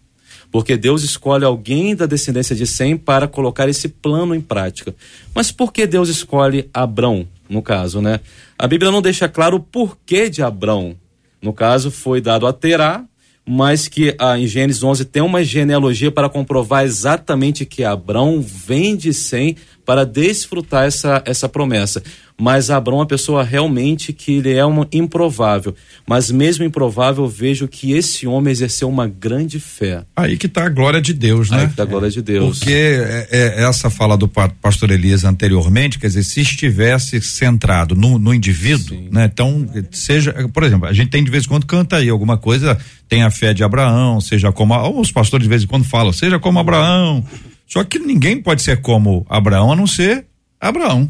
Porque 0.50 0.76
Deus 0.76 1.04
escolhe 1.04 1.44
alguém 1.44 1.94
da 1.94 2.04
descendência 2.04 2.56
de 2.56 2.66
Sem 2.66 2.96
para 2.96 3.28
colocar 3.28 3.68
esse 3.68 3.86
plano 3.88 4.34
em 4.34 4.40
prática. 4.40 4.92
Mas 5.32 5.52
por 5.52 5.72
que 5.72 5.86
Deus 5.86 6.08
escolhe 6.08 6.68
Abrão, 6.74 7.28
no 7.48 7.62
caso, 7.62 8.00
né? 8.00 8.20
A 8.58 8.66
Bíblia 8.66 8.90
não 8.90 9.02
deixa 9.02 9.28
claro 9.28 9.56
o 9.56 9.60
porquê 9.60 10.28
de 10.28 10.42
Abrão. 10.42 10.96
No 11.40 11.52
caso, 11.52 11.90
foi 11.90 12.20
dado 12.20 12.46
a 12.46 12.52
Terá, 12.52 13.04
mas 13.46 13.88
que 13.88 14.14
ah, 14.18 14.38
em 14.38 14.46
Gênesis 14.46 14.82
11 14.82 15.06
tem 15.06 15.22
uma 15.22 15.42
genealogia 15.42 16.10
para 16.10 16.28
comprovar 16.28 16.84
exatamente 16.84 17.64
que 17.64 17.82
Abrão 17.82 18.42
vem 18.42 18.94
de 18.94 19.14
Sem 19.14 19.56
para 19.88 20.04
desfrutar 20.04 20.84
essa, 20.84 21.22
essa 21.24 21.48
promessa. 21.48 22.02
Mas 22.38 22.70
Abrão 22.70 22.98
é 22.98 23.00
uma 23.00 23.06
pessoa 23.06 23.42
realmente 23.42 24.12
que 24.12 24.32
ele 24.32 24.52
é 24.52 24.64
um 24.64 24.84
improvável. 24.92 25.74
Mas 26.06 26.30
mesmo 26.30 26.62
improvável, 26.62 27.24
eu 27.24 27.28
vejo 27.28 27.66
que 27.66 27.92
esse 27.92 28.26
homem 28.26 28.52
exerceu 28.52 28.86
uma 28.86 29.08
grande 29.08 29.58
fé. 29.58 30.04
Aí 30.14 30.36
que 30.36 30.44
está 30.44 30.66
a 30.66 30.68
glória 30.68 31.00
de 31.00 31.14
Deus, 31.14 31.48
né? 31.48 31.62
Aí 31.62 31.68
que 31.68 31.74
tá 31.74 31.84
a 31.84 31.86
glória 31.86 32.10
de 32.10 32.20
Deus. 32.20 32.58
Porque 32.58 32.70
é, 32.70 33.28
é, 33.30 33.64
essa 33.64 33.88
fala 33.88 34.14
do 34.14 34.28
pa- 34.28 34.52
pastor 34.60 34.90
Elias 34.90 35.24
anteriormente, 35.24 35.98
quer 35.98 36.08
dizer, 36.08 36.22
se 36.22 36.42
estivesse 36.42 37.18
centrado 37.22 37.94
no, 37.94 38.18
no 38.18 38.34
indivíduo, 38.34 38.94
Sim. 38.94 39.08
né? 39.10 39.24
Então, 39.32 39.66
seja, 39.90 40.34
por 40.52 40.64
exemplo, 40.64 40.86
a 40.86 40.92
gente 40.92 41.08
tem 41.08 41.24
de 41.24 41.30
vez 41.30 41.44
em 41.44 41.48
quando 41.48 41.64
canta 41.64 41.96
aí 41.96 42.10
alguma 42.10 42.36
coisa, 42.36 42.76
tem 43.08 43.22
a 43.22 43.30
fé 43.30 43.54
de 43.54 43.64
Abraão, 43.64 44.20
seja 44.20 44.52
como, 44.52 45.00
os 45.00 45.10
pastores 45.10 45.44
de 45.44 45.48
vez 45.48 45.62
em 45.64 45.66
quando 45.66 45.84
falam, 45.84 46.12
seja 46.12 46.38
como 46.38 46.58
Abraão. 46.58 47.24
Só 47.68 47.84
que 47.84 47.98
ninguém 47.98 48.40
pode 48.40 48.62
ser 48.62 48.80
como 48.80 49.26
Abraão 49.28 49.70
a 49.70 49.76
não 49.76 49.86
ser 49.86 50.24
Abraão. 50.58 51.08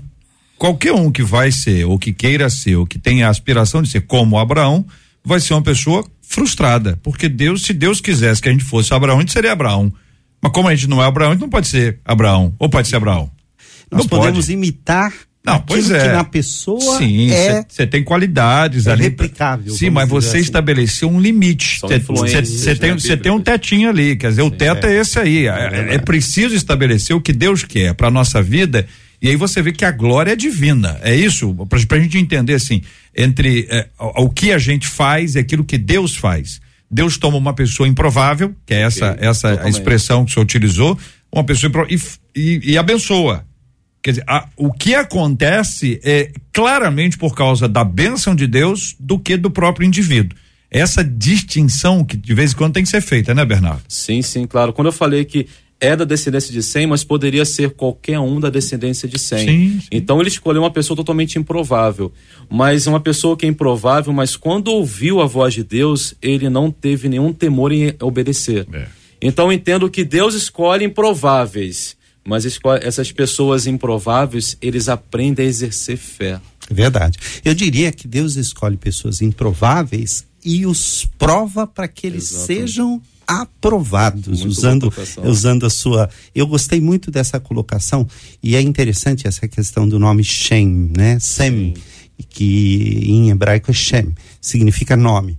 Qualquer 0.59 0.93
um 0.93 1.11
que 1.11 1.23
vai 1.23 1.53
ser, 1.53 1.87
ou 1.87 1.97
que 1.99 2.13
queira 2.13 2.51
ser, 2.51 2.75
ou 2.75 2.85
que 2.85 2.99
tenha 2.99 3.29
a 3.29 3.31
aspiração 3.31 3.81
de 3.81 3.89
ser 3.89 4.01
como 4.03 4.37
Abraão, 4.37 4.85
vai 5.25 5.39
ser 5.39 5.55
uma 5.55 5.63
pessoa 5.63 6.05
frustrada. 6.21 6.99
Porque 7.01 7.29
Deus, 7.29 7.63
se 7.63 7.73
Deus 7.73 8.01
quisesse 8.01 8.43
que 8.43 8.49
a 8.49 8.53
gente 8.53 8.65
fosse 8.65 8.93
Abraão, 8.93 9.19
a 9.19 9.21
gente 9.21 9.33
seria 9.33 9.53
Abraão. 9.53 9.93
Mas 10.43 10.53
como 10.53 10.67
a 10.67 10.75
gente 10.75 10.89
não 10.89 11.01
é 11.01 11.07
Abraão, 11.07 11.31
a 11.31 11.35
gente 11.35 11.43
não 11.43 11.49
pode 11.49 11.69
ser 11.69 12.01
Abraão. 12.05 12.53
Ou 12.59 12.69
pode 12.69 12.89
ser 12.89 12.97
Abraão? 12.97 13.31
Nós 13.91 14.03
não 14.03 14.09
podemos 14.09 14.47
pode. 14.47 14.53
imitar 14.53 15.13
Não, 15.45 15.61
pois 15.61 15.91
é. 15.91 16.01
que 16.01 16.09
na 16.09 16.25
pessoa 16.25 16.99
Sim, 16.99 17.31
é 17.31 17.65
você 17.67 17.87
tem 17.87 18.05
qualidades 18.05 18.87
é 18.87 18.93
ali. 18.93 19.05
replicável, 19.05 19.73
Sim, 19.73 19.91
mas 19.91 20.09
você 20.09 20.29
assim. 20.37 20.39
estabeleceu 20.41 21.09
um 21.09 21.21
limite. 21.21 21.81
Você 21.81 22.75
tem, 22.75 22.91
né, 22.91 22.99
cê 22.99 23.17
tem 23.17 23.33
um 23.33 23.41
tetinho 23.41 23.89
ali, 23.89 24.17
quer 24.17 24.31
dizer, 24.31 24.43
o 24.43 24.51
teto 24.51 24.87
é, 24.87 25.01
esse 25.01 25.19
aí. 25.19 25.47
É, 25.47 25.95
é 25.95 25.99
preciso 25.99 26.55
estabelecer 26.55 27.17
o 27.17 27.21
que 27.21 27.33
Deus 27.33 27.65
quer 27.65 27.95
para 27.95 28.11
nossa 28.11 28.43
vida. 28.43 28.87
E 29.21 29.29
aí 29.29 29.37
você 29.37 29.63
vê 29.63 29.73
que 29.73 29.85
a 29.85 29.91
glória 29.91 30.33
é 30.33 30.37
divina. 30.37 30.99
É 31.03 31.15
isso, 31.15 31.55
pra, 31.69 31.81
pra 31.87 31.99
gente 31.99 32.19
entender 32.19 32.55
assim, 32.55 32.83
entre 33.17 33.67
é, 33.71 33.89
o, 33.99 34.25
o 34.25 34.31
que 34.31 34.53
a 34.53 34.59
gente 34.59 34.87
faz 34.87 35.35
e 35.35 35.39
aquilo 35.39 35.65
que 35.65 35.79
Deus 35.79 36.15
faz. 36.15 36.61
Deus 36.91 37.17
toma 37.19 37.37
uma 37.37 37.53
pessoa 37.53 37.89
improvável, 37.89 38.55
que 38.67 38.75
é 38.75 38.83
essa, 38.83 39.13
Ok, 39.13 39.27
essa 39.27 39.61
a 39.63 39.69
expressão 39.69 40.25
que 40.25 40.31
o 40.31 40.35
senhor 40.35 40.45
utilizou, 40.45 40.99
uma 41.31 41.45
pessoa 41.45 41.71
e, 41.89 42.01
e, 42.35 42.73
e 42.73 42.79
abençoa. 42.79 43.45
Quer 44.09 44.13
dizer, 44.13 44.25
a- 44.27 44.49
o 44.57 44.73
que 44.73 44.95
acontece 44.95 46.01
é 46.03 46.31
claramente 46.51 47.19
por 47.19 47.35
causa 47.35 47.69
da 47.69 47.85
bênção 47.85 48.35
de 48.35 48.47
Deus 48.47 48.97
do 48.99 49.19
que 49.19 49.37
do 49.37 49.51
próprio 49.51 49.87
indivíduo. 49.87 50.35
Essa 50.71 51.05
distinção 51.05 52.03
que 52.03 52.17
de 52.17 52.33
vez 52.33 52.53
em 52.53 52.57
quando 52.57 52.73
tem 52.73 52.83
que 52.83 52.89
ser 52.89 53.03
feita, 53.03 53.35
né, 53.35 53.45
Bernardo? 53.45 53.83
Sim, 53.87 54.23
sim, 54.23 54.47
claro. 54.47 54.73
Quando 54.73 54.87
eu 54.87 54.93
falei 54.93 55.27
que 55.27 55.47
é 55.79 55.95
da 55.95 56.07
descendência 56.07 56.51
de 56.51 56.63
Sem, 56.63 56.87
mas 56.87 57.05
poderia 57.05 57.45
ser 57.45 57.73
qualquer 57.73 58.19
um 58.19 58.41
da 58.41 58.49
descendência 58.49 59.07
de 59.07 59.19
Sem. 59.19 59.47
Sim, 59.47 59.81
sim. 59.81 59.87
Então 59.93 60.19
ele 60.21 60.29
escolheu 60.31 60.63
uma 60.63 60.71
pessoa 60.71 60.97
totalmente 60.97 61.39
improvável. 61.39 62.11
Mas 62.49 62.87
uma 62.87 63.01
pessoa 63.01 63.37
que 63.37 63.45
é 63.45 63.49
improvável, 63.51 64.11
mas 64.15 64.37
quando 64.37 64.69
ouviu 64.69 65.21
a 65.21 65.27
voz 65.27 65.53
de 65.53 65.63
Deus, 65.63 66.15
ele 66.23 66.49
não 66.49 66.71
teve 66.71 67.11
nenhum 67.11 67.31
temor 67.31 67.73
em 67.73 67.95
obedecer. 68.01 68.67
É. 68.73 68.87
Então 69.21 69.47
eu 69.49 69.53
entendo 69.53 69.91
que 69.91 70.03
Deus 70.03 70.35
escolhe 70.35 70.87
improváveis, 70.87 71.98
mas 72.29 72.45
essas 72.83 73.11
pessoas 73.11 73.67
improváveis, 73.67 74.55
eles 74.61 74.87
aprendem 74.87 75.47
a 75.47 75.49
exercer 75.49 75.97
fé. 75.97 76.39
Verdade. 76.71 77.19
Eu 77.43 77.55
diria 77.55 77.91
que 77.91 78.07
Deus 78.07 78.37
escolhe 78.37 78.77
pessoas 78.77 79.23
improváveis 79.23 80.27
e 80.45 80.67
os 80.67 81.09
prova 81.17 81.67
para 81.67 81.89
que 81.89 82.07
eles 82.07 82.31
Exatamente. 82.31 82.61
sejam 82.61 83.03
aprovados, 83.27 84.41
Muito 84.41 84.47
usando, 84.47 84.93
usando 85.25 85.65
a 85.65 85.71
sua. 85.71 86.11
Eu 86.35 86.47
gostei 86.47 86.81
muito 86.83 87.11
dessa 87.11 87.41
colocação 87.41 88.07
e 88.43 88.55
é 88.55 88.61
interessante 88.61 89.27
essa 89.27 89.49
questão 89.49 89.89
do 89.89 89.99
nome 89.99 90.23
Shem, 90.23 90.91
né? 90.95 91.19
Sem, 91.19 91.73
que 92.29 93.05
em 93.07 93.31
hebraico 93.31 93.71
é 93.71 93.75
Shem, 93.75 94.15
significa 94.39 94.99
nome. 94.99 95.39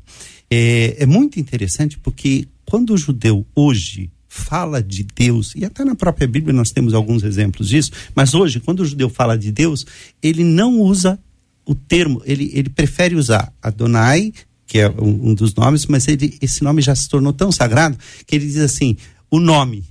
É, 0.50 0.96
é 1.00 1.06
muito 1.06 1.40
interessante 1.40 2.00
porque 2.00 2.48
quando 2.66 2.96
o 2.96 2.98
judeu 2.98 3.46
hoje 3.56 4.10
fala 4.30 4.82
de 4.82 5.03
Deus, 5.03 5.53
e 5.55 5.65
até 5.65 5.84
na 5.84 5.95
própria 5.95 6.27
Bíblia 6.27 6.53
nós 6.53 6.71
temos 6.71 6.93
alguns 6.93 7.23
exemplos 7.23 7.67
disso, 7.67 7.91
mas 8.15 8.36
hoje, 8.36 8.59
quando 8.59 8.82
o 8.82 8.86
judeu 8.86 9.09
fala 9.09 9.36
de 9.36 9.51
Deus, 9.51 9.86
ele 10.21 10.43
não 10.43 10.80
usa 10.80 11.19
o 11.65 11.73
termo, 11.73 12.21
ele, 12.25 12.51
ele 12.53 12.69
prefere 12.69 13.15
usar 13.15 13.51
Adonai, 13.61 14.32
que 14.67 14.77
é 14.77 14.89
um, 14.89 15.32
um 15.32 15.34
dos 15.34 15.55
nomes, 15.55 15.88
mas 15.88 16.07
ele, 16.07 16.38
esse 16.39 16.63
nome 16.63 16.80
já 16.80 16.95
se 16.95 17.09
tornou 17.09 17.34
tão 17.34 17.51
sagrado 17.51 17.97
que 18.27 18.36
ele 18.36 18.45
diz 18.45 18.57
assim: 18.57 18.95
o 19.32 19.39
nome. 19.39 19.84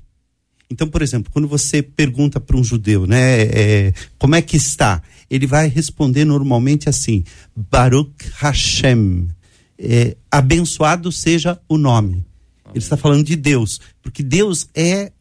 Então, 0.70 0.86
por 0.86 1.02
exemplo, 1.02 1.32
quando 1.32 1.48
você 1.48 1.82
pergunta 1.82 2.38
para 2.38 2.56
um 2.56 2.62
judeu, 2.62 3.06
né, 3.06 3.42
é, 3.42 3.92
como 4.18 4.36
é 4.36 4.42
que 4.42 4.56
está? 4.56 5.02
Ele 5.28 5.46
vai 5.46 5.66
responder 5.66 6.24
normalmente 6.24 6.88
assim: 6.88 7.24
Baruch 7.56 8.14
Hashem. 8.36 9.28
É, 9.80 10.16
abençoado 10.30 11.12
seja 11.12 11.60
o 11.68 11.78
nome. 11.78 12.24
Ele 12.70 12.78
está 12.78 12.96
falando 12.96 13.24
de 13.24 13.36
Deus, 13.36 13.80
porque 14.02 14.22
Deus 14.22 14.68
é, 14.74 15.12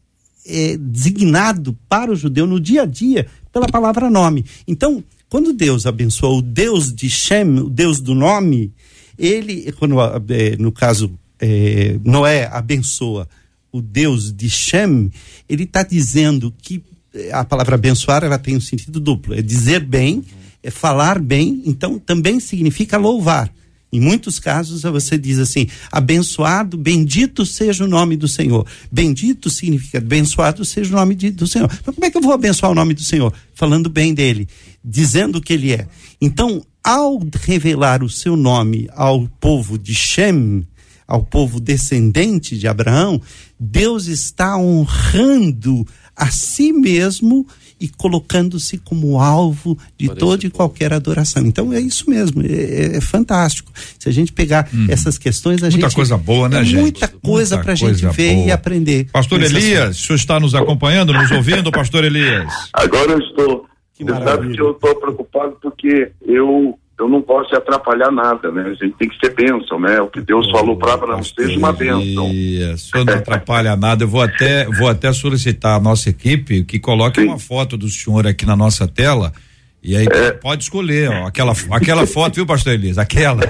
é 0.46 0.76
designado 0.76 1.76
para 1.88 2.10
o 2.10 2.16
judeu 2.16 2.46
no 2.46 2.60
dia 2.60 2.82
a 2.82 2.86
dia 2.86 3.26
pela 3.52 3.66
palavra 3.66 4.10
nome. 4.10 4.44
Então, 4.66 5.02
quando 5.28 5.52
Deus 5.52 5.86
abençoa 5.86 6.38
o 6.38 6.42
Deus 6.42 6.92
de 6.92 7.10
Shem, 7.10 7.58
o 7.58 7.68
Deus 7.68 8.00
do 8.00 8.14
nome, 8.14 8.72
ele, 9.18 9.70
quando, 9.72 9.96
eh, 10.30 10.56
no 10.58 10.72
caso, 10.72 11.10
eh, 11.40 11.98
Noé 12.04 12.48
abençoa 12.50 13.28
o 13.70 13.82
Deus 13.82 14.32
de 14.32 14.48
Shem, 14.48 15.10
ele 15.48 15.64
está 15.64 15.82
dizendo 15.82 16.54
que 16.62 16.82
eh, 17.12 17.30
a 17.32 17.44
palavra 17.44 17.74
abençoar 17.74 18.24
ela 18.24 18.38
tem 18.38 18.56
um 18.56 18.60
sentido 18.60 18.98
duplo. 19.00 19.34
É 19.34 19.42
dizer 19.42 19.80
bem, 19.80 20.24
é 20.62 20.70
falar 20.70 21.18
bem, 21.18 21.62
então 21.66 21.98
também 21.98 22.40
significa 22.40 22.96
louvar. 22.96 23.52
Em 23.90 24.00
muitos 24.00 24.38
casos 24.38 24.82
você 24.82 25.16
diz 25.16 25.38
assim: 25.38 25.66
abençoado, 25.90 26.76
bendito 26.76 27.46
seja 27.46 27.84
o 27.84 27.88
nome 27.88 28.16
do 28.16 28.28
Senhor. 28.28 28.66
Bendito 28.92 29.48
significa 29.48 29.98
abençoado 29.98 30.64
seja 30.64 30.92
o 30.92 30.96
nome 30.96 31.14
de- 31.14 31.30
do 31.30 31.46
Senhor. 31.46 31.70
Mas 31.84 31.94
como 31.94 32.04
é 32.04 32.10
que 32.10 32.18
eu 32.18 32.22
vou 32.22 32.32
abençoar 32.32 32.70
o 32.70 32.74
nome 32.74 32.92
do 32.94 33.02
Senhor? 33.02 33.32
Falando 33.54 33.88
bem 33.88 34.12
dele, 34.12 34.46
dizendo 34.84 35.40
que 35.40 35.52
ele 35.54 35.72
é. 35.72 35.86
Então, 36.20 36.64
ao 36.84 37.18
revelar 37.44 38.02
o 38.02 38.10
seu 38.10 38.36
nome 38.36 38.88
ao 38.94 39.26
povo 39.40 39.78
de 39.78 39.94
Shem, 39.94 40.66
ao 41.06 41.22
povo 41.22 41.58
descendente 41.58 42.58
de 42.58 42.68
Abraão, 42.68 43.20
Deus 43.58 44.06
está 44.06 44.58
honrando 44.58 45.86
a 46.14 46.30
si 46.30 46.72
mesmo 46.72 47.46
e 47.80 47.88
colocando-se 47.88 48.78
como 48.78 49.20
alvo 49.20 49.78
de 49.96 50.06
Por 50.06 50.12
esse 50.12 50.20
toda 50.20 50.46
e 50.46 50.50
qualquer 50.50 50.92
adoração. 50.92 51.46
Então 51.46 51.72
é 51.72 51.80
isso 51.80 52.08
mesmo, 52.10 52.42
é, 52.42 52.46
é- 52.46 52.96
é 52.96 53.00
fantástico. 53.00 53.72
Se 53.98 54.08
a 54.08 54.12
gente 54.12 54.32
pegar 54.32 54.68
essas 54.88 55.16
questões, 55.18 55.62
a 55.62 55.70
Muita 55.70 55.86
gente 55.86 55.94
coisa 55.94 56.16
boa, 56.16 56.48
né, 56.48 56.60
é 56.60 56.64
gente? 56.64 56.80
Muita 56.80 57.08
coisa 57.08 57.54
Muita 57.56 57.64
para 57.64 57.72
a 57.72 57.76
gente 57.76 57.88
coisa 58.02 58.10
ver 58.10 58.34
boa. 58.34 58.46
e 58.46 58.50
aprender. 58.50 59.06
Pastor 59.12 59.42
Elias, 59.42 59.98
o 60.00 60.02
senhor 60.06 60.16
está 60.16 60.40
nos 60.40 60.54
acompanhando, 60.54 61.12
nos 61.12 61.30
ouvindo, 61.30 61.70
pastor 61.70 62.04
Elias? 62.04 62.52
Agora 62.72 63.12
eu 63.12 63.18
estou. 63.20 63.66
Que 63.94 64.04
Você 64.04 64.22
sabe 64.24 64.54
que 64.54 64.60
eu 64.60 64.70
estou 64.72 64.94
preocupado 64.94 65.56
porque 65.60 66.12
eu, 66.24 66.78
eu 66.98 67.08
não 67.08 67.22
posso 67.22 67.54
atrapalhar 67.54 68.10
nada, 68.10 68.50
né? 68.50 68.62
A 68.62 68.74
gente 68.84 68.94
tem 68.98 69.08
que 69.08 69.16
ser 69.24 69.34
bênção, 69.34 69.78
né? 69.78 70.00
O 70.00 70.08
que 70.08 70.20
Deus 70.20 70.50
falou 70.50 70.76
para 70.76 70.94
Abraão, 70.94 71.22
seja 71.22 71.56
uma 71.58 71.72
bênção. 71.72 72.30
Isso, 72.32 72.74
o 72.74 72.78
senhor 72.90 73.04
não 73.04 73.14
atrapalha 73.14 73.76
nada. 73.76 74.04
Eu 74.04 74.08
vou 74.08 74.20
até, 74.20 74.64
vou 74.66 74.88
até 74.88 75.12
solicitar 75.12 75.76
a 75.76 75.80
nossa 75.80 76.10
equipe 76.10 76.64
que 76.64 76.78
coloque 76.78 77.20
Sim. 77.20 77.28
uma 77.28 77.38
foto 77.38 77.76
do 77.76 77.88
senhor 77.88 78.26
aqui 78.26 78.44
na 78.44 78.56
nossa 78.56 78.88
tela. 78.88 79.32
E 79.80 79.96
aí 79.96 80.06
É. 80.10 80.32
pode 80.32 80.64
escolher, 80.64 81.08
ó, 81.08 81.26
aquela, 81.28 81.52
aquela 81.70 82.04
foto, 82.04 82.34
viu, 82.34 82.44
pastor 82.44 82.72
Elias? 82.72 82.98
Aquela. 82.98 83.42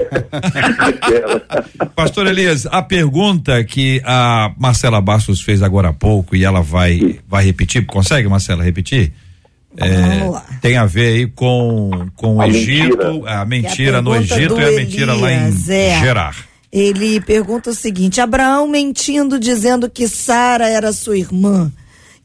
Pastor 1.96 2.26
Elias, 2.26 2.66
a 2.66 2.82
pergunta 2.82 3.62
que 3.64 4.00
a 4.04 4.52
Marcela 4.58 5.00
Bastos 5.00 5.40
fez 5.40 5.62
agora 5.62 5.88
há 5.88 5.92
pouco 5.92 6.36
e 6.36 6.44
ela 6.44 6.60
vai, 6.60 7.18
vai 7.26 7.44
repetir, 7.44 7.84
consegue, 7.86 8.28
Marcela, 8.28 8.62
repetir? 8.62 9.12
É, 9.80 10.18
Vamos 10.18 10.34
lá. 10.34 10.44
tem 10.60 10.76
a 10.76 10.86
ver 10.86 11.14
aí 11.14 11.26
com, 11.26 12.08
com 12.16 12.36
o 12.36 12.40
A 12.40 12.48
Egito, 12.48 12.96
mentira. 12.96 13.40
a 13.40 13.44
mentira 13.44 13.98
a 13.98 14.02
no 14.02 14.14
Egito 14.16 14.58
e 14.60 14.64
a 14.64 14.70
mentira 14.72 15.14
lá 15.14 15.32
em 15.32 15.46
Elias 15.48 15.68
é- 15.68 16.00
Gerar. 16.00 16.36
Ele 16.70 17.20
pergunta 17.20 17.70
o 17.70 17.74
seguinte: 17.74 18.20
Abraão 18.20 18.68
mentindo 18.68 19.38
dizendo 19.38 19.88
que 19.88 20.06
Sara 20.08 20.68
era 20.68 20.92
sua 20.92 21.16
irmã. 21.18 21.72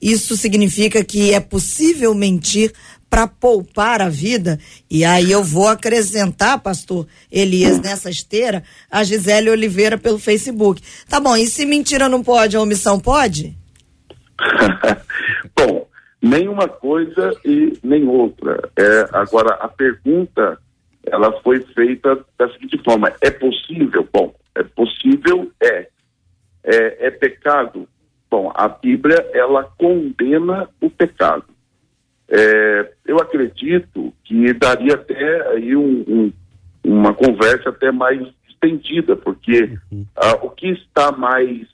Isso 0.02 0.36
significa 0.36 1.02
que 1.04 1.34
é 1.34 1.40
possível 1.40 2.14
mentir 2.14 2.74
para 3.10 3.26
poupar 3.26 4.02
a 4.02 4.10
vida? 4.10 4.60
E 4.90 5.06
aí 5.06 5.32
eu 5.32 5.42
vou 5.44 5.68
acrescentar, 5.70 6.60
pastor 6.60 7.08
Elias, 7.32 7.80
nessa 7.80 8.10
esteira, 8.10 8.64
a 8.92 9.02
Gisele 9.04 9.50
Oliveira 9.50 9.98
pelo 9.98 10.20
Facebook. 10.20 10.82
Tá 11.08 11.22
bom, 11.22 11.38
e 11.38 11.48
se 11.48 11.66
mentira 11.66 12.10
não 12.10 12.22
pode, 12.22 12.58
a 12.58 12.62
omissão 12.62 13.00
pode? 13.00 13.56
Bom, 15.56 15.83
nem 16.24 16.48
uma 16.48 16.70
coisa 16.70 17.38
e 17.44 17.78
nem 17.84 18.08
outra. 18.08 18.70
É, 18.78 19.10
agora, 19.12 19.56
a 19.56 19.68
pergunta, 19.68 20.58
ela 21.06 21.34
foi 21.42 21.60
feita 21.60 22.18
da 22.40 22.50
seguinte 22.54 22.82
forma: 22.82 23.12
é 23.20 23.30
possível? 23.30 24.08
Bom, 24.12 24.34
é 24.56 24.64
possível, 24.64 25.52
é. 25.62 25.90
É, 26.64 27.08
é 27.08 27.12
pecado? 27.12 27.90
Bom, 28.32 28.54
a 28.56 28.70
Bíblia, 28.70 29.30
ela 29.34 29.66
condena 29.78 30.70
o 30.80 30.90
pecado. 30.90 31.44
É, 32.30 32.94
eu 33.06 33.18
acredito 33.18 34.14
que 34.24 34.54
daria 34.54 34.94
até 34.94 35.50
aí 35.50 35.76
um, 35.76 36.06
um, 36.08 36.34
uma 36.86 37.14
conversa 37.14 37.68
até 37.68 37.92
mais 37.92 38.26
estendida, 38.48 39.18
porque 39.18 39.78
ah, 40.16 40.40
o 40.42 40.50
que 40.50 40.70
está 40.70 41.12
mais, 41.12 41.68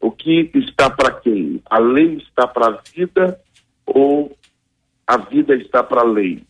o 0.00 0.10
que 0.10 0.50
está 0.52 0.90
para 0.90 1.12
quem? 1.12 1.62
A 1.70 1.78
lei 1.78 2.16
está 2.16 2.48
para 2.48 2.74
a 2.74 2.80
vida 2.92 3.38
ou 3.86 4.36
a 5.06 5.16
vida 5.16 5.54
está 5.54 5.82
para 5.82 6.00
a 6.02 6.04
lei? 6.04 6.42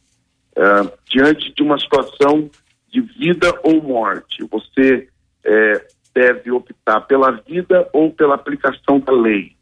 Ah, 0.57 0.91
diante 1.11 1.53
de 1.53 1.62
uma 1.62 1.78
situação 1.78 2.49
de 2.89 3.01
vida 3.01 3.53
ou 3.64 3.82
morte, 3.82 4.45
você 4.51 5.09
é, 5.45 5.87
deve 6.14 6.53
optar 6.53 7.01
pela 7.03 7.32
vida 7.32 7.89
ou 7.93 8.12
pela 8.12 8.37
aplicação 8.37 9.01
da 9.01 9.12
lei. 9.12 9.53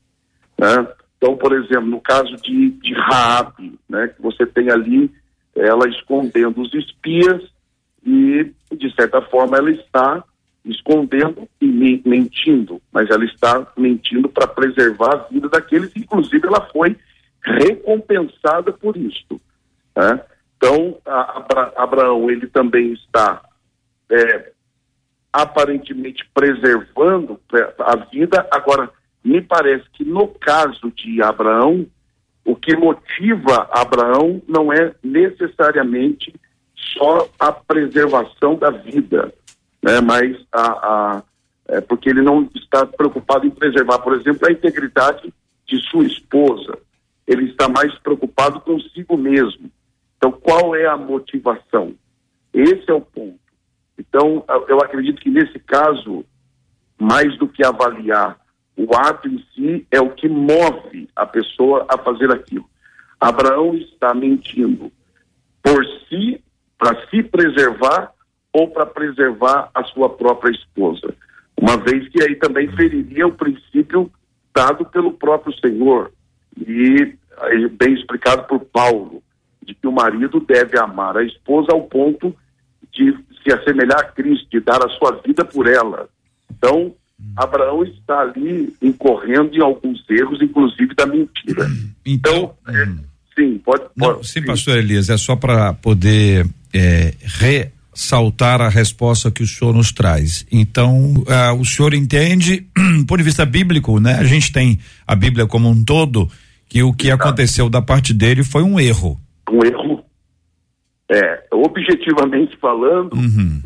Né? 0.58 0.86
Então, 1.16 1.36
por 1.36 1.52
exemplo, 1.52 1.86
no 1.86 2.00
caso 2.00 2.36
de, 2.36 2.70
de 2.70 2.92
Raab, 2.92 3.78
né, 3.88 4.08
que 4.08 4.20
você 4.20 4.44
tem 4.44 4.70
ali 4.70 5.10
ela 5.54 5.88
escondendo 5.88 6.60
os 6.60 6.72
espias 6.74 7.42
e, 8.04 8.50
de 8.72 8.94
certa 8.94 9.22
forma, 9.22 9.56
ela 9.56 9.70
está 9.70 10.24
escondendo 10.64 11.48
e 11.60 11.66
me- 11.66 12.02
mentindo, 12.04 12.80
mas 12.92 13.08
ela 13.10 13.24
está 13.24 13.66
mentindo 13.76 14.28
para 14.28 14.46
preservar 14.46 15.14
a 15.14 15.28
vida 15.28 15.48
daqueles, 15.48 15.90
inclusive 15.96 16.46
ela 16.46 16.60
foi 16.72 16.96
recompensada 17.42 18.72
por 18.72 18.96
isto. 18.96 19.40
né? 19.96 20.20
Então, 20.56 20.98
Abra- 21.04 21.72
Abraão, 21.76 22.30
ele 22.30 22.46
também 22.46 22.92
está 22.92 23.42
é, 24.10 24.52
aparentemente 25.32 26.28
preservando 26.32 27.40
a 27.78 27.96
vida. 27.96 28.46
Agora, 28.50 28.90
me 29.24 29.40
parece 29.40 29.84
que 29.92 30.04
no 30.04 30.28
caso 30.28 30.90
de 30.94 31.22
Abraão, 31.22 31.86
o 32.44 32.54
que 32.56 32.76
motiva 32.76 33.68
Abraão 33.72 34.42
não 34.48 34.72
é 34.72 34.94
necessariamente 35.02 36.34
só 36.76 37.28
a 37.38 37.52
preservação 37.52 38.56
da 38.56 38.70
vida, 38.70 39.32
né? 39.82 40.00
Mas 40.00 40.36
a, 40.52 40.62
a 40.62 41.22
é 41.68 41.80
porque 41.80 42.10
ele 42.10 42.20
não 42.22 42.50
está 42.54 42.84
preocupado 42.84 43.46
em 43.46 43.50
preservar, 43.50 43.98
por 44.00 44.14
exemplo, 44.14 44.46
a 44.46 44.52
integridade 44.52 45.32
de 45.66 45.78
sua 45.88 46.04
esposa. 46.04 46.76
Ele 47.26 47.50
está 47.50 47.68
mais 47.68 47.96
preocupado 47.98 48.60
consigo 48.60 49.16
mesmo. 49.16 49.70
Então, 50.16 50.32
qual 50.32 50.74
é 50.74 50.86
a 50.86 50.96
motivação? 50.96 51.94
Esse 52.52 52.90
é 52.90 52.94
o 52.94 53.00
ponto. 53.00 53.38
Então, 53.98 54.44
eu- 54.68 54.82
acredito 54.82 55.20
que 55.20 55.30
nesse 55.30 55.58
caso, 55.58 56.24
mais 56.98 57.36
do 57.38 57.48
que 57.48 57.64
avaliar 57.64 58.38
o 58.76 58.94
ato 58.94 59.28
em 59.28 59.44
si, 59.54 59.86
é 59.90 60.00
o 60.00 60.10
que 60.10 60.28
move 60.28 61.08
a 61.14 61.26
pessoa 61.26 61.86
a 61.88 61.98
fazer 61.98 62.30
aquilo. 62.30 62.68
Abraão 63.20 63.74
está 63.74 64.12
mentindo 64.14 64.90
por 65.62 65.84
si, 66.08 66.42
para 66.78 67.08
se 67.08 67.22
preservar 67.22 68.12
ou 68.52 68.68
para 68.68 68.84
preservar 68.84 69.70
a 69.72 69.84
sua 69.84 70.08
própria 70.10 70.50
esposa. 70.50 71.14
Uma 71.56 71.76
vez 71.76 72.08
que 72.08 72.22
aí 72.22 72.34
também 72.36 72.68
feriria 72.72 73.26
o 73.26 73.32
princípio 73.32 74.10
dado 74.54 74.84
pelo 74.86 75.12
próprio 75.12 75.56
Senhor 75.60 76.12
e 76.56 77.14
aí, 77.38 77.68
bem 77.68 77.94
explicado 77.94 78.44
por 78.44 78.60
Paulo, 78.60 79.22
de 79.64 79.74
que 79.74 79.86
o 79.86 79.92
marido 79.92 80.40
deve 80.40 80.78
amar 80.78 81.16
a 81.16 81.24
esposa 81.24 81.72
ao 81.72 81.82
ponto 81.82 82.34
de 82.92 83.16
se 83.42 83.52
assemelhar 83.52 84.00
a 84.00 84.04
Cristo, 84.04 84.46
de 84.50 84.60
dar 84.60 84.84
a 84.84 84.88
sua 84.90 85.20
vida 85.24 85.44
por 85.44 85.66
ela. 85.66 86.08
Então, 86.50 86.94
Abraão 87.36 87.84
está 87.84 88.20
ali 88.20 88.74
incorrendo 88.82 89.54
em 89.54 89.60
alguns 89.60 90.04
erros, 90.10 90.42
inclusive 90.42 90.94
da 90.94 91.06
mentira. 91.06 91.66
Então, 92.04 92.54
é, 92.68 92.86
sim, 93.34 93.58
pode. 93.58 93.84
Não, 93.96 94.14
pode 94.14 94.28
sim, 94.28 94.42
pastor 94.44 94.78
Elias, 94.78 95.08
é 95.08 95.16
só 95.16 95.36
para 95.36 95.72
poder 95.72 96.46
é, 96.74 97.14
ressaltar 97.94 98.60
a 98.60 98.68
resposta 98.68 99.30
que 99.30 99.42
o 99.42 99.46
senhor 99.46 99.74
nos 99.74 99.92
traz. 99.92 100.46
Então, 100.50 101.14
ah, 101.28 101.52
o 101.52 101.64
senhor 101.64 101.94
entende, 101.94 102.66
por 103.06 103.22
vista 103.22 103.44
bíblico, 103.44 104.00
né? 104.00 104.14
A 104.18 104.24
gente 104.24 104.52
tem 104.52 104.78
a 105.06 105.14
Bíblia 105.14 105.46
como 105.46 105.68
um 105.68 105.84
todo, 105.84 106.28
que 106.68 106.82
o 106.82 106.92
que 106.92 107.10
aconteceu 107.10 107.68
da 107.68 107.82
parte 107.82 108.14
dele 108.14 108.42
foi 108.42 108.62
um 108.62 108.80
erro. 108.80 109.18
um 109.50 109.64
erro. 109.64 110.04
É, 111.10 111.44
objetivamente 111.52 112.56
falando, 112.56 113.14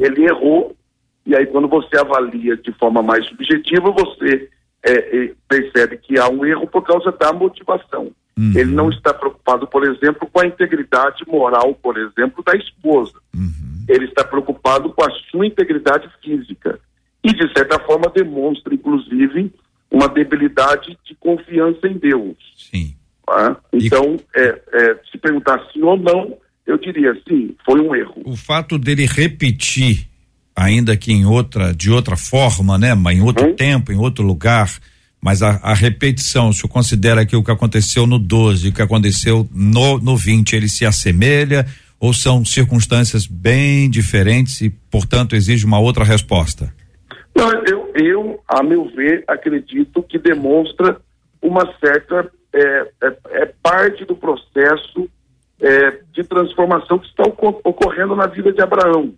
ele 0.00 0.24
errou, 0.24 0.76
e 1.24 1.36
aí 1.36 1.46
quando 1.46 1.68
você 1.68 1.96
avalia 1.96 2.56
de 2.56 2.72
forma 2.72 3.02
mais 3.02 3.24
subjetiva, 3.28 3.92
você 3.92 4.48
é, 4.82 4.92
é, 4.92 5.32
percebe 5.48 5.98
que 5.98 6.18
há 6.18 6.28
um 6.28 6.44
erro 6.44 6.66
por 6.66 6.82
causa 6.82 7.12
da 7.12 7.32
motivação. 7.32 8.10
Ele 8.54 8.70
não 8.72 8.90
está 8.90 9.14
preocupado, 9.14 9.66
por 9.66 9.82
exemplo, 9.82 10.28
com 10.30 10.40
a 10.40 10.46
integridade 10.46 11.24
moral, 11.26 11.74
por 11.74 11.96
exemplo, 11.96 12.44
da 12.44 12.54
esposa. 12.54 13.14
Ele 13.88 14.06
está 14.06 14.24
preocupado 14.24 14.90
com 14.90 15.04
a 15.04 15.10
sua 15.30 15.46
integridade 15.46 16.08
física. 16.22 16.78
E, 17.22 17.32
de 17.32 17.52
certa 17.52 17.78
forma, 17.80 18.10
demonstra, 18.14 18.74
inclusive, 18.74 19.52
uma 19.90 20.08
debilidade 20.08 20.96
de 21.04 21.14
confiança 21.16 21.86
em 21.86 21.98
Deus. 21.98 22.36
Sim. 22.56 22.94
tá? 23.26 23.56
Então, 23.72 24.16
é, 24.34 24.60
é, 24.72 25.00
se 25.10 25.18
perguntar 25.18 25.60
sim 25.72 25.82
ou 25.82 25.96
não, 25.96 26.36
eu 26.66 26.76
diria 26.78 27.14
sim, 27.28 27.54
foi 27.64 27.80
um 27.80 27.94
erro. 27.94 28.22
O 28.24 28.36
fato 28.36 28.78
dele 28.78 29.06
repetir, 29.06 30.08
ainda 30.54 30.96
que 30.96 31.12
em 31.12 31.24
outra, 31.24 31.72
de 31.72 31.90
outra 31.90 32.16
forma, 32.16 32.76
né? 32.76 32.94
Mas 32.94 33.16
em 33.16 33.22
outro 33.22 33.54
tempo, 33.54 33.92
em 33.92 33.98
outro 33.98 34.24
lugar, 34.24 34.70
mas 35.20 35.42
a, 35.42 35.60
a 35.62 35.74
repetição, 35.74 36.48
o 36.48 36.52
senhor 36.52 36.68
considera 36.68 37.24
que 37.24 37.36
o 37.36 37.42
que 37.42 37.50
aconteceu 37.50 38.06
no 38.06 38.18
12 38.18 38.66
e 38.66 38.70
o 38.70 38.72
que 38.72 38.82
aconteceu 38.82 39.48
no, 39.52 39.98
no 39.98 40.16
20, 40.16 40.54
ele 40.54 40.68
se 40.68 40.84
assemelha 40.84 41.66
ou 41.98 42.12
são 42.12 42.44
circunstâncias 42.44 43.26
bem 43.26 43.88
diferentes 43.90 44.60
e, 44.60 44.70
portanto, 44.70 45.34
exige 45.34 45.64
uma 45.64 45.78
outra 45.78 46.04
resposta? 46.04 46.72
Não, 47.34 47.52
eu, 47.64 47.92
eu, 47.94 48.40
a 48.48 48.62
meu 48.62 48.88
ver, 48.94 49.24
acredito 49.28 50.02
que 50.02 50.18
demonstra 50.18 51.00
uma 51.42 51.64
certa. 51.78 52.30
É, 52.52 52.88
é, 53.02 53.16
é 53.42 53.52
parte 53.62 54.04
do 54.06 54.16
processo 54.16 55.08
é, 55.60 56.00
de 56.12 56.24
transformação 56.24 56.98
que 56.98 57.06
está 57.06 57.24
oco- 57.24 57.60
ocorrendo 57.62 58.16
na 58.16 58.26
vida 58.26 58.50
de 58.52 58.62
Abraão. 58.62 59.12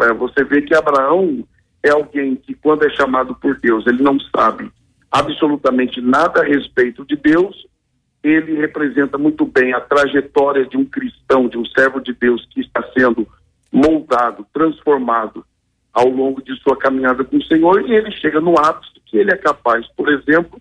É, 0.00 0.04
é, 0.04 0.14
você 0.14 0.44
vê 0.44 0.62
que 0.62 0.74
Abraão 0.74 1.44
é 1.82 1.90
alguém 1.90 2.36
que, 2.36 2.54
quando 2.54 2.84
é 2.84 2.90
chamado 2.90 3.34
por 3.34 3.58
Deus, 3.58 3.86
ele 3.86 4.02
não 4.02 4.18
sabe 4.36 4.70
absolutamente 5.10 6.00
nada 6.00 6.40
a 6.42 6.44
respeito 6.44 7.04
de 7.04 7.16
Deus. 7.16 7.66
Ele 8.28 8.56
representa 8.56 9.16
muito 9.16 9.44
bem 9.46 9.72
a 9.72 9.80
trajetória 9.80 10.66
de 10.66 10.76
um 10.76 10.84
cristão, 10.84 11.48
de 11.48 11.56
um 11.56 11.64
servo 11.64 12.00
de 12.00 12.12
Deus 12.12 12.46
que 12.50 12.60
está 12.60 12.82
sendo 12.92 13.26
moldado, 13.72 14.46
transformado 14.52 15.44
ao 15.92 16.08
longo 16.08 16.42
de 16.42 16.54
sua 16.60 16.76
caminhada 16.76 17.24
com 17.24 17.36
o 17.36 17.44
Senhor 17.44 17.88
e 17.88 17.92
ele 17.92 18.10
chega 18.12 18.40
no 18.40 18.58
ápice 18.58 19.00
que 19.06 19.16
ele 19.16 19.32
é 19.32 19.36
capaz, 19.36 19.86
por 19.96 20.08
exemplo, 20.08 20.60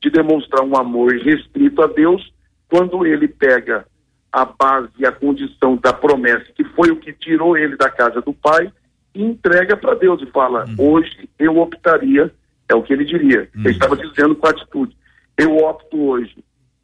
de 0.00 0.10
demonstrar 0.10 0.62
um 0.62 0.76
amor 0.76 1.12
restrito 1.12 1.82
a 1.82 1.86
Deus 1.86 2.32
quando 2.68 3.04
ele 3.06 3.26
pega 3.26 3.86
a 4.30 4.44
base 4.44 4.90
e 4.98 5.06
a 5.06 5.12
condição 5.12 5.76
da 5.76 5.92
promessa, 5.92 6.44
que 6.54 6.62
foi 6.62 6.90
o 6.90 6.96
que 6.96 7.12
tirou 7.12 7.56
ele 7.56 7.76
da 7.76 7.90
casa 7.90 8.20
do 8.20 8.32
pai, 8.32 8.70
e 9.14 9.22
entrega 9.24 9.76
para 9.76 9.94
Deus 9.94 10.20
e 10.22 10.26
fala: 10.26 10.66
Hoje 10.78 11.28
eu 11.38 11.56
optaria, 11.58 12.32
é 12.68 12.74
o 12.74 12.82
que 12.82 12.92
ele 12.92 13.04
diria, 13.04 13.48
ele 13.54 13.70
estava 13.70 13.96
dizendo 13.96 14.36
com 14.36 14.46
atitude: 14.46 14.94
Eu 15.36 15.56
opto 15.56 15.98
hoje 15.98 16.36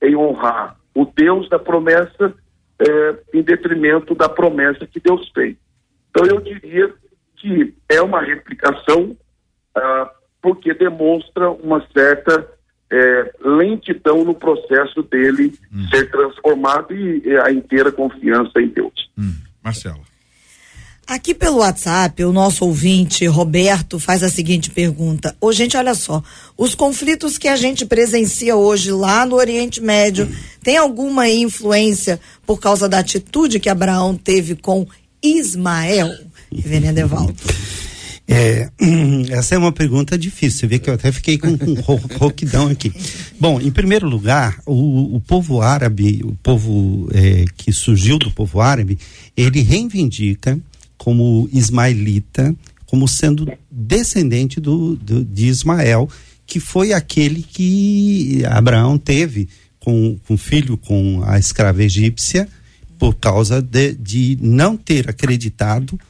em 0.05 0.17
honrar 0.17 0.77
o 0.95 1.05
Deus 1.05 1.49
da 1.49 1.59
promessa 1.59 2.35
eh, 2.79 3.17
em 3.33 3.43
detrimento 3.43 4.15
da 4.15 4.29
promessa 4.29 4.87
que 4.87 5.01
Deus 5.01 5.31
fez. 5.35 5.57
Então 6.11 6.27
eu 6.27 6.41
diria 6.41 6.93
que 7.37 7.75
é 7.89 8.01
uma 8.01 8.23
replicação 8.23 9.17
ah, 9.75 10.11
porque 10.41 10.73
demonstra 10.75 11.51
uma 11.51 11.85
certa 11.93 12.49
eh, 12.91 13.35
lentidão 13.45 14.25
no 14.25 14.35
processo 14.35 15.03
dele 15.03 15.53
ser 15.91 16.11
transformado 16.11 16.95
e, 16.95 17.23
e 17.27 17.37
a 17.39 17.51
inteira 17.51 17.91
confiança 17.91 18.61
em 18.61 18.69
Deus. 18.69 19.11
Marcelo. 19.63 20.14
Aqui 21.07 21.35
pelo 21.35 21.59
WhatsApp, 21.59 22.25
o 22.25 22.33
nosso 22.33 22.65
ouvinte 22.65 23.27
Roberto 23.27 23.99
faz 24.01 24.23
a 24.23 24.31
seguinte 24.31 24.71
pergunta: 24.71 25.37
Ô, 25.39 25.53
gente, 25.53 25.77
olha 25.77 25.95
só, 25.95 26.23
os 26.57 26.75
conflitos 26.75 27.37
que 27.37 27.47
a 27.47 27.57
gente 27.57 27.85
presencia 27.85 28.57
hoje 28.57 28.91
lá 28.91 29.27
no 29.27 29.37
Oriente 29.37 29.83
Médio, 29.83 30.27
tem 30.63 30.79
alguma 30.79 31.29
influência 31.29 32.19
por 32.47 32.59
causa 32.59 32.89
da 32.89 33.01
atitude 33.01 33.61
que 33.61 33.69
Abraão 33.69 34.17
teve 34.17 34.55
com 34.55 34.87
Ismael? 35.23 36.11
Reverendo 36.51 37.01
Evaldo. 37.01 37.35
É, 38.27 38.71
essa 39.29 39.55
é 39.55 39.59
uma 39.59 39.73
pergunta 39.73 40.17
difícil. 40.17 40.61
Você 40.61 40.67
vê 40.67 40.79
que 40.79 40.89
eu 40.89 40.95
até 40.95 41.13
fiquei 41.13 41.37
com 41.37 41.49
um 41.49 41.75
ro- 41.83 42.01
roquidão 42.19 42.69
aqui. 42.69 42.91
Bom, 43.39 43.61
em 43.61 43.71
primeiro 43.71 44.09
lugar, 44.09 44.59
o, 44.65 45.17
o 45.17 45.21
povo 45.21 45.61
árabe, 45.61 46.23
o 46.25 46.35
povo 46.43 47.11
é, 47.13 47.45
que 47.59 47.71
surgiu 47.73 48.19
do 48.19 48.31
povo 48.31 48.63
árabe, 48.63 48.99
ele 49.37 49.61
reivindica 49.61 50.59
como 51.05 51.47
ismaelita, 51.53 52.57
como 52.87 53.07
sendo 53.07 53.47
descendente 53.71 54.59
do, 54.59 54.97
do- 54.97 55.23
de 55.23 55.47
Ismael, 55.49 56.09
que 56.47 56.59
foi 56.59 56.95
aquele 56.95 57.43
que 57.43 58.43
Abraão 58.47 58.97
teve 58.97 59.49
com, 59.79 60.19
com 60.27 60.35
filho 60.39 60.79
com 60.79 61.23
a 61.27 61.39
escrava 61.39 61.83
egípcia, 61.85 62.49
por 62.99 63.17
causa 63.17 63.61
de, 63.61 63.93
de 63.95 64.39
não 64.41 64.79
ter 64.79 65.11
acreditado 65.11 66.01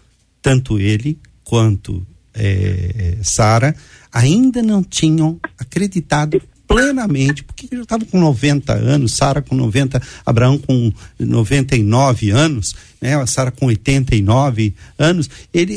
tanto 0.41 0.79
ele 0.79 1.19
quanto 1.43 2.07
eh, 2.33 3.17
Sara 3.23 3.75
ainda 4.13 4.63
não 4.63 4.81
tinham 4.85 5.41
acreditado 5.59 6.41
plenamente, 6.67 7.45
porque 7.45 7.69
já 7.71 7.83
estavam 7.83 8.07
com 8.07 8.19
90 8.19 8.73
anos, 8.73 9.15
Sara 9.15 9.43
com 9.43 9.55
90, 9.55 10.01
Abraão 10.25 10.59
com 10.59 10.93
99 11.19 12.31
anos, 12.31 12.75
né, 13.01 13.17
a 13.17 13.27
Sara 13.27 13.51
com 13.51 13.67
89 13.67 14.75
anos, 14.99 15.29
ele, 15.53 15.75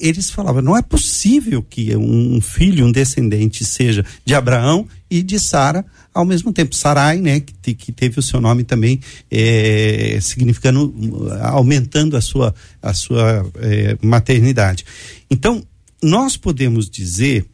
eles 0.00 0.30
falavam, 0.30 0.62
não 0.62 0.76
é 0.76 0.82
possível 0.82 1.62
que 1.62 1.94
um, 1.96 2.40
filho, 2.40 2.86
um 2.86 2.92
descendente 2.92 3.64
seja 3.64 4.04
de 4.24 4.34
Abraão 4.34 4.88
e 5.10 5.22
de 5.22 5.38
Sara 5.38 5.84
ao 6.14 6.24
mesmo 6.24 6.52
tempo. 6.52 6.74
Sarai, 6.74 7.20
né, 7.20 7.40
que, 7.40 7.74
que 7.74 7.92
teve 7.92 8.18
o 8.18 8.22
seu 8.22 8.40
nome 8.40 8.64
também 8.64 9.00
eh, 9.30 10.18
significando, 10.20 10.94
aumentando 11.42 12.16
a 12.16 12.20
sua, 12.20 12.54
a 12.82 12.94
sua 12.94 13.46
eh, 13.56 13.96
maternidade. 14.02 14.84
Então, 15.30 15.62
nós 16.02 16.36
podemos 16.36 16.90
dizer 16.90 17.46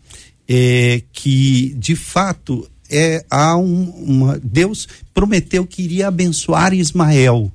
eh, 0.48 1.02
que, 1.12 1.74
de 1.76 1.94
fato, 1.94 2.68
é, 2.88 3.24
há 3.30 3.56
um, 3.56 3.90
uma, 3.90 4.40
Deus 4.42 4.88
prometeu 5.12 5.66
que 5.66 5.82
iria 5.82 6.08
abençoar 6.08 6.72
Ismael 6.72 7.52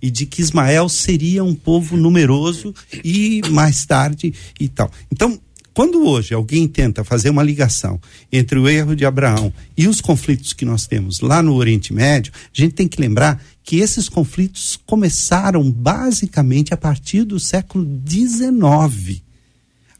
e 0.00 0.10
de 0.10 0.26
que 0.26 0.42
Ismael 0.42 0.88
seria 0.88 1.42
um 1.42 1.54
povo 1.54 1.96
numeroso 1.96 2.74
e 3.02 3.40
mais 3.50 3.84
tarde 3.86 4.34
e 4.60 4.68
tal. 4.68 4.90
Então, 5.10 5.40
quando 5.72 6.06
hoje 6.06 6.34
alguém 6.34 6.68
tenta 6.68 7.02
fazer 7.02 7.30
uma 7.30 7.42
ligação 7.42 8.00
entre 8.30 8.58
o 8.58 8.68
erro 8.68 8.94
de 8.94 9.04
Abraão 9.04 9.52
e 9.76 9.88
os 9.88 10.00
conflitos 10.00 10.52
que 10.52 10.64
nós 10.64 10.86
temos 10.86 11.20
lá 11.20 11.42
no 11.42 11.54
Oriente 11.54 11.92
Médio, 11.92 12.32
a 12.36 12.60
gente 12.60 12.74
tem 12.74 12.86
que 12.86 13.00
lembrar 13.00 13.42
que 13.62 13.78
esses 13.78 14.08
conflitos 14.08 14.78
começaram 14.86 15.68
basicamente 15.68 16.72
a 16.72 16.76
partir 16.76 17.24
do 17.24 17.40
século 17.40 17.84
XIX 18.06 19.23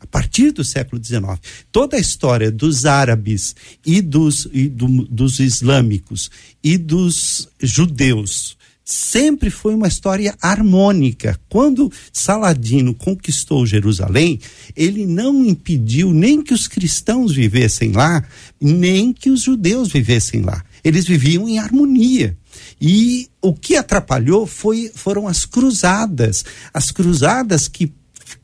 a 0.04 0.06
partir 0.06 0.52
do 0.52 0.62
século 0.62 1.02
XIX. 1.02 1.24
Toda 1.72 1.96
a 1.96 2.00
história 2.00 2.50
dos 2.50 2.84
árabes 2.84 3.56
e 3.84 4.00
dos, 4.00 4.46
e 4.52 4.68
do- 4.68 5.06
dos 5.06 5.40
islâmicos 5.40 6.30
e 6.62 6.76
dos 6.78 7.48
judeus 7.60 8.56
sempre 8.84 9.48
foi 9.48 9.74
uma 9.74 9.88
história 9.88 10.36
harmônica. 10.42 11.40
Quando 11.48 11.90
Saladino 12.12 12.94
conquistou 12.94 13.64
Jerusalém, 13.64 14.38
ele 14.76 15.06
não 15.06 15.42
impediu 15.42 16.12
nem 16.12 16.42
que 16.42 16.52
os 16.52 16.68
cristãos 16.68 17.32
vivessem 17.34 17.92
lá, 17.92 18.22
nem 18.60 19.10
que 19.10 19.30
os 19.30 19.40
judeus 19.40 19.88
vivessem 19.90 20.42
lá. 20.42 20.62
Eles 20.84 21.06
viviam 21.06 21.48
em 21.48 21.58
harmonia. 21.58 22.36
E 22.78 23.26
o 23.40 23.54
que 23.54 23.74
atrapalhou 23.74 24.46
foi, 24.46 24.90
foram 24.94 25.26
as 25.26 25.46
cruzadas. 25.46 26.44
As 26.74 26.90
cruzadas 26.90 27.66
que 27.68 27.90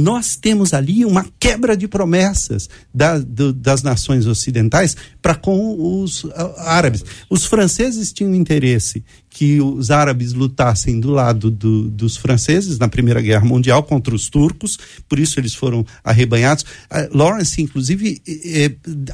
nós 0.00 0.36
temos 0.36 0.72
ali 0.72 1.04
uma 1.04 1.26
quebra 1.40 1.76
de 1.76 1.88
promessas 1.88 2.68
da- 2.94 3.18
do- 3.18 3.52
das 3.52 3.82
nações 3.82 4.26
ocidentais 4.26 4.96
para 5.20 5.34
com 5.34 6.00
os 6.00 6.24
árabes. 6.58 7.04
Os 7.28 7.44
franceses 7.44 8.12
tinham 8.12 8.32
interesse 8.32 9.04
que 9.38 9.60
os 9.60 9.88
árabes 9.92 10.32
lutassem 10.32 10.98
do 10.98 11.12
lado 11.12 11.48
do- 11.48 11.88
dos 11.88 12.16
franceses 12.16 12.76
na 12.76 12.88
Primeira 12.88 13.20
Guerra 13.22 13.44
Mundial 13.44 13.84
contra 13.84 14.12
os 14.12 14.28
turcos, 14.28 14.76
por 15.08 15.16
isso 15.16 15.38
eles 15.38 15.54
foram 15.54 15.86
arrebanhados. 16.02 16.64
Ah, 16.90 17.08
Lawrence, 17.12 17.62
inclusive, 17.62 18.20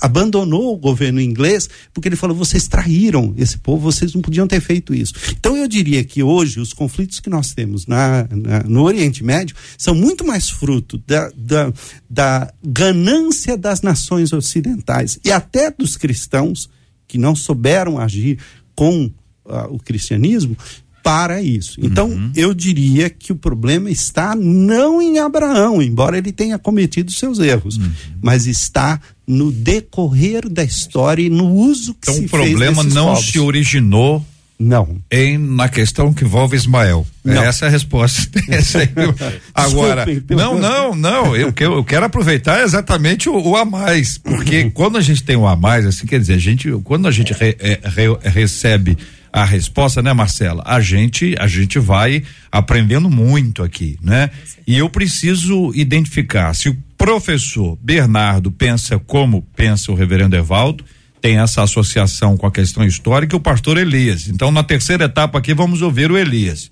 abandonou 0.01 0.73
o 0.73 0.79
governo 0.79 1.21
inglês 1.21 1.69
porque 1.93 2.09
ele 2.09 2.17
falou: 2.17 2.35
vocês 2.35 2.67
traíram 2.67 3.35
esse 3.37 3.59
povo, 3.59 3.83
vocês 3.93 4.15
não 4.15 4.23
podiam 4.23 4.47
ter 4.47 4.61
feito 4.63 4.95
isso. 4.95 5.13
Então 5.39 5.59
eu 5.59 5.69
diria 5.69 6.03
que 6.03 6.23
hoje 6.23 6.59
os 6.59 6.73
conflitos 6.73 7.21
que 7.21 7.29
nós 7.29 7.53
temos 7.53 7.87
na- 7.87 8.27
na- 8.31 8.63
no 8.63 8.83
Oriente 8.83 9.23
Médio 9.23 9.55
são 9.77 9.95
muito 9.95 10.27
mais 10.27 10.49
fruto 10.49 10.97
da, 11.07 11.31
da, 11.37 11.71
da 12.09 12.51
ganância 12.65 13.59
das 13.59 13.83
nações 13.83 14.33
ocidentais 14.33 15.19
e 15.23 15.31
até 15.31 15.71
dos 15.71 15.99
cristãos 15.99 16.71
que 17.07 17.19
não 17.19 17.37
souberam 17.37 17.99
agir 17.99 18.39
com 18.75 19.11
ah, 19.49 19.67
o 19.71 19.79
cristianismo 19.79 20.57
para 21.03 21.43
isso. 21.43 21.79
Então, 21.83 22.31
eu 22.35 22.55
diria 22.55 23.11
que 23.11 23.31
o 23.31 23.37
problema 23.37 23.91
está 23.91 24.35
não 24.35 25.03
em 25.03 25.19
Abraão, 25.19 25.83
embora 25.83 26.17
ele 26.17 26.33
tenha 26.33 26.59
cometido 26.59 27.13
seus 27.13 27.39
erros, 27.39 27.79
mas 28.23 28.47
está 28.47 28.99
no 29.27 29.53
decorrer 29.53 30.49
da 30.49 30.65
história 30.65 31.23
e 31.23 31.29
no 31.29 31.51
uso 31.53 31.93
que 31.93 32.11
Então 32.11 32.15
se 32.15 32.25
o 32.25 32.29
problema 32.31 32.59
fez 32.77 32.77
desses 32.77 32.95
não 32.95 33.09
povos. 33.09 33.27
se 33.27 33.39
originou 33.39 34.25
Não. 34.59 34.97
em 35.11 35.37
na 35.37 35.69
questão 35.69 36.11
que 36.11 36.25
envolve 36.25 36.57
Ismael. 36.57 37.07
Não. 37.23 37.43
Essa 37.43 37.67
é 37.67 37.69
a 37.69 37.71
resposta. 37.71 38.23
Essa 38.49 38.79
aí. 38.79 38.89
Agora, 39.55 40.07
Desculpem 40.07 40.21
pelo- 40.39 40.41
não, 40.41 40.59
não, 40.59 40.95
não. 40.95 41.37
Eu, 41.37 41.53
que- 41.53 41.65
eu 41.65 41.85
quero 41.85 42.07
aproveitar 42.07 42.63
exatamente 42.65 43.29
o, 43.29 43.37
o 43.39 43.57
a 43.57 43.65
mais, 43.67 44.17
porque 44.17 44.71
quando 44.73 44.97
a 44.97 45.03
gente 45.03 45.23
tem 45.23 45.37
o 45.37 45.47
a 45.47 45.55
mais, 45.55 45.85
assim, 45.85 46.07
quer 46.07 46.19
dizer, 46.19 46.33
a 46.35 46.39
gente, 46.39 46.71
quando 46.83 47.07
a 47.07 47.11
gente 47.11 47.35
re- 47.35 47.57
é, 47.59 47.81
re- 47.85 48.19
recebe 48.31 48.97
a 49.35 49.45
resposta, 49.45 50.01
né, 50.01 50.13
Marcela? 50.13 50.63
A 50.65 50.81
gente, 50.81 51.35
a 51.41 51.49
gente 51.49 51.77
vai 51.81 52.23
aprendendo 52.53 53.11
muito 53.11 53.65
aqui, 53.65 53.99
né? 54.01 54.31
E 54.65 54.79
eu 54.79 54.89
preciso 54.89 55.73
identificar 55.75 56.55
se 56.55 56.69
o 56.69 56.77
professor 56.97 57.77
Bernardo 57.83 58.53
pensa 58.53 58.97
como 58.97 59.43
pensa 59.57 59.91
o 59.91 59.97
reverendo 59.97 60.37
Evaldo, 60.37 60.85
tem 61.21 61.39
essa 61.39 61.65
associação 61.65 62.37
com 62.37 62.47
a 62.47 62.53
questão 62.53 62.85
histórica 62.85 63.35
e 63.35 63.39
o 63.39 63.41
pastor 63.41 63.77
Elias. 63.77 64.29
Então, 64.29 64.53
na 64.53 64.63
terceira 64.63 65.07
etapa 65.07 65.39
aqui, 65.39 65.53
vamos 65.53 65.83
ouvir 65.83 66.13
o 66.13 66.17
Elias. 66.17 66.71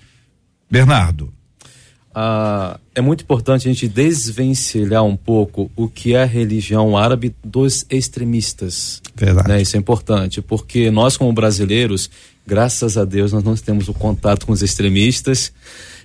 Bernardo. 0.71 1.33
ah, 2.15 2.79
é 2.95 3.01
muito 3.01 3.25
importante 3.25 3.67
a 3.67 3.73
gente 3.73 3.89
desvencilhar 3.89 5.03
um 5.03 5.17
pouco 5.17 5.71
o 5.75 5.89
que 5.89 6.15
é 6.15 6.23
a 6.23 6.27
religião 6.27 6.97
árabe 6.97 7.35
dos 7.43 7.87
extremistas. 7.89 9.01
Verdade. 9.17 9.49
Né? 9.49 9.63
Isso 9.63 9.77
é 9.77 9.79
importante, 9.79 10.43
porque 10.43 10.91
nós, 10.91 11.17
como 11.17 11.33
brasileiros, 11.33 12.11
graças 12.47 12.97
a 12.97 13.05
Deus, 13.05 13.33
nós 13.33 13.45
não 13.45 13.55
temos 13.55 13.89
o 13.89 13.95
contato 13.95 14.47
com 14.47 14.53
os 14.53 14.63
extremistas, 14.63 15.53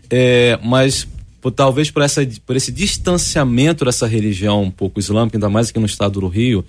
é, 0.10 0.60
mas 0.64 1.08
por, 1.42 1.52
talvez 1.52 1.92
por, 1.92 2.02
essa, 2.02 2.28
por 2.46 2.56
esse 2.56 2.72
distanciamento 2.72 3.86
dessa 3.86 4.08
religião 4.08 4.64
um 4.64 4.72
pouco 4.72 5.00
islâmica, 5.00 5.38
ainda 5.38 5.50
mais 5.50 5.70
aqui 5.70 5.80
no 5.80 5.86
estado 5.86 6.20
do 6.20 6.28
Rio, 6.28 6.66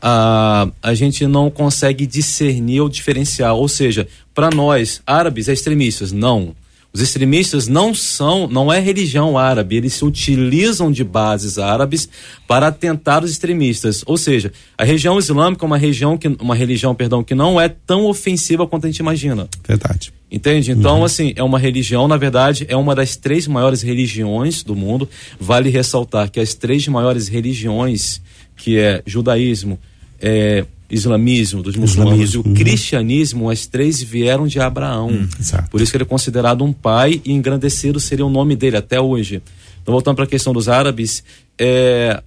a, 0.00 0.68
a 0.82 0.94
gente 0.94 1.26
não 1.26 1.50
consegue 1.50 2.06
discernir 2.06 2.80
ou 2.80 2.88
diferenciar. 2.88 3.54
Ou 3.54 3.68
seja, 3.68 4.06
para 4.34 4.50
nós, 4.50 5.02
árabes 5.06 5.48
é 5.48 5.52
extremistas. 5.52 6.12
Não. 6.12 6.54
Os 6.92 7.02
extremistas 7.02 7.68
não 7.68 7.94
são, 7.94 8.48
não 8.48 8.72
é 8.72 8.80
religião 8.80 9.36
árabe, 9.36 9.76
eles 9.76 9.92
se 9.92 10.04
utilizam 10.04 10.90
de 10.90 11.04
bases 11.04 11.58
árabes 11.58 12.08
para 12.46 12.68
atentar 12.68 13.22
os 13.22 13.30
extremistas. 13.30 14.02
Ou 14.06 14.16
seja, 14.16 14.50
a 14.76 14.84
região 14.84 15.18
islâmica 15.18 15.64
é 15.64 15.66
uma 15.66 15.76
região 15.76 16.16
que, 16.16 16.28
uma 16.40 16.54
religião, 16.54 16.94
perdão, 16.94 17.22
que 17.22 17.34
não 17.34 17.60
é 17.60 17.68
tão 17.68 18.06
ofensiva 18.06 18.66
quanto 18.66 18.86
a 18.86 18.90
gente 18.90 19.00
imagina. 19.00 19.46
Verdade. 19.66 20.12
Entende? 20.30 20.72
Então, 20.72 21.04
assim, 21.04 21.32
é 21.36 21.42
uma 21.42 21.58
religião, 21.58 22.08
na 22.08 22.16
verdade, 22.16 22.66
é 22.68 22.76
uma 22.76 22.94
das 22.94 23.16
três 23.16 23.46
maiores 23.46 23.82
religiões 23.82 24.62
do 24.62 24.74
mundo. 24.74 25.08
Vale 25.38 25.70
ressaltar 25.70 26.30
que 26.30 26.40
as 26.40 26.54
três 26.54 26.86
maiores 26.88 27.28
religiões, 27.28 28.20
que 28.56 28.78
é 28.78 29.02
judaísmo, 29.06 29.78
é, 30.20 30.64
islamismo 30.90 31.62
dos 31.62 31.76
muçulmanos 31.76 32.30
Islamismo, 32.30 32.42
e 32.42 32.46
o 32.46 32.48
uhum. 32.48 32.54
cristianismo, 32.54 33.50
as 33.50 33.66
três 33.66 34.02
vieram 34.02 34.46
de 34.46 34.58
Abraão. 34.58 35.28
exato. 35.38 35.70
Por 35.70 35.80
isso 35.80 35.90
que 35.90 35.96
ele 35.96 36.04
é 36.04 36.06
considerado 36.06 36.64
um 36.64 36.72
pai 36.72 37.20
e 37.24 37.32
engrandecido 37.32 38.00
seria 38.00 38.24
o 38.24 38.30
nome 38.30 38.56
dele 38.56 38.76
até 38.76 39.00
hoje. 39.00 39.42
Então, 39.82 39.92
voltando 39.92 40.16
para 40.16 40.24
a 40.24 40.28
questão 40.28 40.52
dos 40.52 40.68
árabes, 40.68 41.22
é, 41.58 42.22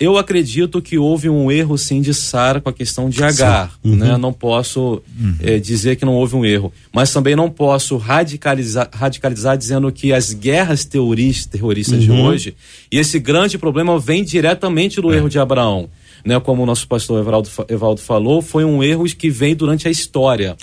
eu 0.00 0.16
acredito 0.16 0.80
que 0.80 0.96
houve 0.96 1.28
um 1.28 1.50
erro 1.50 1.76
sim 1.76 2.00
de 2.00 2.14
Sara 2.14 2.60
com 2.60 2.68
a 2.68 2.72
questão 2.72 3.10
de 3.10 3.22
Agar. 3.22 3.76
Né? 3.82 4.16
Não 4.16 4.32
posso 4.32 5.02
é, 5.40 5.58
dizer 5.58 5.96
que 5.96 6.04
não 6.04 6.14
houve 6.14 6.36
um 6.36 6.44
erro. 6.44 6.72
Mas 6.92 7.12
também 7.12 7.34
não 7.34 7.50
posso 7.50 7.96
radicalizar, 7.96 8.88
radicalizar 8.92 9.58
dizendo 9.58 9.90
que 9.90 10.12
as 10.12 10.32
guerras 10.32 10.84
teoris- 10.84 11.46
terroristas 11.46 12.02
de 12.02 12.12
hoje, 12.12 12.54
e 12.92 12.98
esse 12.98 13.18
grande 13.18 13.58
problema 13.58 13.98
vem 13.98 14.22
diretamente 14.22 15.00
do 15.00 15.12
erro 15.12 15.28
de 15.28 15.38
Abraão. 15.38 15.88
Né, 16.24 16.38
como 16.40 16.62
o 16.62 16.66
nosso 16.66 16.86
pastor 16.88 17.20
Evaldo, 17.20 17.48
Evaldo 17.68 18.00
falou, 18.00 18.42
foi 18.42 18.64
um 18.64 18.82
erro 18.82 19.04
que 19.06 19.30
vem 19.30 19.54
durante 19.54 19.86
a 19.86 19.90
história. 19.90 20.56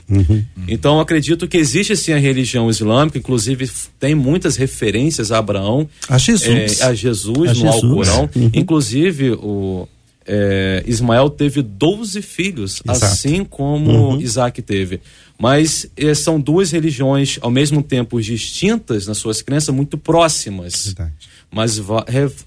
Então, 0.67 0.99
acredito 0.99 1.47
que 1.47 1.57
existe 1.57 1.95
sim 1.95 2.11
a 2.13 2.17
religião 2.17 2.69
islâmica, 2.69 3.17
inclusive 3.17 3.69
tem 3.99 4.13
muitas 4.13 4.55
referências 4.57 5.31
a 5.31 5.37
Abraão, 5.39 5.87
A 6.09 6.17
Jesus. 6.17 6.81
é, 6.81 6.85
a 6.85 6.93
Jesus 6.93 7.49
A 7.51 7.53
no. 7.53 7.69
Alcorão. 7.69 8.29
Uhum. 8.35 8.51
Inclusive, 8.53 9.31
o 9.31 9.87
é, 10.27 10.83
Ismael 10.87 11.29
teve 11.29 11.61
12 11.61 12.21
filhos, 12.21 12.81
Exato. 12.87 13.05
assim 13.05 13.43
como 13.43 13.91
Uhum. 14.15 14.21
Isaac 14.21 14.61
teve. 14.61 14.99
Mas 15.37 15.85
eh, 15.97 16.13
são 16.15 16.39
duas 16.39 16.71
religiões, 16.71 17.37
ao 17.41 17.51
mesmo 17.51 17.83
tempo 17.83 18.21
distintas 18.21 19.05
nas 19.05 19.17
suas 19.17 19.41
crenças, 19.41 19.73
muito 19.75 19.97
próximas. 19.97 20.85
Verdade. 20.87 21.13
Mas 21.55 21.81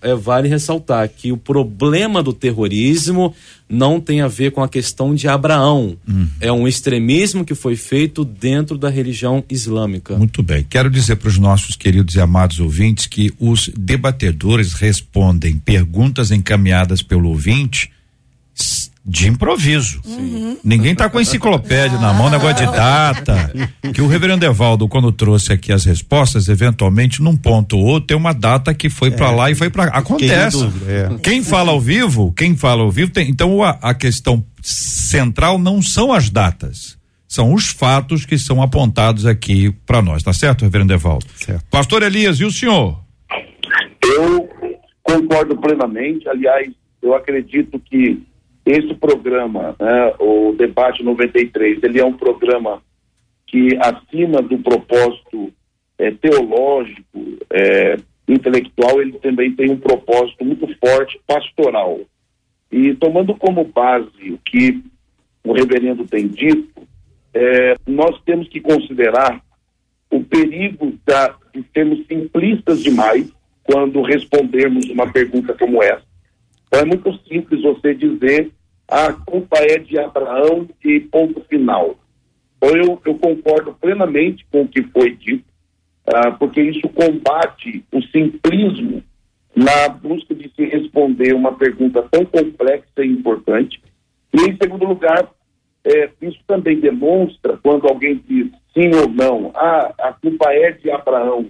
é, 0.02 0.14
vale 0.14 0.50
ressaltar 0.50 1.08
que 1.08 1.32
o 1.32 1.36
problema 1.38 2.22
do 2.22 2.30
terrorismo 2.30 3.34
não 3.66 3.98
tem 3.98 4.20
a 4.20 4.28
ver 4.28 4.52
com 4.52 4.62
a 4.62 4.68
questão 4.68 5.14
de 5.14 5.26
Abraão. 5.26 5.96
É 6.38 6.52
um 6.52 6.68
extremismo 6.68 7.42
que 7.42 7.54
foi 7.54 7.74
feito 7.74 8.22
dentro 8.22 8.76
da 8.76 8.90
religião 8.90 9.42
islâmica. 9.48 10.14
Muito 10.14 10.42
bem. 10.42 10.62
Quero 10.62 10.90
dizer 10.90 11.16
para 11.16 11.30
os 11.30 11.38
nossos 11.38 11.74
queridos 11.74 12.16
e 12.16 12.20
amados 12.20 12.60
ouvintes 12.60 13.06
que 13.06 13.32
os 13.38 13.70
debatedores 13.74 14.74
respondem 14.74 15.56
perguntas 15.56 16.30
encaminhadas 16.30 17.00
pelo 17.00 17.30
ouvinte 17.30 17.90
de 19.08 19.26
improviso. 19.26 20.02
Ninguém 20.62 20.92
está 20.92 21.08
com 21.08 21.16
a 21.16 21.22
enciclopédia 21.22 21.98
na 21.98 22.12
mão, 22.12 22.28
negócio 22.28 22.66
de 22.66 22.70
data. 22.70 23.50
Que 23.94 24.02
o 24.02 24.06
reverendo 24.06 24.44
Evaldo, 24.44 24.86
quando 24.86 25.10
trouxe 25.10 25.50
aqui 25.50 25.72
as 25.72 25.86
respostas, 25.86 26.46
eventualmente, 26.48 27.22
num 27.22 27.34
ponto 27.34 27.78
ou 27.78 27.86
outro, 27.86 28.08
tem 28.08 28.16
uma 28.16 28.34
data 28.34 28.74
que 28.74 28.90
foi 28.90 29.10
para 29.10 29.30
lá 29.30 29.50
e 29.50 29.54
foi 29.54 29.70
para 29.70 29.84
Acontece. 29.84 30.58
dúvida, 30.58 30.92
é. 30.92 31.18
Quem 31.22 31.42
fala 31.42 31.72
ao 31.72 31.80
vivo, 31.80 32.32
quem 32.34 32.54
fala 32.54 32.82
ao 32.82 32.90
vivo 32.90 33.10
tem. 33.10 33.30
Então 33.30 33.62
a, 33.62 33.78
a 33.80 33.94
questão 33.94 34.44
central 34.60 35.58
não 35.58 35.80
são 35.80 36.12
as 36.12 36.28
datas, 36.28 36.98
são 37.26 37.54
os 37.54 37.68
fatos 37.68 38.26
que 38.26 38.36
são 38.36 38.60
apontados 38.60 39.24
aqui 39.24 39.72
para 39.86 40.02
nós, 40.02 40.22
tá 40.22 40.34
certo, 40.34 40.62
Reverendo 40.62 40.92
Evaldo? 40.92 41.24
Certo. 41.34 41.64
Pastor 41.70 42.02
Elias, 42.02 42.38
e 42.40 42.44
o 42.44 42.50
senhor? 42.50 43.00
Eu 44.02 44.48
concordo 45.02 45.56
plenamente. 45.56 46.28
Aliás, 46.28 46.70
eu 47.02 47.14
acredito 47.14 47.80
que 47.80 48.22
esse 48.70 48.94
programa, 48.94 49.74
né, 49.80 50.14
o 50.18 50.52
Debate 50.52 51.02
93, 51.02 51.82
ele 51.82 51.98
é 51.98 52.04
um 52.04 52.12
programa 52.12 52.82
que, 53.46 53.76
acima 53.80 54.42
do 54.42 54.58
propósito 54.58 55.50
eh, 55.98 56.10
teológico, 56.10 57.38
eh, 57.50 57.96
intelectual, 58.28 59.00
ele 59.00 59.12
também 59.20 59.54
tem 59.54 59.70
um 59.70 59.78
propósito 59.78 60.44
muito 60.44 60.66
forte 60.78 61.18
pastoral. 61.26 62.00
E 62.70 62.94
tomando 62.94 63.34
como 63.34 63.64
base 63.64 64.30
o 64.30 64.38
que 64.44 64.84
o 65.42 65.52
reverendo 65.54 66.04
tem 66.04 66.28
dito, 66.28 66.82
eh, 67.32 67.74
nós 67.86 68.20
temos 68.26 68.48
que 68.48 68.60
considerar 68.60 69.42
o 70.10 70.22
perigo 70.22 70.92
da, 71.06 71.34
de 71.54 71.64
sermos 71.72 72.06
simplistas 72.06 72.82
demais 72.82 73.32
quando 73.64 74.02
respondermos 74.02 74.90
uma 74.90 75.10
pergunta 75.10 75.54
como 75.54 75.82
essa. 75.82 76.04
Então 76.66 76.80
é 76.80 76.84
muito 76.84 77.18
simples 77.26 77.62
você 77.62 77.94
dizer 77.94 78.50
a 78.88 79.12
culpa 79.12 79.58
é 79.58 79.78
de 79.78 79.98
Abraão 79.98 80.66
e 80.82 81.00
ponto 81.00 81.40
final. 81.42 81.96
Então 82.56 82.76
eu, 82.76 83.00
eu 83.04 83.14
concordo 83.18 83.74
plenamente 83.74 84.46
com 84.50 84.62
o 84.62 84.68
que 84.68 84.82
foi 84.84 85.14
dito, 85.14 85.44
ah, 86.06 86.32
porque 86.32 86.62
isso 86.62 86.88
combate 86.88 87.84
o 87.92 88.02
simplismo 88.04 89.02
na 89.54 89.88
busca 89.88 90.34
de 90.34 90.50
se 90.54 90.64
responder 90.64 91.34
uma 91.34 91.54
pergunta 91.54 92.02
tão 92.10 92.24
complexa 92.24 93.04
e 93.04 93.06
importante. 93.06 93.82
E 94.32 94.42
em 94.42 94.56
segundo 94.56 94.84
lugar, 94.84 95.28
é, 95.84 96.10
isso 96.22 96.38
também 96.46 96.80
demonstra 96.80 97.58
quando 97.62 97.86
alguém 97.86 98.22
diz 98.26 98.50
sim 98.74 98.90
ou 98.94 99.08
não, 99.08 99.50
ah, 99.54 99.92
a 99.98 100.12
culpa 100.12 100.52
é 100.52 100.72
de 100.72 100.90
Abraão, 100.90 101.46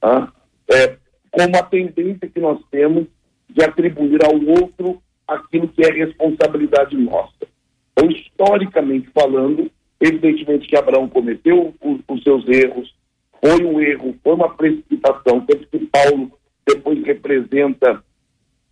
ah, 0.00 0.28
é, 0.70 0.96
como 1.30 1.56
a 1.56 1.62
tendência 1.62 2.28
que 2.28 2.40
nós 2.40 2.60
temos 2.70 3.06
de 3.48 3.62
atribuir 3.62 4.24
ao 4.24 4.34
outro 4.34 5.02
aquilo 5.34 5.68
que 5.68 5.82
é 5.82 5.90
responsabilidade 5.90 6.96
nossa. 6.96 7.46
Então, 7.92 8.10
historicamente 8.10 9.08
falando, 9.14 9.70
evidentemente 10.00 10.68
que 10.68 10.76
Abraão 10.76 11.08
cometeu 11.08 11.74
os, 11.80 12.00
os 12.08 12.22
seus 12.22 12.46
erros, 12.48 12.94
foi 13.40 13.64
um 13.64 13.80
erro, 13.80 14.14
foi 14.22 14.34
uma 14.34 14.54
precipitação, 14.54 15.40
tanto 15.40 15.66
que 15.66 15.78
Paulo 15.86 16.32
depois 16.66 17.02
representa 17.04 18.02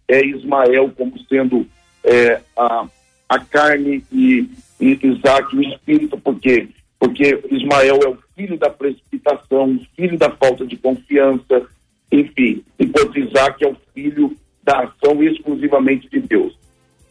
é, 0.09 0.25
Ismael 0.25 0.93
como 0.97 1.19
sendo 1.29 1.67
é, 2.05 2.41
a, 2.57 2.87
a 3.29 3.39
carne 3.39 4.05
e, 4.13 4.49
e 4.81 4.99
Isaac 5.03 5.55
o 5.57 5.63
espírito, 5.63 6.19
por 6.19 6.39
quê? 6.39 6.69
Porque 6.99 7.43
Ismael 7.51 7.99
é 8.05 8.09
o 8.09 8.19
filho 8.37 8.59
da 8.59 8.71
precipitação, 8.71 9.81
filho 9.97 10.19
da 10.19 10.31
falta 10.31 10.67
de 10.67 10.77
confiança, 10.77 11.67
enfim, 12.13 12.65
enquanto 12.79 13.19
Isaac 13.19 13.65
é 13.65 13.69
o 13.69 13.77
filho 13.95 14.37
da 14.63 14.81
ação 14.81 15.23
exclusivamente 15.23 16.09
de 16.09 16.21
Deus. 16.21 16.59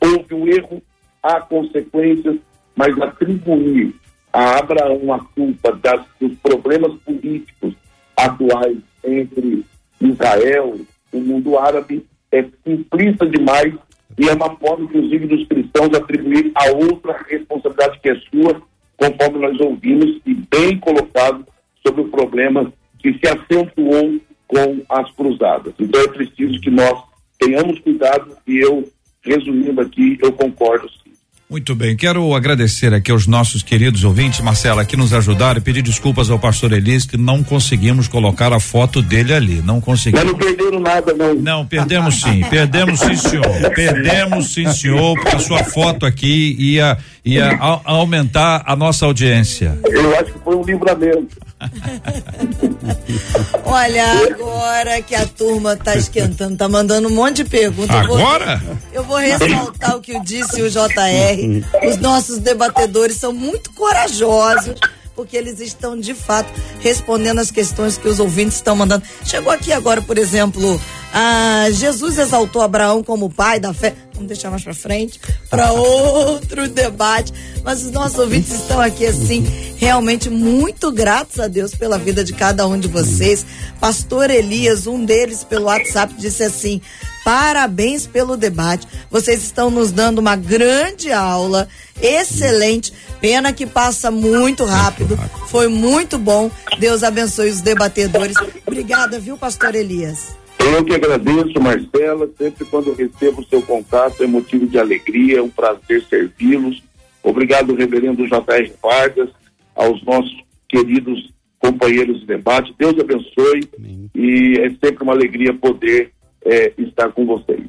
Houve 0.01 0.33
um 0.33 0.47
erro, 0.47 0.81
há 1.21 1.41
consequências, 1.41 2.37
mas 2.75 2.99
atribuir 3.01 3.93
a 4.31 4.59
Abraão 4.59 5.13
a 5.13 5.19
culpa 5.19 5.71
das, 5.73 6.01
dos 6.19 6.37
problemas 6.39 6.93
políticos 7.01 7.73
atuais 8.15 8.77
entre 9.03 9.65
Israel 9.99 10.79
e 11.13 11.17
o 11.17 11.21
mundo 11.21 11.57
árabe 11.57 12.05
é 12.31 12.45
simplista 12.63 13.25
demais 13.25 13.73
e 14.17 14.27
é 14.27 14.33
uma 14.33 14.55
forma, 14.57 14.85
inclusive, 14.85 15.27
dos 15.27 15.47
cristãos 15.47 15.93
atribuir 15.93 16.51
a 16.55 16.71
outra 16.71 17.17
responsabilidade 17.27 17.99
que 17.99 18.09
é 18.09 18.15
sua, 18.15 18.61
conforme 18.97 19.39
nós 19.39 19.59
ouvimos 19.59 20.19
e 20.25 20.33
bem 20.33 20.77
colocado 20.79 21.45
sobre 21.85 22.01
o 22.01 22.09
problema 22.09 22.71
que 22.99 23.13
se 23.13 23.27
acentuou 23.27 24.19
com 24.47 24.81
as 24.89 25.09
cruzadas. 25.11 25.73
Então 25.79 26.01
é 26.01 26.07
preciso 26.07 26.59
que 26.59 26.69
nós 26.69 27.01
tenhamos 27.39 27.79
cuidado 27.79 28.31
e 28.47 28.57
eu, 28.59 28.87
resumindo 29.23 29.81
aqui, 29.81 30.17
eu 30.21 30.31
concordo 30.33 30.87
sim. 30.89 31.09
Muito 31.49 31.73
bem, 31.73 31.97
quero 31.97 32.35
agradecer 32.35 32.93
aqui 32.93 33.09
aos 33.09 33.25
nossos 33.25 33.63
queridos 33.63 34.03
ouvintes, 34.03 34.39
Marcela, 34.39 34.85
que 34.85 34.95
nos 34.95 35.11
ajudaram 35.15 35.57
e 35.57 35.61
pedir 35.63 35.81
desculpas 35.81 36.29
ao 36.29 36.37
pastor 36.37 36.71
Elias 36.73 37.07
que 37.07 37.17
não 37.17 37.43
conseguimos 37.43 38.07
colocar 38.07 38.53
a 38.53 38.59
foto 38.59 39.01
dele 39.01 39.33
ali, 39.33 39.55
não 39.63 39.77
Mas 39.77 39.83
conseguimos. 39.83 40.25
não 40.27 40.35
perderam 40.35 40.79
nada, 40.79 41.11
não. 41.11 41.33
Não, 41.33 41.65
perdemos 41.65 42.21
sim, 42.21 42.41
perdemos 42.51 42.99
sim, 42.99 43.15
senhor. 43.15 43.71
Perdemos 43.73 44.53
sim, 44.53 44.71
senhor, 44.71 45.15
porque 45.19 45.37
a 45.37 45.39
sua 45.39 45.63
foto 45.63 46.05
aqui 46.05 46.55
ia, 46.59 46.99
ia 47.25 47.47
a- 47.55 47.81
aumentar 47.83 48.61
a 48.67 48.75
nossa 48.75 49.07
audiência. 49.07 49.79
Eu 49.85 50.19
acho 50.19 50.31
que 50.33 50.39
foi 50.43 50.55
um 50.55 50.61
livramento. 50.61 51.35
Olha, 53.65 54.05
agora 54.31 55.01
que 55.01 55.15
a 55.15 55.25
turma 55.25 55.75
tá 55.75 55.95
esquentando, 55.95 56.57
tá 56.57 56.67
mandando 56.67 57.07
um 57.07 57.11
monte 57.11 57.37
de 57.37 57.45
perguntas. 57.45 57.95
eu 57.95 58.07
vou- 58.07 58.17
Agora? 58.17 58.61
Eu 58.93 59.03
vou 59.03 59.17
ressaltar 59.17 59.95
o 59.95 60.01
que 60.01 60.19
disse 60.21 60.61
o 60.61 60.69
JR. 60.69 61.63
Os 61.87 61.97
nossos 61.97 62.39
debatedores 62.39 63.17
são 63.17 63.31
muito 63.33 63.71
corajosos, 63.73 64.75
porque 65.15 65.37
eles 65.37 65.59
estão 65.59 65.99
de 65.99 66.13
fato 66.13 66.49
respondendo 66.79 67.39
as 67.39 67.51
questões 67.51 67.97
que 67.97 68.07
os 68.07 68.19
ouvintes 68.19 68.55
estão 68.55 68.75
mandando. 68.75 69.03
Chegou 69.25 69.51
aqui 69.51 69.71
agora, 69.71 70.01
por 70.01 70.17
exemplo, 70.17 70.79
ah, 71.13 71.65
Jesus 71.71 72.17
exaltou 72.17 72.61
Abraão 72.61 73.03
como 73.03 73.29
pai 73.29 73.59
da 73.59 73.73
fé. 73.73 73.93
Vamos 74.19 74.27
deixar 74.27 74.51
mais 74.51 74.65
pra 74.65 74.73
frente, 74.73 75.17
para 75.49 75.71
outro 75.71 76.67
debate. 76.67 77.31
Mas 77.63 77.83
os 77.85 77.91
nossos 77.91 78.19
ouvintes 78.19 78.51
estão 78.51 78.81
aqui 78.81 79.05
assim, 79.05 79.47
realmente 79.77 80.29
muito 80.29 80.91
gratos 80.91 81.39
a 81.39 81.47
Deus 81.47 81.73
pela 81.73 81.97
vida 81.97 82.21
de 82.21 82.33
cada 82.33 82.67
um 82.67 82.77
de 82.77 82.89
vocês. 82.89 83.45
Pastor 83.79 84.29
Elias, 84.29 84.87
um 84.87 85.05
deles 85.05 85.45
pelo 85.45 85.67
WhatsApp, 85.67 86.13
disse 86.17 86.43
assim: 86.43 86.81
Parabéns 87.23 88.05
pelo 88.05 88.35
debate. 88.35 88.85
Vocês 89.09 89.41
estão 89.41 89.71
nos 89.71 89.89
dando 89.89 90.19
uma 90.19 90.35
grande 90.35 91.13
aula. 91.13 91.69
Excelente. 92.01 92.91
Pena 93.21 93.53
que 93.53 93.65
passa 93.65 94.11
muito 94.11 94.65
rápido. 94.65 95.17
Foi 95.47 95.69
muito 95.69 96.17
bom. 96.17 96.51
Deus 96.77 97.03
abençoe 97.03 97.51
os 97.51 97.61
debatedores. 97.61 98.35
Obrigada, 98.67 99.17
viu, 99.17 99.37
pastor 99.37 99.75
Elias? 99.75 100.37
Eu 100.59 100.83
que 100.83 100.93
agradeço, 100.93 101.59
Marcela. 101.59 102.29
Sempre 102.37 102.65
quando 102.65 102.93
recebo 102.93 103.41
o 103.41 103.45
seu 103.45 103.61
contato 103.61 104.23
é 104.23 104.27
motivo 104.27 104.67
de 104.67 104.77
alegria, 104.77 105.39
é 105.39 105.41
um 105.41 105.49
prazer 105.49 106.03
servi-los. 106.09 106.83
Obrigado, 107.23 107.75
reverendo 107.75 108.27
J.R. 108.27 108.73
Vargas, 108.81 109.29
aos 109.75 110.03
nossos 110.03 110.35
queridos 110.67 111.31
companheiros 111.59 112.21
de 112.21 112.27
debate. 112.27 112.73
Deus 112.77 112.97
abençoe 112.99 113.69
e 114.15 114.59
é 114.59 114.69
sempre 114.85 115.03
uma 115.03 115.13
alegria 115.13 115.53
poder 115.53 116.11
eh, 116.45 116.73
estar 116.77 117.11
com 117.11 117.25
vocês. 117.25 117.67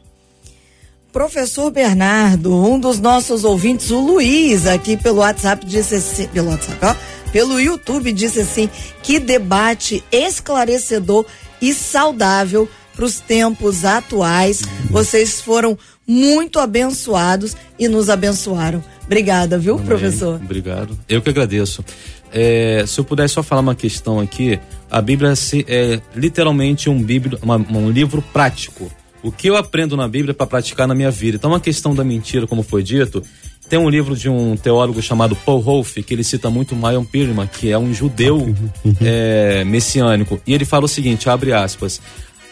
Professor 1.13 1.71
Bernardo, 1.73 2.55
um 2.55 2.79
dos 2.79 3.01
nossos 3.01 3.43
ouvintes, 3.43 3.91
o 3.91 4.01
Luiz, 4.01 4.67
aqui 4.67 4.97
pelo 4.97 5.19
WhatsApp, 5.19 5.67
disse 5.67 5.97
assim, 5.97 6.29
pelo 6.29 6.51
WhatsApp, 6.51 6.79
ó, 6.85 6.95
pelo 7.33 7.61
YouTube, 7.61 8.13
disse 8.13 8.41
assim, 8.41 8.71
que 9.03 9.19
debate 9.19 10.05
esclarecedor 10.13 11.27
e 11.61 11.75
saudável 11.75 12.69
para 13.01 13.07
os 13.07 13.19
tempos 13.19 13.83
atuais. 13.87 14.61
Vocês 14.91 15.41
foram 15.41 15.79
muito 16.07 16.59
abençoados 16.59 17.57
e 17.79 17.89
nos 17.89 18.11
abençoaram. 18.11 18.85
Obrigada, 19.07 19.59
viu, 19.59 19.77
Amém. 19.77 19.87
professor? 19.87 20.35
Obrigado. 20.37 20.99
Eu 21.09 21.23
que 21.23 21.31
agradeço. 21.31 21.83
É, 22.31 22.85
se 22.87 23.01
eu 23.01 23.05
pudesse 23.05 23.33
só 23.35 23.43
falar 23.43 23.63
uma 23.63 23.75
questão 23.75 24.21
aqui, 24.21 24.61
a 24.91 25.01
Bíblia 25.01 25.35
se- 25.35 25.65
é 25.67 25.99
literalmente 26.15 26.91
um, 26.91 27.03
bíblia, 27.03 27.39
uma- 27.41 27.57
um 27.57 27.91
livro 27.91 28.21
prático. 28.35 28.93
O 29.23 29.33
que 29.33 29.49
eu 29.49 29.57
aprendo 29.57 29.97
na 29.97 30.07
Bíblia 30.07 30.35
para 30.35 30.47
praticar 30.47 30.87
na 30.87 30.95
minha 30.95 31.11
vida. 31.11 31.37
Então, 31.39 31.55
a 31.55 31.61
questão 31.61 31.95
da 31.95 32.05
mentira, 32.05 32.47
como 32.47 32.63
foi 32.63 32.83
dito, 32.83 33.23
tem 33.69 33.79
um 33.79 33.89
livro 33.89 34.15
de 34.15 34.29
um 34.29 34.57
teólogo 34.59 35.01
chamado 35.01 35.35
Paul 35.37 35.61
Rolfe, 35.61 36.03
que 36.03 36.13
ele 36.13 36.25
cita 36.25 36.51
muito 36.51 36.77
Mayon 36.77 37.05
Pirman, 37.05 37.47
que 37.47 37.71
é 37.71 37.79
um 37.79 37.95
judeu 37.95 38.55
é, 39.01 39.65
messiânico. 39.65 40.39
E 40.47 40.53
ele 40.53 40.65
fala 40.67 40.85
o 40.85 40.89
seguinte, 40.89 41.29
abre 41.31 41.53
aspas, 41.53 42.01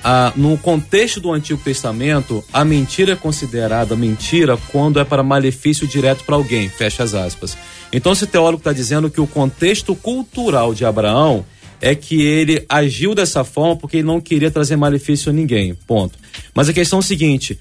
ah, 0.03 0.33
no 0.37 0.57
contexto 0.57 1.21
do 1.21 1.33
Antigo 1.33 1.61
Testamento, 1.63 2.45
a 2.53 2.65
mentira 2.65 3.13
é 3.13 3.17
considerada 3.17 3.97
mentira 3.97 4.57
quando 4.71 5.01
é 5.01 5.05
para 5.05 5.23
malefício 5.23 5.87
direto 5.87 6.25
para 6.25 6.37
alguém, 6.37 6.69
fecha 6.69 7.03
as 7.03 7.15
aspas. 7.15 7.57
Então, 7.93 8.13
esse 8.13 8.27
teólogo 8.27 8.59
está 8.59 8.73
dizendo 8.73 9.11
que 9.11 9.21
o 9.21 9.27
contexto 9.27 9.95
cultural 9.95 10.75
de 10.75 10.85
Abraão 10.85 11.45
é 11.81 11.95
que 11.95 12.23
ele 12.23 12.65
agiu 12.69 13.15
dessa 13.15 13.45
forma 13.45 13.77
porque 13.77 13.99
ele 13.99 14.07
não 14.07 14.21
queria 14.21 14.51
trazer 14.51 14.77
malefício 14.77 15.31
a 15.31 15.33
ninguém, 15.33 15.75
ponto. 15.75 16.19
Mas 16.55 16.69
a 16.69 16.73
questão 16.73 16.99
é 16.99 17.01
o 17.01 17.05
seguinte: 17.05 17.59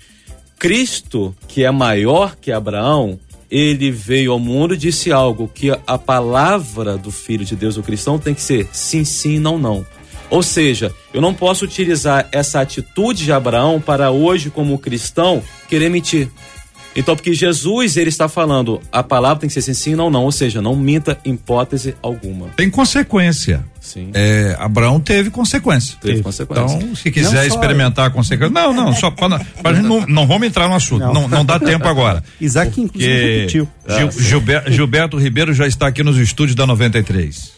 Cristo, 0.60 1.36
que 1.48 1.64
é 1.64 1.72
maior 1.72 2.36
que 2.36 2.52
Abraão, 2.52 3.20
ele 3.50 3.92
veio 3.92 4.32
ao 4.32 4.40
mundo 4.40 4.74
e 4.74 4.78
disse 4.78 5.12
algo 5.12 5.50
que 5.54 5.72
a 5.86 5.98
palavra 5.98 6.98
do 6.98 7.12
Filho 7.12 7.46
de 7.46 7.56
Deus, 7.56 7.78
o 7.78 7.84
cristão, 7.84 8.20
tem 8.20 8.34
que 8.34 8.42
ser 8.42 8.68
sim, 8.72 9.04
sim, 9.06 9.40
não, 9.40 9.58
não. 9.58 9.86
Ou 10.30 10.44
seja, 10.44 10.94
eu 11.14 11.22
não 11.22 11.34
posso 11.34 11.66
utilizar 11.66 12.28
essa 12.32 12.60
atitude 12.60 13.24
de 13.24 13.32
Abraão 13.32 13.80
para 13.80 14.12
hoje, 14.12 14.50
como 14.50 14.78
cristão, 14.78 15.42
querer 15.70 15.90
mentir. 15.90 16.30
Então, 16.98 17.16
porque 17.16 17.34
Jesus, 17.34 17.96
ele 17.96 18.10
está 18.10 18.28
falando, 18.28 18.82
a 18.92 19.02
palavra 19.04 19.40
tem 19.42 19.48
que 19.48 19.54
ser 19.54 19.62
sim, 19.62 19.74
sim, 19.74 19.96
não, 19.96 20.10
não. 20.10 20.24
Ou 20.24 20.32
seja, 20.32 20.62
não 20.62 20.76
minta 20.76 21.18
hipótese 21.24 21.96
alguma. 22.02 22.48
Tem 22.58 22.70
consequência. 22.70 23.64
Sim. 23.80 24.10
É, 24.14 24.54
Abraão 24.60 25.00
teve 25.00 25.30
consequência. 25.30 25.96
Teve 26.02 26.22
consequência. 26.22 26.76
Então, 26.76 26.96
se 26.96 27.10
quiser 27.10 27.28
Não 27.28 27.50
só- 27.50 27.56
experimentar 27.56 28.08
a 28.08 28.10
consequência. 28.10 28.54
Não, 28.54 28.74
não, 28.74 28.94
só 28.94 29.10
para 29.12 29.40
não, 29.82 30.06
não 30.06 30.28
vamos 30.28 30.46
entrar 30.48 30.68
no 30.68 30.76
assunto. 30.76 31.00
Não, 31.14 31.28
não, 31.28 31.46
dá 31.46 31.58
tempo 31.58 31.88
agora. 31.88 32.22
Isaac, 32.42 32.82
inclusive, 32.82 33.38
repetiu. 33.38 33.70
Gil- 33.88 34.12
Gilber- 34.12 34.64
Gilberto 34.72 35.18
Ribeiro 35.18 35.54
já 35.54 35.66
está 35.66 35.88
aqui 35.88 36.04
nos 36.04 36.18
estúdios 36.18 36.56
da 36.56 36.68
93. 36.68 37.54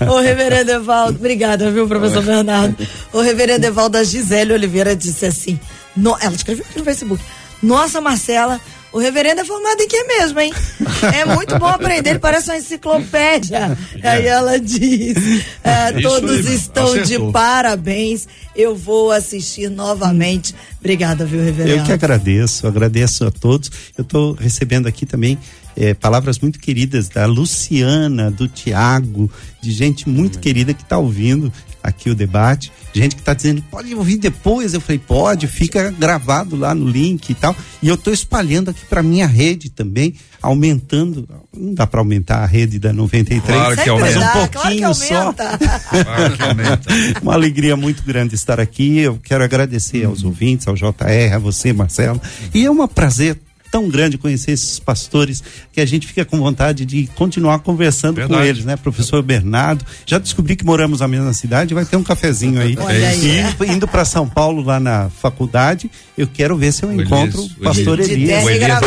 Ô, 0.08 0.18
reverendo 0.18 0.70
Evaldo, 0.72 1.18
obrigada, 1.18 1.70
viu, 1.70 1.86
professor 1.86 2.22
Bernardo? 2.24 2.76
O 3.12 3.20
reverendo 3.20 3.66
Evaldo, 3.66 3.98
a 3.98 4.02
Gisele 4.04 4.52
Oliveira 4.52 4.96
disse 4.96 5.26
assim, 5.26 5.58
no- 5.96 6.16
ela 6.20 6.34
escreveu 6.34 6.64
aqui 6.68 6.78
no 6.78 6.84
Facebook, 6.84 7.22
nossa, 7.62 8.00
Marcela, 8.00 8.60
o 8.92 8.98
reverendo 8.98 9.40
é 9.40 9.44
formado 9.44 9.80
em 9.80 9.88
que 9.88 10.02
mesmo, 10.04 10.40
hein? 10.40 10.52
É 11.14 11.24
muito 11.24 11.58
bom 11.58 11.66
aprender, 11.66 12.10
ele 12.10 12.18
parece 12.18 12.50
uma 12.50 12.58
enciclopédia. 12.58 13.76
Aí 14.02 14.26
ela 14.26 14.58
diz, 14.60 15.16
é, 15.64 15.92
todos 16.00 16.46
aí, 16.46 16.54
estão 16.54 16.92
acertou. 16.92 17.26
de 17.26 17.32
parabéns, 17.32 18.28
eu 18.54 18.74
vou 18.74 19.10
assistir 19.10 19.70
novamente. 19.70 20.54
Obrigada, 20.78 21.24
viu, 21.24 21.42
reverendo? 21.42 21.78
Eu 21.78 21.84
que 21.84 21.92
agradeço, 21.92 22.66
agradeço 22.66 23.24
a 23.24 23.30
todos. 23.30 23.70
Eu 23.96 24.02
estou 24.02 24.34
recebendo 24.34 24.86
aqui 24.86 25.06
também 25.06 25.38
eh, 25.76 25.94
palavras 25.94 26.38
muito 26.38 26.58
queridas 26.58 27.08
da 27.08 27.24
Luciana, 27.24 28.30
do 28.30 28.46
Tiago, 28.46 29.30
de 29.62 29.72
gente 29.72 30.08
muito 30.08 30.38
querida 30.38 30.74
que 30.74 30.82
está 30.82 30.98
ouvindo 30.98 31.50
aqui 31.82 32.10
o 32.10 32.14
debate, 32.14 32.72
gente 32.92 33.14
que 33.14 33.22
está 33.22 33.34
dizendo, 33.34 33.62
pode 33.70 33.94
ouvir 33.94 34.18
depois. 34.18 34.74
Eu 34.74 34.80
falei, 34.80 34.98
pode, 34.98 35.46
fica 35.46 35.90
gravado 35.90 36.56
lá 36.56 36.74
no 36.74 36.88
link 36.88 37.30
e 37.30 37.34
tal. 37.34 37.54
E 37.82 37.88
eu 37.88 37.94
estou 37.94 38.12
espalhando 38.12 38.70
aqui 38.70 38.84
para 38.88 39.02
minha 39.02 39.26
rede 39.26 39.70
também, 39.70 40.14
aumentando. 40.42 41.28
Não 41.56 41.74
dá 41.74 41.86
para 41.86 42.00
aumentar 42.00 42.38
a 42.38 42.46
rede 42.46 42.78
da 42.78 42.92
93, 42.92 43.42
Claro 43.44 43.76
que 43.76 43.84
Sempre 43.84 44.00
mas 44.00 44.16
um 44.16 44.20
pouquinho 44.20 44.80
claro 44.80 44.94
que 44.94 45.06
só. 45.06 45.14
aumenta. 45.22 45.58
Claro 46.04 46.36
que 46.36 46.42
aumenta. 46.42 46.88
Uma 47.22 47.34
alegria 47.34 47.76
muito 47.76 48.02
grande 48.02 48.34
estar 48.34 48.60
aqui. 48.60 48.98
Eu 48.98 49.18
quero 49.22 49.42
agradecer 49.44 50.04
aos 50.04 50.22
ouvintes, 50.22 50.66
ao 50.68 50.74
JR, 50.74 51.34
a 51.34 51.38
você, 51.38 51.72
Marcelo. 51.72 52.20
E 52.54 52.64
é 52.64 52.70
um 52.70 52.86
prazer 52.86 53.38
tão 53.70 53.88
grande 53.88 54.18
conhecer 54.18 54.52
esses 54.52 54.78
pastores 54.78 55.42
que 55.72 55.80
a 55.80 55.86
gente 55.86 56.06
fica 56.06 56.24
com 56.24 56.38
vontade 56.38 56.84
de 56.84 57.06
continuar 57.14 57.60
conversando 57.60 58.14
com 58.20 58.28
Verdade. 58.28 58.48
eles, 58.48 58.64
né? 58.64 58.76
Professor 58.76 59.22
Bernardo, 59.22 59.84
já 60.04 60.18
descobri 60.18 60.56
que 60.56 60.64
moramos 60.64 61.00
na 61.00 61.08
mesma 61.08 61.32
cidade, 61.32 61.72
vai 61.74 61.84
ter 61.84 61.96
um 61.96 62.02
cafezinho 62.02 62.60
aí. 62.60 62.76
Olha 62.78 63.08
aí. 63.08 63.44
E 63.68 63.72
indo, 63.72 63.86
para 63.86 64.04
São 64.04 64.28
Paulo 64.28 64.62
lá 64.62 64.80
na 64.80 65.08
faculdade, 65.10 65.90
eu 66.18 66.26
quero 66.26 66.56
ver 66.56 66.72
se 66.72 66.82
eu 66.82 66.90
Elias, 66.90 67.06
encontro 67.06 67.40
o 67.42 67.44
o 67.44 67.50
pastor 67.62 68.00
Elias. 68.00 68.10
Elias. 68.10 68.44
O 68.44 68.50
Elias 68.50 68.82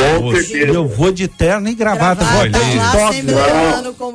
é. 0.51 0.69
Eu 0.75 0.87
vou 0.87 1.11
de 1.11 1.27
terno 1.27 1.69
e 1.69 1.75
gravata, 1.75 2.23
vou 2.25 2.49
Gravata 2.49 3.13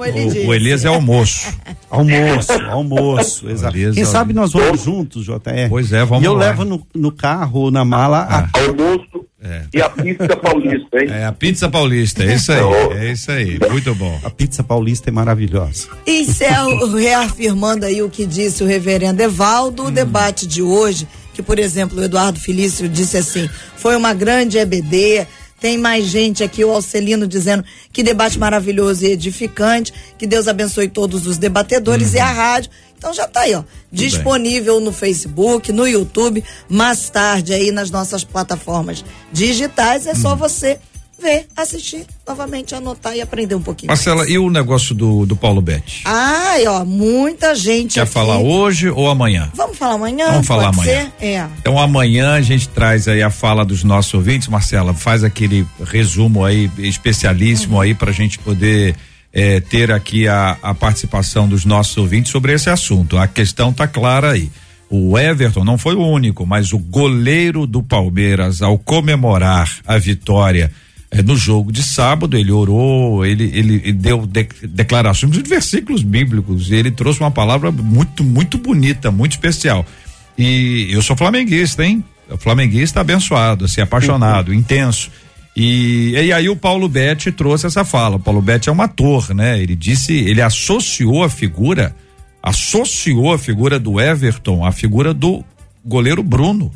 ele 0.09 0.25
disse. 0.31 0.39
O, 0.41 0.49
o 0.49 0.55
Elias 0.55 0.85
é 0.85 0.89
almoço. 0.89 1.49
Almoço, 1.91 2.53
almoço, 2.71 3.49
exato. 3.49 3.75
Elias, 3.75 3.95
Quem 3.95 4.05
olha. 4.05 4.13
sabe 4.13 4.35
nós 4.35 4.53
vamos 4.53 4.83
juntos, 4.83 5.25
JR. 5.25 5.71
Pois 5.71 5.91
é, 5.91 6.05
vamos 6.05 6.23
E 6.23 6.27
eu 6.27 6.35
lá. 6.35 6.41
levo 6.41 6.63
no, 6.67 6.87
no 6.95 7.11
carro 7.11 7.61
ou 7.61 7.71
na 7.71 7.83
mala 7.83 8.19
a 8.29 8.59
Almoço 8.61 9.25
É. 9.41 9.63
e 9.73 9.81
a 9.81 9.89
pista 9.89 10.37
paulista, 10.37 10.99
hein? 11.01 11.09
É 11.11 11.25
a 11.25 11.33
pizza 11.33 11.69
paulista, 11.69 12.25
é 12.25 12.35
isso 12.35 12.51
aí, 12.51 12.61
é 12.99 13.13
isso 13.13 13.31
aí, 13.31 13.59
muito 13.71 13.95
bom. 13.95 14.19
A 14.25 14.31
pizza 14.31 14.65
paulista 14.65 15.11
é 15.11 15.13
maravilhosa. 15.13 15.87
Encerro 16.05 16.97
reafirmando 16.97 17.87
aí 17.87 18.03
o 18.03 18.11
que 18.11 18.27
disse 18.27 18.65
o 18.65 18.67
reverendo 18.67 19.23
Evaldo, 19.23 19.85
o 19.85 19.91
debate 19.93 20.45
de 20.45 20.61
hoje, 20.61 21.07
que, 21.35 21.43
por 21.43 21.57
exemplo, 21.61 22.01
o 22.01 22.03
Eduardo 22.03 22.41
Felício 22.41 22.89
disse 22.89 23.17
assim, 23.17 23.49
foi 23.77 23.95
uma 23.95 24.13
grande 24.13 24.59
EBD, 24.59 25.25
tem 25.61 25.77
mais 25.77 26.07
gente 26.07 26.45
aqui, 26.45 26.65
o 26.65 26.71
Alcelino 26.71 27.27
dizendo 27.27 27.65
que 27.93 28.03
debate 28.03 28.39
maravilhoso 28.39 29.05
e 29.05 29.11
edificante, 29.11 29.93
que 30.17 30.27
Deus 30.27 30.49
abençoe 30.49 30.89
todos 30.89 31.27
os 31.27 31.37
debatedores 31.37 32.15
e 32.15 32.19
a 32.19 32.31
rádio. 32.31 32.71
Então 32.97 33.13
já 33.13 33.29
tá 33.29 33.41
aí, 33.41 33.55
ó, 33.55 33.63
disponível 33.93 34.81
no 34.81 34.93
Facebook, 34.93 35.73
no 35.73 35.87
YouTube, 35.87 36.43
mais 36.69 37.09
tarde 37.09 37.55
aí 37.55 37.71
nas 37.71 37.91
nossas 37.91 38.25
plataformas 38.25 39.05
digitais, 39.33 40.07
é 40.07 40.15
só 40.15 40.35
você 40.35 40.81
ver, 41.21 41.47
assistir 41.57 42.07
novamente, 42.27 42.75
anotar 42.75 43.17
e 43.17 43.21
aprender 43.21 43.55
um 43.55 43.61
pouquinho. 43.61 43.89
mais. 43.89 44.05
Marcela, 44.07 44.29
e 44.31 44.39
o 44.39 44.49
negócio 44.51 44.95
do, 44.95 45.27
do 45.27 45.35
Paulo 45.37 45.61
Betti? 45.61 46.03
Ai, 46.05 46.67
ó, 46.67 46.85
muita 46.85 47.55
gente 47.55 47.95
Quer 47.95 48.03
aqui. 48.03 48.13
falar 48.13 48.39
hoje 48.39 48.89
ou 48.89 49.09
amanhã? 49.11 49.51
Vamos 49.55 49.77
falar 49.77 49.95
amanhã? 49.95 50.31
Vamos 50.31 50.47
falar 50.47 50.69
amanhã. 50.69 51.11
Ser? 51.19 51.27
É. 51.27 51.47
Então 51.59 51.79
amanhã 51.79 52.35
a 52.35 52.41
gente 52.41 52.69
traz 52.69 53.09
aí 53.09 53.23
a 53.23 53.31
fala 53.31 53.65
dos 53.65 53.83
nossos 53.83 54.15
ouvintes. 54.15 54.49
Marcela, 54.49 54.95
faz 54.95 55.25
aquele 55.25 55.67
resumo 55.85 56.45
aí 56.45 56.71
especialíssimo 56.79 57.81
aí 57.81 57.95
pra 57.95 58.13
gente 58.13 58.39
poder 58.39 58.95
eh, 59.33 59.61
ter 59.61 59.91
aqui 59.91 60.29
a, 60.29 60.57
a 60.63 60.75
participação 60.75 61.49
dos 61.49 61.65
nossos 61.65 61.97
ouvintes 61.97 62.31
sobre 62.31 62.53
esse 62.53 62.71
assunto. 62.71 63.19
A 63.19 63.27
questão 63.27 63.73
tá 63.73 63.87
clara 63.89 64.33
aí. 64.33 64.51
O 64.91 65.19
Everton 65.19 65.65
não 65.65 65.77
foi 65.77 65.95
o 65.95 66.01
único, 66.07 66.47
mas 66.47 66.73
o 66.73 66.79
goleiro 66.79 67.67
do 67.67 67.83
Palmeiras, 67.83 68.63
ao 68.63 68.79
comemorar 68.79 69.71
a 69.87 69.99
vitória 69.99 70.73
eh, 71.11 71.23
no 71.23 71.37
jogo 71.37 71.73
de 71.73 71.83
sábado, 71.83 72.37
ele 72.37 72.53
orou, 72.53 73.25
ele, 73.25 73.45
ele, 73.45 73.75
ele 73.85 73.93
deu 73.93 74.27
de, 74.27 74.49
declarações 74.65 75.33
de 75.33 75.43
versículos 75.43 76.03
bíblicos, 76.03 76.71
ele 76.71 76.91
trouxe 76.91 77.21
uma 77.21 77.31
palavra 77.31 77.71
muito, 77.71 78.23
muito 78.23 78.59
bonita, 78.59 79.11
muito 79.11 79.33
especial. 79.33 79.85
E 80.37 80.89
eu 80.91 81.03
sou 81.03 81.17
flamenguista, 81.17 81.85
hein? 81.85 82.05
Flamenguista 82.39 83.01
abençoado, 83.01 83.65
assim, 83.65 83.81
apaixonado, 83.81 84.53
intenso. 84.53 85.11
E, 85.57 86.13
e 86.13 86.33
aí 86.33 86.49
o 86.49 86.55
Paulo 86.55 86.89
Betti 86.89 87.33
trouxe 87.33 87.67
essa 87.67 87.85
fala. 87.85 88.17
O 88.17 88.21
Paulo 88.21 88.41
Betti 88.41 88.69
é 88.69 88.73
um 88.73 88.81
ator, 88.81 89.35
né? 89.35 89.61
Ele 89.61 89.75
disse, 89.75 90.15
ele 90.15 90.41
associou 90.41 91.25
a 91.25 91.29
figura, 91.29 91.97
associou 92.41 93.33
a 93.33 93.39
figura 93.39 93.79
do 93.79 94.01
Everton 94.01 94.65
à 94.65 94.71
figura 94.71 95.13
do 95.13 95.43
goleiro 95.85 96.23
Bruno. 96.23 96.71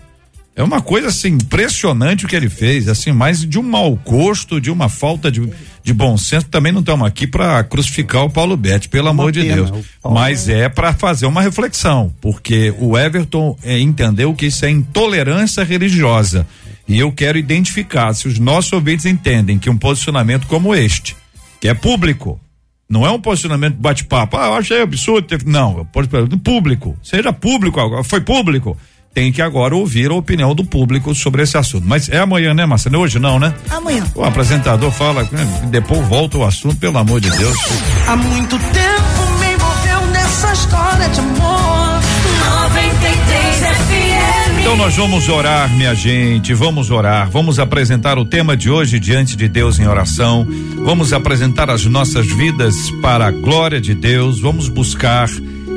É 0.54 0.62
uma 0.62 0.82
coisa 0.82 1.08
assim 1.08 1.28
impressionante 1.28 2.26
o 2.26 2.28
que 2.28 2.36
ele 2.36 2.50
fez, 2.50 2.86
assim, 2.86 3.10
mais 3.10 3.40
de 3.40 3.58
um 3.58 3.62
mau 3.62 3.96
gosto, 3.96 4.60
de 4.60 4.70
uma 4.70 4.88
falta 4.90 5.32
de, 5.32 5.50
de 5.82 5.94
bom 5.94 6.18
senso. 6.18 6.46
Também 6.48 6.70
não 6.70 6.80
estamos 6.80 7.06
aqui 7.06 7.26
para 7.26 7.64
crucificar 7.64 8.24
o 8.24 8.30
Paulo 8.30 8.54
Betti, 8.54 8.88
pelo 8.90 9.08
amor 9.08 9.32
de 9.32 9.40
pena, 9.40 9.54
Deus. 9.54 9.70
o 9.70 9.84
Paulo 10.02 10.18
Mas 10.18 10.50
é 10.50 10.68
para 10.68 10.92
fazer 10.92 11.24
uma 11.24 11.40
reflexão, 11.40 12.12
porque 12.20 12.74
o 12.78 12.98
Everton 12.98 13.56
eh, 13.62 13.80
entendeu 13.80 14.34
que 14.34 14.46
isso 14.46 14.66
é 14.66 14.70
intolerância 14.70 15.64
religiosa. 15.64 16.46
E 16.86 16.98
eu 16.98 17.10
quero 17.10 17.38
identificar 17.38 18.12
se 18.12 18.28
os 18.28 18.38
nossos 18.38 18.72
ouvintes 18.74 19.06
entendem 19.06 19.58
que 19.58 19.70
um 19.70 19.78
posicionamento 19.78 20.46
como 20.46 20.74
este, 20.74 21.16
que 21.60 21.68
é 21.68 21.72
público, 21.72 22.38
não 22.92 23.06
é 23.06 23.10
um 23.10 23.18
posicionamento 23.18 23.76
bate-papo. 23.76 24.36
Ah, 24.36 24.48
eu 24.48 24.54
achei 24.54 24.82
absurdo. 24.82 25.26
Não, 25.46 25.78
é 25.78 25.80
um 25.80 25.86
posicionamento 25.86 26.38
público. 26.40 26.94
Seja 27.02 27.32
público 27.32 27.80
agora. 27.80 28.04
Foi 28.04 28.20
público. 28.20 28.76
Tem 29.14 29.30
que 29.30 29.42
agora 29.42 29.76
ouvir 29.76 30.10
a 30.10 30.14
opinião 30.14 30.54
do 30.54 30.64
público 30.64 31.14
sobre 31.14 31.42
esse 31.42 31.56
assunto. 31.58 31.86
Mas 31.86 32.08
é 32.08 32.18
amanhã, 32.18 32.54
né, 32.54 32.64
Marcelo? 32.64 32.98
Hoje 32.98 33.18
não, 33.18 33.38
né? 33.38 33.54
Amanhã. 33.68 34.04
O 34.14 34.24
apresentador 34.24 34.90
fala, 34.90 35.22
né, 35.30 35.68
depois 35.70 36.06
volta 36.08 36.38
o 36.38 36.44
assunto, 36.44 36.76
pelo 36.76 36.96
amor 36.96 37.20
de 37.20 37.30
Deus. 37.30 37.56
Há 38.06 38.16
muito 38.16 38.58
tempo 38.58 39.38
me 39.38 39.52
envolveu 39.52 40.06
nessa 40.12 40.52
história 40.52 41.08
de 41.10 41.20
amor. 41.20 41.72
93 42.72 43.58
FM. 43.60 44.60
Então 44.60 44.76
nós 44.76 44.94
vamos 44.96 45.28
orar, 45.28 45.68
minha 45.76 45.94
gente, 45.94 46.54
vamos 46.54 46.90
orar, 46.90 47.28
vamos 47.28 47.58
apresentar 47.58 48.18
o 48.18 48.24
tema 48.24 48.56
de 48.56 48.70
hoje 48.70 48.98
diante 48.98 49.36
de 49.36 49.48
Deus 49.48 49.78
em 49.78 49.86
oração, 49.86 50.46
vamos 50.84 51.12
apresentar 51.12 51.68
as 51.68 51.84
nossas 51.84 52.26
vidas 52.26 52.74
para 53.02 53.26
a 53.26 53.30
glória 53.30 53.80
de 53.80 53.94
Deus, 53.94 54.40
vamos 54.40 54.68
buscar 54.68 55.28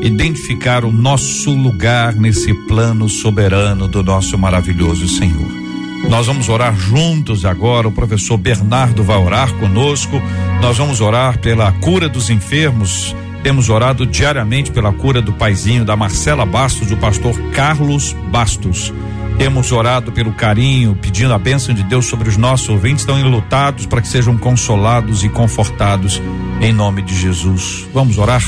identificar 0.02 0.86
o 0.86 0.92
nosso 0.92 1.52
lugar 1.52 2.16
nesse 2.16 2.54
plano 2.68 3.08
soberano 3.10 3.88
do 3.88 4.04
nosso 4.04 4.38
maravilhoso 4.38 5.08
Senhor. 5.08 5.66
Nós 6.10 6.28
vamos 6.28 6.50
orar 6.50 6.76
juntos 6.76 7.46
agora. 7.46 7.88
O 7.88 7.92
professor 7.92 8.38
Bernardo 8.38 9.04
vai 9.04 9.18
orar 9.18 9.52
conosco. 9.54 10.22
Nós 10.62 10.78
vamos 10.78 11.02
orar 11.02 11.40
pela 11.40 11.72
cura 11.72 12.08
dos 12.08 12.30
enfermos. 12.30 13.16
Temos 13.44 13.70
orado 13.70 14.06
diariamente 14.06 14.72
pela 14.72 14.92
cura 14.92 15.22
do 15.22 15.34
paizinho 15.34 15.86
da 15.86 15.96
Marcela 15.96 16.46
Bastos, 16.46 16.88
do 16.88 16.98
pastor 16.98 17.34
Carlos 17.52 18.14
Bastos. 18.32 18.94
Temos 19.38 19.72
orado 19.72 20.12
pelo 20.12 20.32
carinho, 20.32 20.96
pedindo 20.96 21.34
a 21.34 21.38
bênção 21.38 21.74
de 21.76 21.84
Deus 21.84 22.06
sobre 22.06 22.30
os 22.30 22.38
nossos 22.38 22.70
ouvintes, 22.70 23.02
estão 23.02 23.20
enlutados 23.20 23.86
para 23.86 24.02
que 24.02 24.08
sejam 24.08 24.38
consolados 24.38 25.24
e 25.24 25.30
confortados 25.30 26.22
em 26.62 26.72
nome 26.72 27.02
de 27.02 27.14
Jesus. 27.16 27.86
Vamos 27.94 28.18
orar? 28.18 28.42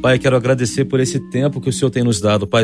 Pai, 0.00 0.16
quero 0.16 0.36
agradecer 0.36 0.84
por 0.84 1.00
esse 1.00 1.18
tempo 1.18 1.60
que 1.60 1.68
o 1.68 1.72
Senhor 1.72 1.90
tem 1.90 2.04
nos 2.04 2.20
dado, 2.20 2.46
Pai, 2.46 2.62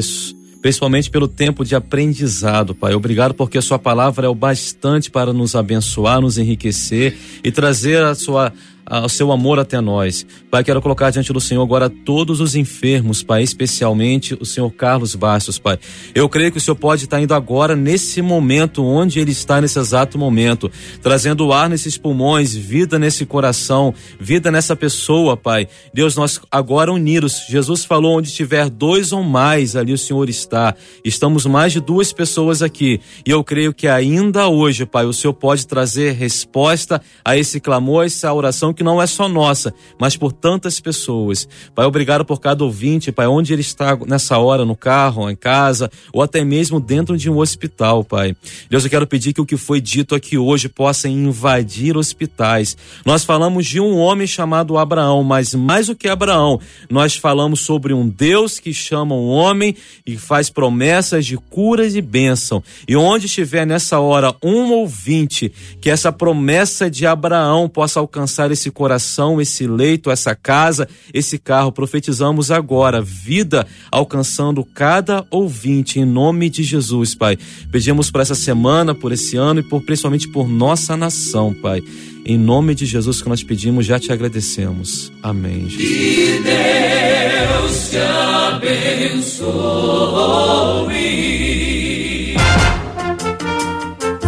principalmente 0.63 1.11
pelo 1.11 1.27
tempo 1.27 1.65
de 1.65 1.75
aprendizado, 1.75 2.77
Pai. 2.77 2.95
Obrigado 2.95 3.35
porque 3.35 3.59
a 3.59 3.63
Sua 3.63 3.79
palavra 3.79 4.27
é 4.27 4.29
o 4.29 4.35
bastante 4.35 5.11
para 5.11 5.33
nos 5.33 5.57
abençoar, 5.57 6.21
nos 6.21 6.39
enriquecer 6.39 7.17
e 7.43 7.51
trazer 7.51 8.03
a 8.03 8.15
Sua 8.15 8.53
o 8.91 9.09
seu 9.09 9.33
amor 9.33 9.59
até 9.59 9.81
nós. 9.81 10.27
Pai, 10.51 10.63
quero 10.63 10.81
colocar 10.83 11.11
diante 11.11 11.33
do 11.33 11.41
Senhor 11.41 11.63
agora 11.63 11.89
todos 11.89 12.41
os 12.41 12.55
enfermos, 12.55 13.23
Pai, 13.23 13.43
especialmente 13.43 14.35
o 14.35 14.45
Senhor 14.45 14.71
Carlos 14.71 15.15
Bastos, 15.15 15.59
Pai. 15.59 15.79
Eu 16.15 16.29
creio 16.29 16.53
que 16.53 16.59
o 16.59 16.61
Senhor 16.61 16.77
pode 16.77 17.05
estar 17.05 17.21
indo 17.21 17.35
agora 17.35 17.75
nesse 17.75 18.21
momento, 18.21 18.85
onde 18.85 19.19
ele 19.21 19.31
está 19.33 19.61
nesse 19.61 19.79
exato 19.79 20.19
momento, 20.19 20.71
trazendo 21.03 21.53
ar 21.53 21.69
nesses 21.69 21.97
pulmões, 21.97 22.55
vida 22.55 22.99
nesse 22.99 23.25
coração, 23.25 23.95
vida 24.21 24.51
nessa 24.51 24.77
pessoa, 24.77 25.37
Pai. 25.37 25.67
Deus, 25.93 26.17
nós 26.17 26.41
agora 26.51 26.93
unidos, 26.93 27.47
Jesus 27.49 27.85
falou: 27.85 28.19
onde 28.19 28.33
tiver 28.33 28.69
dois 28.69 29.13
ou 29.13 29.23
mais, 29.23 29.77
ali 29.77 29.93
o 29.93 29.99
Senhor 29.99 30.29
está. 30.29 30.75
Estamos 31.05 31.47
mais 31.47 31.73
de 31.73 31.81
duas 31.81 32.13
pessoas 32.13 32.63
aqui. 32.63 33.01
E 33.27 33.31
eu 33.31 33.43
creio 33.43 33.73
que 33.73 33.89
ainda 33.89 34.49
hoje, 34.49 34.85
Pai, 34.85 35.07
o 35.07 35.13
Senhor 35.13 35.35
pode 35.35 35.67
trazer 35.67 36.13
resposta 36.13 37.01
a 37.25 37.37
esse 37.37 37.61
clamor, 37.61 38.05
essa 38.05 38.33
oração 38.33 38.74
que 38.75 38.83
não 38.83 39.01
é 39.01 39.07
só 39.07 39.29
nossa, 39.29 39.73
mas 39.99 40.17
por 40.17 40.33
tantas 40.33 40.81
pessoas. 40.81 41.49
Pai, 41.75 41.87
obrigado 41.87 42.25
por 42.25 42.41
cada 42.41 42.65
ouvinte, 42.65 43.13
Pai, 43.13 43.27
onde 43.27 43.53
ele 43.53 43.63
está 43.63 43.97
nessa 44.07 44.39
hora, 44.39 44.65
no 44.65 44.77
carro, 44.77 45.31
em 45.31 45.37
casa, 45.37 45.91
ou 46.13 46.23
até 46.23 46.45
mesmo 46.45 46.81
dentro 46.81 47.17
de 47.17 47.31
um 47.31 47.39
hospital, 47.39 48.05
Pai. 48.05 48.37
Deus, 48.69 48.85
eu 48.85 48.91
quero 48.91 49.07
pedir 49.07 49.33
que 49.33 49.41
o 49.41 49.47
que 49.47 49.57
foi 49.57 49.81
dito 49.81 50.15
aqui 50.15 50.37
hoje 50.37 50.69
possa 50.69 51.09
invadir 51.09 51.97
hospitais. 51.97 52.77
Nós 53.05 53.25
falamos 53.25 53.67
de 53.67 53.81
um 53.81 53.97
homem 53.99 54.27
chamado 54.27 54.77
Abraão, 54.77 55.23
mas 55.23 55.55
mais 55.55 55.87
do 55.87 55.95
que 55.95 56.09
Abraão, 56.09 56.61
nós 56.91 57.17
falamos 57.17 57.61
sobre 57.61 57.93
um 57.93 58.09
Deus 58.09 58.59
que 58.59 58.73
chama 58.73 59.15
um 59.15 59.29
homem 59.29 59.77
e 60.07 60.17
faz 60.17 60.51
promessas 60.51 61.25
de 61.25 61.37
curas 61.37 61.95
e 61.95 62.01
bênção. 62.01 62.63
E 62.87 62.97
onde 62.97 63.27
estiver 63.27 63.67
nessa 63.67 64.01
hora 64.01 64.35
um 64.43 64.73
ouvinte, 64.73 65.53
que 65.81 65.91
essa 65.91 66.13
promessa 66.13 66.91
de 66.91 67.07
Abraão 67.07 67.69
possa 67.69 68.01
alcançar 68.01 68.51
esse 68.51 68.64
coração, 68.71 69.41
esse 69.41 69.67
leito, 69.67 70.11
essa 70.11 70.35
casa, 70.35 70.89
esse 71.13 71.39
carro. 71.39 71.73
Profetizamos 71.73 72.51
agora 72.51 73.01
vida 73.01 73.67
alcançando 73.91 74.65
cada 74.65 75.25
ouvinte 75.31 75.99
em 75.99 76.05
nome 76.05 76.49
de 76.51 76.63
Jesus, 76.63 77.15
Pai. 77.15 77.39
Pedimos 77.71 78.11
por 78.11 78.21
essa 78.21 78.35
semana, 78.35 78.95
por 78.95 79.13
esse 79.13 79.37
ano 79.37 79.61
e 79.61 79.63
por 79.63 79.83
principalmente 79.83 80.29
por 80.29 80.49
nossa 80.49 80.97
nação, 80.97 81.55
Pai. 81.55 81.83
Em 82.27 82.39
nome 82.39 82.75
de 82.75 82.87
Jesus 82.87 83.21
que 83.21 83.29
nós 83.29 83.43
pedimos, 83.43 83.85
já 83.85 83.99
te 83.99 84.11
agradecemos. 84.11 85.13
Amém. 85.23 85.69
Jesus. 85.69 86.05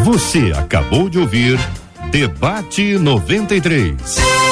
Você 0.05 0.53
acabou 0.57 1.09
de 1.09 1.19
ouvir 1.19 1.59
Debate 2.11 2.99
93. 2.99 4.46